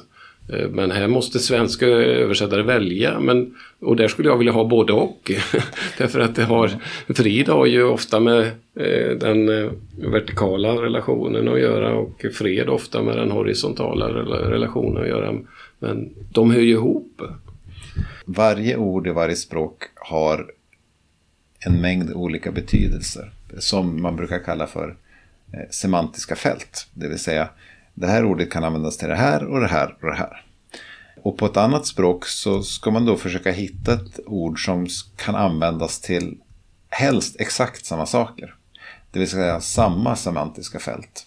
Eh, 0.54 0.70
men 0.70 0.92
här 0.92 1.08
måste 1.08 1.40
svenska 1.40 1.86
översättare 1.88 2.64
välja. 2.64 3.20
Men, 3.20 3.56
och 3.80 3.96
där 3.96 4.08
skulle 4.08 4.30
jag 4.30 4.38
vilja 4.38 4.54
ha 4.54 4.64
både 4.64 4.94
och. 4.94 5.32
Därför 5.98 6.20
att 6.20 6.36
det 6.36 6.44
har, 6.44 6.72
frid 7.14 7.50
har 7.50 7.66
ju 7.66 7.84
ofta 7.84 8.20
med 8.20 8.42
eh, 8.76 9.18
den 9.20 9.50
eh, 9.50 9.72
vertikala 10.12 10.70
relationen 10.70 11.48
att 11.48 11.60
göra 11.60 11.94
och 11.94 12.26
fred 12.34 12.70
ofta 12.70 13.04
med 13.04 13.18
den 13.18 13.32
horisontala 13.32 14.08
relationen 14.50 15.04
att 15.04 15.10
göra. 15.10 15.34
Men 15.80 16.10
de 16.32 16.52
hör 16.52 16.62
ju 16.62 16.72
ihop. 16.72 17.22
Varje 18.26 18.78
ord 18.78 19.08
i 19.08 19.12
varje 19.12 19.36
språk 19.36 19.84
har 19.96 20.52
en 21.60 21.82
mängd 21.82 22.14
olika 22.14 22.52
betydelser. 22.52 23.32
Som 23.58 24.02
man 24.02 24.16
brukar 24.16 24.40
kalla 24.40 24.68
för 24.68 24.96
semantiska 25.70 26.36
fält. 26.36 26.88
Det 26.94 27.08
vill 27.08 27.20
säga 27.20 27.50
det 28.00 28.08
här 28.08 28.26
ordet 28.26 28.52
kan 28.52 28.64
användas 28.64 28.98
till 28.98 29.08
det 29.08 29.16
här 29.16 29.46
och 29.46 29.60
det 29.60 29.68
här 29.68 29.98
och 30.02 30.08
det 30.08 30.16
här. 30.16 30.46
Och 31.22 31.38
på 31.38 31.46
ett 31.46 31.58
annat 31.58 31.86
språk 31.86 32.26
så 32.26 32.64
ska 32.64 32.92
man 32.92 33.06
då 33.06 33.16
försöka 33.16 33.52
hitta 33.52 33.94
ett 33.94 34.20
ord 34.26 34.66
som 34.66 34.88
kan 35.16 35.36
användas 35.36 36.02
till 36.02 36.38
helst 36.90 37.36
exakt 37.40 37.86
samma 37.86 38.06
saker. 38.06 38.56
Det 39.12 39.20
vill 39.20 39.30
säga 39.30 39.62
samma 39.62 40.16
semantiska 40.16 40.80
fält. 40.80 41.26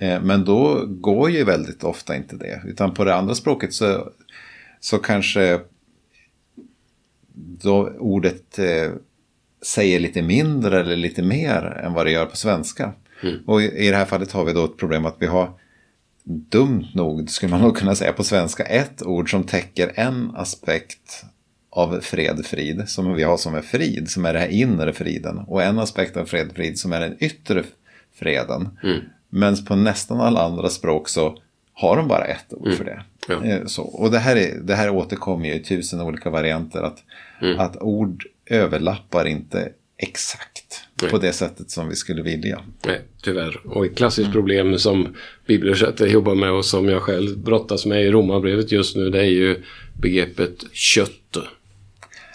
Eh, 0.00 0.22
men 0.22 0.44
då 0.44 0.86
går 0.86 1.30
ju 1.30 1.44
väldigt 1.44 1.84
ofta 1.84 2.16
inte 2.16 2.36
det. 2.36 2.62
Utan 2.66 2.94
på 2.94 3.04
det 3.04 3.14
andra 3.14 3.34
språket 3.34 3.72
så, 3.72 4.08
så 4.80 4.98
kanske 4.98 5.60
då 7.62 7.90
ordet 7.98 8.58
eh, 8.58 8.92
säger 9.66 10.00
lite 10.00 10.22
mindre 10.22 10.80
eller 10.80 10.96
lite 10.96 11.22
mer 11.22 11.82
än 11.84 11.92
vad 11.92 12.06
det 12.06 12.12
gör 12.12 12.26
på 12.26 12.36
svenska. 12.36 12.92
Mm. 13.22 13.36
Och 13.46 13.62
i 13.62 13.90
det 13.90 13.96
här 13.96 14.04
fallet 14.04 14.32
har 14.32 14.44
vi 14.44 14.52
då 14.52 14.64
ett 14.64 14.76
problem 14.76 15.06
att 15.06 15.16
vi 15.18 15.26
har 15.26 15.61
dumt 16.24 16.86
nog, 16.94 17.30
skulle 17.30 17.50
man 17.50 17.60
nog 17.60 17.76
kunna 17.76 17.94
säga 17.94 18.12
på 18.12 18.24
svenska, 18.24 18.64
ett 18.64 19.02
ord 19.02 19.30
som 19.30 19.44
täcker 19.44 19.92
en 19.94 20.30
aspekt 20.36 21.24
av 21.70 22.00
fred, 22.00 22.46
frid, 22.46 22.88
som 22.88 23.14
vi 23.14 23.22
har 23.22 23.36
som 23.36 23.54
är 23.54 23.62
frid, 23.62 24.10
som 24.10 24.26
är 24.26 24.32
den 24.32 24.42
här 24.42 24.48
inre 24.48 24.92
friden. 24.92 25.38
Och 25.38 25.62
en 25.62 25.78
aspekt 25.78 26.16
av 26.16 26.24
fred, 26.24 26.52
frid 26.54 26.78
som 26.78 26.92
är 26.92 27.00
den 27.00 27.16
yttre 27.20 27.64
freden. 28.14 28.78
Mm. 28.82 29.00
Men 29.28 29.64
på 29.64 29.76
nästan 29.76 30.20
alla 30.20 30.42
andra 30.44 30.68
språk 30.68 31.08
så 31.08 31.38
har 31.72 31.96
de 31.96 32.08
bara 32.08 32.24
ett 32.24 32.52
ord 32.52 32.66
mm. 32.66 32.78
för 32.78 32.84
det. 32.84 33.02
Ja. 33.28 33.44
Eh, 33.44 33.66
så, 33.66 33.82
och 33.82 34.10
det 34.10 34.18
här, 34.18 34.36
är, 34.36 34.60
det 34.60 34.74
här 34.74 34.90
återkommer 34.90 35.48
ju 35.48 35.54
i 35.54 35.62
tusen 35.62 36.00
olika 36.00 36.30
varianter. 36.30 36.82
Att, 36.82 37.04
mm. 37.42 37.60
att 37.60 37.82
ord 37.82 38.24
överlappar 38.46 39.24
inte 39.24 39.72
exakt 39.96 40.81
Nej. 41.02 41.10
på 41.10 41.18
det 41.18 41.32
sättet 41.32 41.70
som 41.70 41.88
vi 41.88 41.96
skulle 41.96 42.22
vilja. 42.22 42.60
Nej, 42.86 43.00
tyvärr. 43.22 43.60
Och 43.64 43.86
ett 43.86 43.96
klassiskt 43.96 44.26
mm. 44.26 44.32
problem 44.32 44.78
som 44.78 45.16
bibelöversättare 45.46 46.10
jobbar 46.10 46.34
med 46.34 46.52
och 46.52 46.64
som 46.64 46.88
jag 46.88 47.02
själv 47.02 47.38
brottas 47.38 47.86
med 47.86 48.04
i 48.04 48.10
romarbrevet 48.10 48.72
just 48.72 48.96
nu 48.96 49.10
det 49.10 49.18
är 49.18 49.30
ju 49.30 49.62
begreppet 50.00 50.64
kött. 50.72 51.10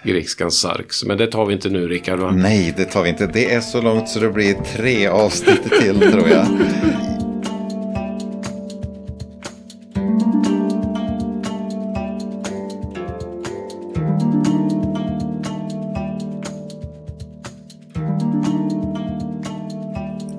Grekskans 0.03 0.59
sarx. 0.59 1.05
Men 1.05 1.17
det 1.17 1.27
tar 1.27 1.45
vi 1.45 1.53
inte 1.53 1.69
nu 1.69 1.87
Rickard 1.87 2.19
va? 2.19 2.31
Nej, 2.31 2.73
det 2.77 2.85
tar 2.85 3.03
vi 3.03 3.09
inte. 3.09 3.27
Det 3.27 3.53
är 3.53 3.61
så 3.61 3.81
långt 3.81 4.09
så 4.09 4.19
det 4.19 4.29
blir 4.29 4.53
tre 4.53 5.07
avsnitt 5.07 5.63
till 5.81 5.99
tror 5.99 6.29
jag. 6.29 6.47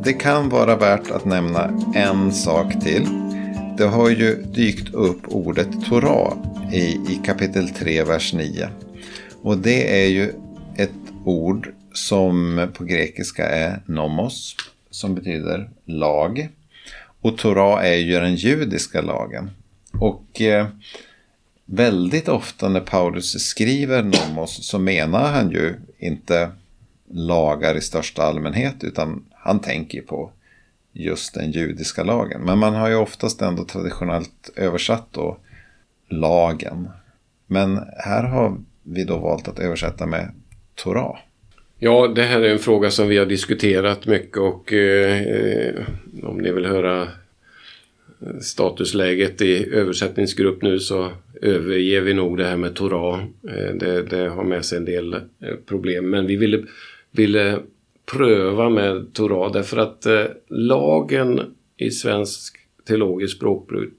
Det 0.08 0.14
kan 0.14 0.48
vara 0.48 0.76
värt 0.76 1.10
att 1.10 1.24
nämna 1.24 1.70
en 1.94 2.32
sak 2.32 2.80
till. 2.80 3.06
Det 3.76 3.84
har 3.84 4.10
ju 4.10 4.42
dykt 4.42 4.94
upp 4.94 5.20
ordet 5.28 5.68
Torah 5.88 6.32
i, 6.72 6.82
i 6.84 7.20
kapitel 7.24 7.68
3, 7.68 8.04
vers 8.04 8.32
9. 8.32 8.68
Och 9.42 9.58
det 9.58 10.02
är 10.02 10.08
ju 10.08 10.32
ett 10.76 10.90
ord 11.24 11.72
som 11.92 12.68
på 12.74 12.84
grekiska 12.84 13.48
är 13.48 13.82
nomos, 13.86 14.56
som 14.90 15.14
betyder 15.14 15.70
lag. 15.84 16.48
Och 17.20 17.38
Torah 17.38 17.84
är 17.86 17.96
ju 17.96 18.20
den 18.20 18.34
judiska 18.34 19.00
lagen. 19.00 19.50
Och 19.92 20.40
eh, 20.40 20.66
väldigt 21.64 22.28
ofta 22.28 22.68
när 22.68 22.80
Paulus 22.80 23.40
skriver 23.44 24.02
nomos 24.02 24.66
så 24.66 24.78
menar 24.78 25.32
han 25.32 25.50
ju 25.50 25.74
inte 25.98 26.50
lagar 27.10 27.74
i 27.74 27.80
största 27.80 28.22
allmänhet 28.22 28.84
utan 28.84 29.24
han 29.48 29.60
tänker 29.60 30.02
på 30.02 30.32
just 30.92 31.34
den 31.34 31.50
judiska 31.50 32.04
lagen. 32.04 32.40
Men 32.40 32.58
man 32.58 32.74
har 32.74 32.88
ju 32.88 32.94
oftast 32.94 33.42
ändå 33.42 33.64
traditionellt 33.64 34.50
översatt 34.56 35.08
då 35.10 35.36
lagen. 36.08 36.88
Men 37.46 37.80
här 37.96 38.24
har 38.24 38.58
vi 38.82 39.04
då 39.04 39.16
valt 39.16 39.48
att 39.48 39.58
översätta 39.58 40.06
med 40.06 40.30
Torah. 40.74 41.16
Ja, 41.78 42.08
det 42.08 42.22
här 42.22 42.40
är 42.40 42.52
en 42.52 42.58
fråga 42.58 42.90
som 42.90 43.08
vi 43.08 43.18
har 43.18 43.26
diskuterat 43.26 44.06
mycket 44.06 44.36
och 44.36 44.72
eh, 44.72 45.74
om 46.22 46.38
ni 46.38 46.52
vill 46.52 46.66
höra 46.66 47.08
statusläget 48.40 49.40
i 49.42 49.74
översättningsgrupp 49.74 50.62
nu 50.62 50.78
så 50.78 51.12
överger 51.42 52.00
vi 52.00 52.14
nog 52.14 52.38
det 52.38 52.44
här 52.44 52.56
med 52.56 52.74
Torah. 52.74 53.20
Eh, 53.48 53.74
det, 53.74 54.02
det, 54.02 54.28
har 54.28 54.44
med 54.44 54.64
sig 54.64 54.78
en 54.78 54.84
del 54.84 55.14
eh, 55.14 55.20
problem 55.66 56.10
men 56.10 56.26
vi 56.26 56.36
ville, 56.36 56.64
ville 57.10 57.58
pröva 58.12 58.68
med 58.68 59.12
Torah 59.12 59.52
därför 59.52 59.76
att 59.76 60.06
eh, 60.06 60.24
lagen 60.48 61.40
i 61.76 61.90
svensk 61.90 62.56
teologisk 62.86 63.36
språkbruk 63.36 63.92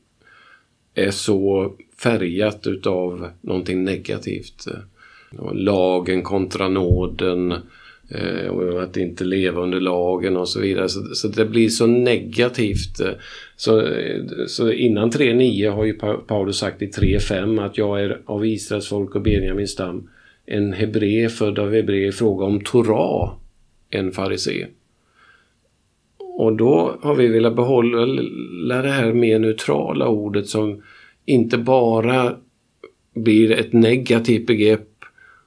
är 0.95 1.11
så 1.11 1.73
färgat 2.03 2.67
utav 2.67 3.29
någonting 3.41 3.83
negativt. 3.83 4.67
Eh, 4.67 5.53
lagen 5.53 6.21
kontra 6.21 6.67
nåden 6.67 7.51
eh, 8.09 8.47
och 8.47 8.83
att 8.83 8.97
inte 8.97 9.23
leva 9.23 9.61
under 9.61 9.79
lagen 9.79 10.37
och 10.37 10.49
så 10.49 10.59
vidare. 10.59 10.89
Så, 10.89 11.15
så 11.15 11.27
det 11.27 11.45
blir 11.45 11.69
så 11.69 11.87
negativt. 11.87 12.99
Eh, 12.99 13.11
så, 13.55 13.89
så 14.47 14.71
innan 14.71 15.11
3.9 15.11 15.69
har 15.69 15.85
ju 15.85 15.93
Paulus 16.27 16.57
sagt 16.57 16.81
i 16.81 16.87
3.5 16.87 17.65
att 17.65 17.77
jag 17.77 18.01
är 18.01 18.21
av 18.25 18.45
Israels 18.45 18.87
folk 18.87 19.15
och 19.15 19.21
Benjamins 19.21 19.71
stam 19.71 20.09
en 20.45 20.73
hebré 20.73 21.29
född 21.29 21.59
av 21.59 21.73
hebré 21.73 22.07
i 22.07 22.11
fråga 22.11 22.45
om 22.45 22.63
Torah 22.63 23.31
en 23.89 24.11
farisé. 24.11 24.67
Och 26.17 26.55
då 26.55 26.97
har 27.01 27.15
vi 27.15 27.27
velat 27.27 27.55
behålla 27.55 28.81
det 28.81 28.91
här 28.91 29.13
mer 29.13 29.39
neutrala 29.39 30.07
ordet 30.07 30.47
som 30.47 30.81
inte 31.25 31.57
bara 31.57 32.35
blir 33.13 33.51
ett 33.51 33.73
negativt 33.73 34.47
begrepp 34.47 34.89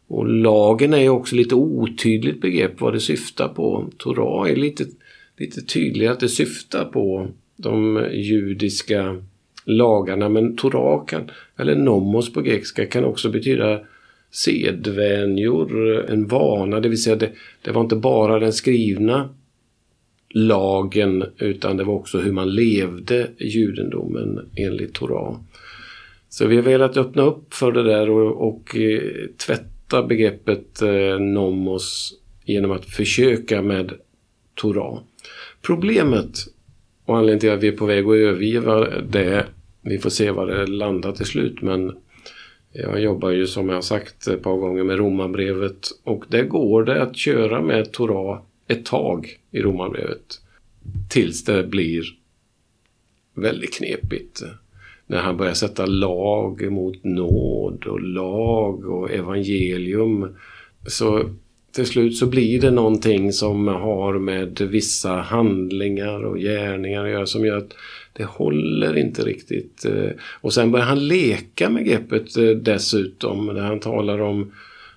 och 0.07 0.29
lagen 0.29 0.95
är 0.95 0.99
ju 0.99 1.09
också 1.09 1.37
lite 1.37 1.55
otydligt 1.55 2.41
begrepp 2.41 2.81
vad 2.81 2.93
det 2.93 3.01
syftar 3.01 3.49
på. 3.49 3.91
Torah 3.97 4.51
är 4.51 4.57
lite, 4.57 4.85
lite 5.37 5.63
tydligare 5.63 6.13
att 6.13 6.21
det 6.21 6.29
syftar 6.29 6.85
på 6.85 7.29
de 7.57 8.07
judiska 8.13 9.23
lagarna 9.65 10.29
men 10.29 10.57
Torah 10.57 11.05
kan, 11.05 11.31
eller 11.57 11.75
nomos 11.75 12.33
på 12.33 12.41
grekiska 12.41 12.87
kan 12.87 13.05
också 13.05 13.31
betyda 13.31 13.81
sedvänjor, 14.33 16.01
en 16.11 16.27
vana, 16.27 16.81
det 16.81 16.89
vill 16.89 17.03
säga 17.03 17.17
det, 17.17 17.31
det 17.63 17.71
var 17.71 17.81
inte 17.81 17.97
bara 17.97 18.39
den 18.39 18.53
skrivna 18.53 19.29
lagen 20.35 21.25
utan 21.39 21.77
det 21.77 21.85
var 21.85 21.95
också 21.95 22.19
hur 22.19 22.33
man 22.33 22.55
levde 22.55 23.31
judendomen 23.39 24.51
enligt 24.57 24.95
Torah. 24.95 25.37
Så 26.29 26.47
vi 26.47 26.57
har 26.57 26.63
velat 26.63 26.97
öppna 26.97 27.23
upp 27.23 27.55
för 27.55 27.73
det 27.73 27.83
där 27.83 28.11
och, 28.11 28.49
och 28.49 28.77
eh, 28.77 29.01
tvätta 29.47 30.03
begreppet 30.03 30.83
eh, 30.83 31.19
nomos 31.19 32.15
genom 32.45 32.71
att 32.71 32.85
försöka 32.85 33.63
med 33.63 33.93
Torah. 34.55 34.99
Problemet 35.63 36.39
och 37.05 37.17
anledningen 37.17 37.41
till 37.41 37.51
att 37.51 37.63
vi 37.63 37.69
är 37.69 37.77
på 37.77 37.87
väg 37.87 38.07
att 38.07 38.15
överge 38.15 39.03
det, 39.11 39.47
vi 39.83 39.99
får 39.99 40.11
se 40.11 40.31
var 40.31 40.47
det 40.47 40.67
landar 40.67 41.13
till 41.13 41.27
slut, 41.27 41.63
men 41.63 41.93
jag 42.73 43.01
jobbar 43.01 43.31
ju 43.31 43.47
som 43.47 43.69
jag 43.69 43.85
sagt 43.85 44.27
ett 44.27 44.43
par 44.43 44.57
gånger 44.57 44.85
med 44.85 44.99
romarbrevet 44.99 45.89
och 46.05 46.25
där 46.29 46.45
går 46.45 46.85
det 46.85 47.03
att 47.03 47.17
köra 47.17 47.63
med 47.63 47.93
Torah 47.93 48.41
ett 48.69 48.85
tag 48.85 49.39
i 49.51 49.63
romarbrevet. 49.63 50.41
Tills 51.11 51.45
det 51.45 51.65
blir 51.65 52.05
väldigt 53.35 53.75
knepigt. 53.75 54.43
när 55.07 55.19
han 55.19 55.37
börjar 55.37 55.55
sätta 55.55 55.87
lag 55.87 56.73
mot 56.73 57.05
nåd 57.05 57.85
och 57.85 58.01
lag 58.01 58.87
och 58.87 59.11
evangelium. 59.11 60.37
Så 60.87 61.31
till 61.73 61.87
slut 61.87 62.17
så 62.17 62.27
blir 62.27 62.61
det 62.61 62.71
någonting 62.71 63.33
som 63.33 63.69
har 63.69 64.19
med 64.19 64.61
vissa 64.61 65.13
handlingar 65.13 66.25
och 66.25 66.39
gärningar 66.39 67.05
att 67.05 67.11
göra 67.11 67.27
som 67.27 67.45
gör 67.45 67.57
att 67.57 67.75
det 68.13 68.25
håller 68.25 68.99
inte 68.99 69.23
riktigt. 69.23 69.85
Eh, 69.85 70.11
och 70.41 70.53
sen 70.53 70.71
börjar 70.71 70.87
han 70.87 71.09
leka 71.09 71.71
med 71.71 71.85
greppet 71.85 72.37
eh, 72.37 72.45
dessutom 72.45 73.47
när 73.47 73.63
han 73.63 73.81
talar 73.81 74.21
om 74.21 74.53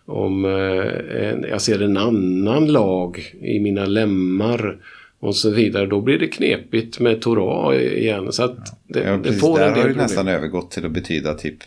om 0.06 0.46
eh, 0.46 1.50
jag 1.50 1.62
ser 1.62 1.82
en 1.82 1.98
annan 1.98 2.72
lag 2.72 3.34
i 3.42 3.60
mina 3.60 3.86
lemmar 3.86 4.78
och 5.20 5.36
så 5.36 5.50
vidare. 5.50 5.86
Då 5.86 6.02
blir 6.02 6.20
det 6.20 6.28
knepigt 6.28 7.00
med 7.00 7.22
Torah 7.22 7.76
igen. 7.76 8.32
Så 8.32 8.44
att 8.44 8.58
det, 8.88 9.00
ja, 9.00 9.18
det 9.24 9.34
får 9.34 9.60
Där 9.60 9.68
en 9.68 9.74
del 9.74 9.82
har 9.82 9.88
det 9.88 9.94
problem. 9.94 10.04
nästan 10.04 10.28
övergått 10.28 10.72
till 10.72 10.86
att 10.86 10.92
betyda 10.92 11.34
typ 11.34 11.58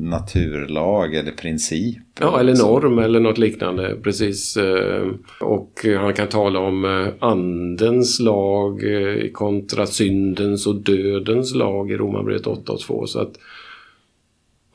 naturlag 0.00 1.14
eller 1.14 1.32
princip. 1.32 1.98
Ja, 2.20 2.40
eller 2.40 2.54
norm 2.56 2.98
eller 2.98 3.20
något 3.20 3.38
liknande. 3.38 3.96
Precis. 4.02 4.56
eh, 4.56 5.06
Och 5.40 5.86
han 5.98 6.14
kan 6.14 6.28
tala 6.28 6.58
om 6.58 6.84
eh, 6.84 7.28
andens 7.28 8.20
lag 8.20 8.84
eh, 8.84 9.30
kontra 9.32 9.86
syndens 9.86 10.66
och 10.66 10.76
dödens 10.76 11.54
lag 11.54 11.90
i 11.90 11.96
Romarbrevet 11.96 12.46
8 12.46 12.72
och 12.72 12.80
2. 12.80 13.06
Så 13.06 13.20
att 13.20 13.32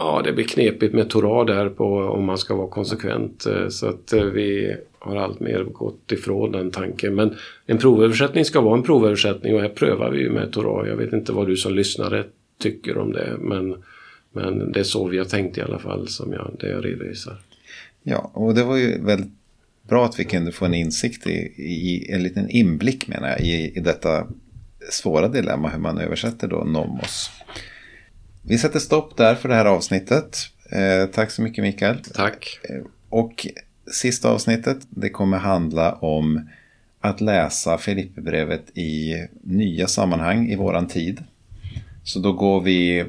Ja, 0.02 0.22
det 0.24 0.34
blir 0.34 0.46
knepigt 0.46 0.94
med 0.94 1.10
Torah 1.10 1.46
där 1.46 1.70
på 1.70 1.86
om 1.98 2.26
man 2.26 2.38
ska 2.38 2.56
vara 2.56 2.68
konsekvent. 2.70 3.48
Så 3.70 3.88
att 3.88 4.14
vi 4.34 4.76
har 5.00 5.16
allt 5.16 5.40
mer 5.40 5.64
gått 5.64 6.12
ifrån 6.12 6.52
den 6.52 6.72
tanken. 6.72 7.16
Men 7.16 7.36
en 7.66 7.78
provöversättning 7.78 8.46
ska 8.46 8.62
vara 8.62 8.78
en 8.78 8.84
provöversättning 8.84 9.56
och 9.56 9.62
här 9.62 9.70
prövar 9.70 10.12
vi 10.12 10.20
ju 10.20 10.30
med 10.30 10.52
Torah. 10.52 10.88
Jag 10.88 10.96
vet 10.96 11.14
inte 11.14 11.32
vad 11.34 11.48
du 11.48 11.56
som 11.58 11.76
lyssnare 11.76 12.24
tycker 12.62 12.98
om 12.98 13.12
det. 13.12 13.36
Men, 13.40 13.76
men 14.42 14.72
det 14.72 14.80
är 14.80 14.84
så 14.84 15.08
vi 15.08 15.18
har 15.18 15.26
tänkt 15.26 15.58
i 15.58 15.62
alla 15.62 15.80
fall 15.80 16.08
som 16.08 16.34
jag, 16.34 16.56
det 16.60 16.70
jag 16.70 16.86
redovisar. 16.86 17.38
Ja, 18.04 18.32
och 18.34 18.56
det 18.56 18.64
var 18.64 18.78
ju 18.78 19.02
väldigt 19.04 19.32
bra 19.82 20.06
att 20.06 20.20
vi 20.20 20.24
kunde 20.24 20.52
få 20.52 20.66
en 20.66 20.74
insikt 20.74 21.28
i, 21.28 21.38
i 21.58 22.12
en 22.12 22.24
liten 22.24 22.50
inblick 22.50 23.08
menar 23.08 23.28
jag 23.28 23.40
i, 23.40 23.74
i 23.76 23.80
detta 23.80 24.28
svåra 24.92 25.28
dilemma 25.28 25.70
hur 25.70 25.80
man 25.80 25.98
översätter 25.98 26.48
då 26.48 26.64
nomos. 26.64 27.30
Vi 28.42 28.58
sätter 28.58 28.80
stopp 28.80 29.18
där 29.18 29.36
för 29.36 29.50
det 29.50 29.56
här 29.56 29.66
avsnittet. 29.66 30.38
Eh, 30.72 31.06
tack 31.06 31.32
så 31.32 31.42
mycket 31.42 31.64
Mikael. 31.64 31.98
Tack. 32.14 32.60
Och 33.10 33.48
sista 33.92 34.30
avsnittet 34.30 34.78
det 34.90 35.10
kommer 35.10 35.38
handla 35.38 35.94
om 35.94 36.50
att 37.00 37.22
läsa 37.22 37.78
Filipperbrevet 37.78 38.78
i 38.78 39.16
nya 39.44 39.88
sammanhang 39.88 40.50
i 40.50 40.56
våran 40.56 40.88
tid. 40.88 41.24
Så 42.04 42.20
då 42.20 42.34
går 42.34 42.62
vi, 42.62 43.06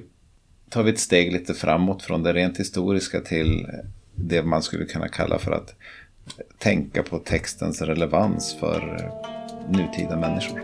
tar 0.71 0.83
vi 0.83 0.91
ett 0.91 0.99
steg 0.99 1.33
lite 1.33 1.55
framåt 1.55 2.03
från 2.03 2.23
det 2.23 2.33
rent 2.33 2.61
historiska 2.61 3.21
till 3.21 3.67
det 4.15 4.43
man 4.43 4.63
skulle 4.63 4.85
kunna 4.85 5.09
kalla 5.09 5.39
för 5.39 5.53
att 5.53 5.75
tänka 6.59 7.03
på 7.03 7.19
textens 7.19 7.83
relevans 7.83 8.57
för 8.61 9.11
nutida 9.69 10.17
människor. 10.17 10.61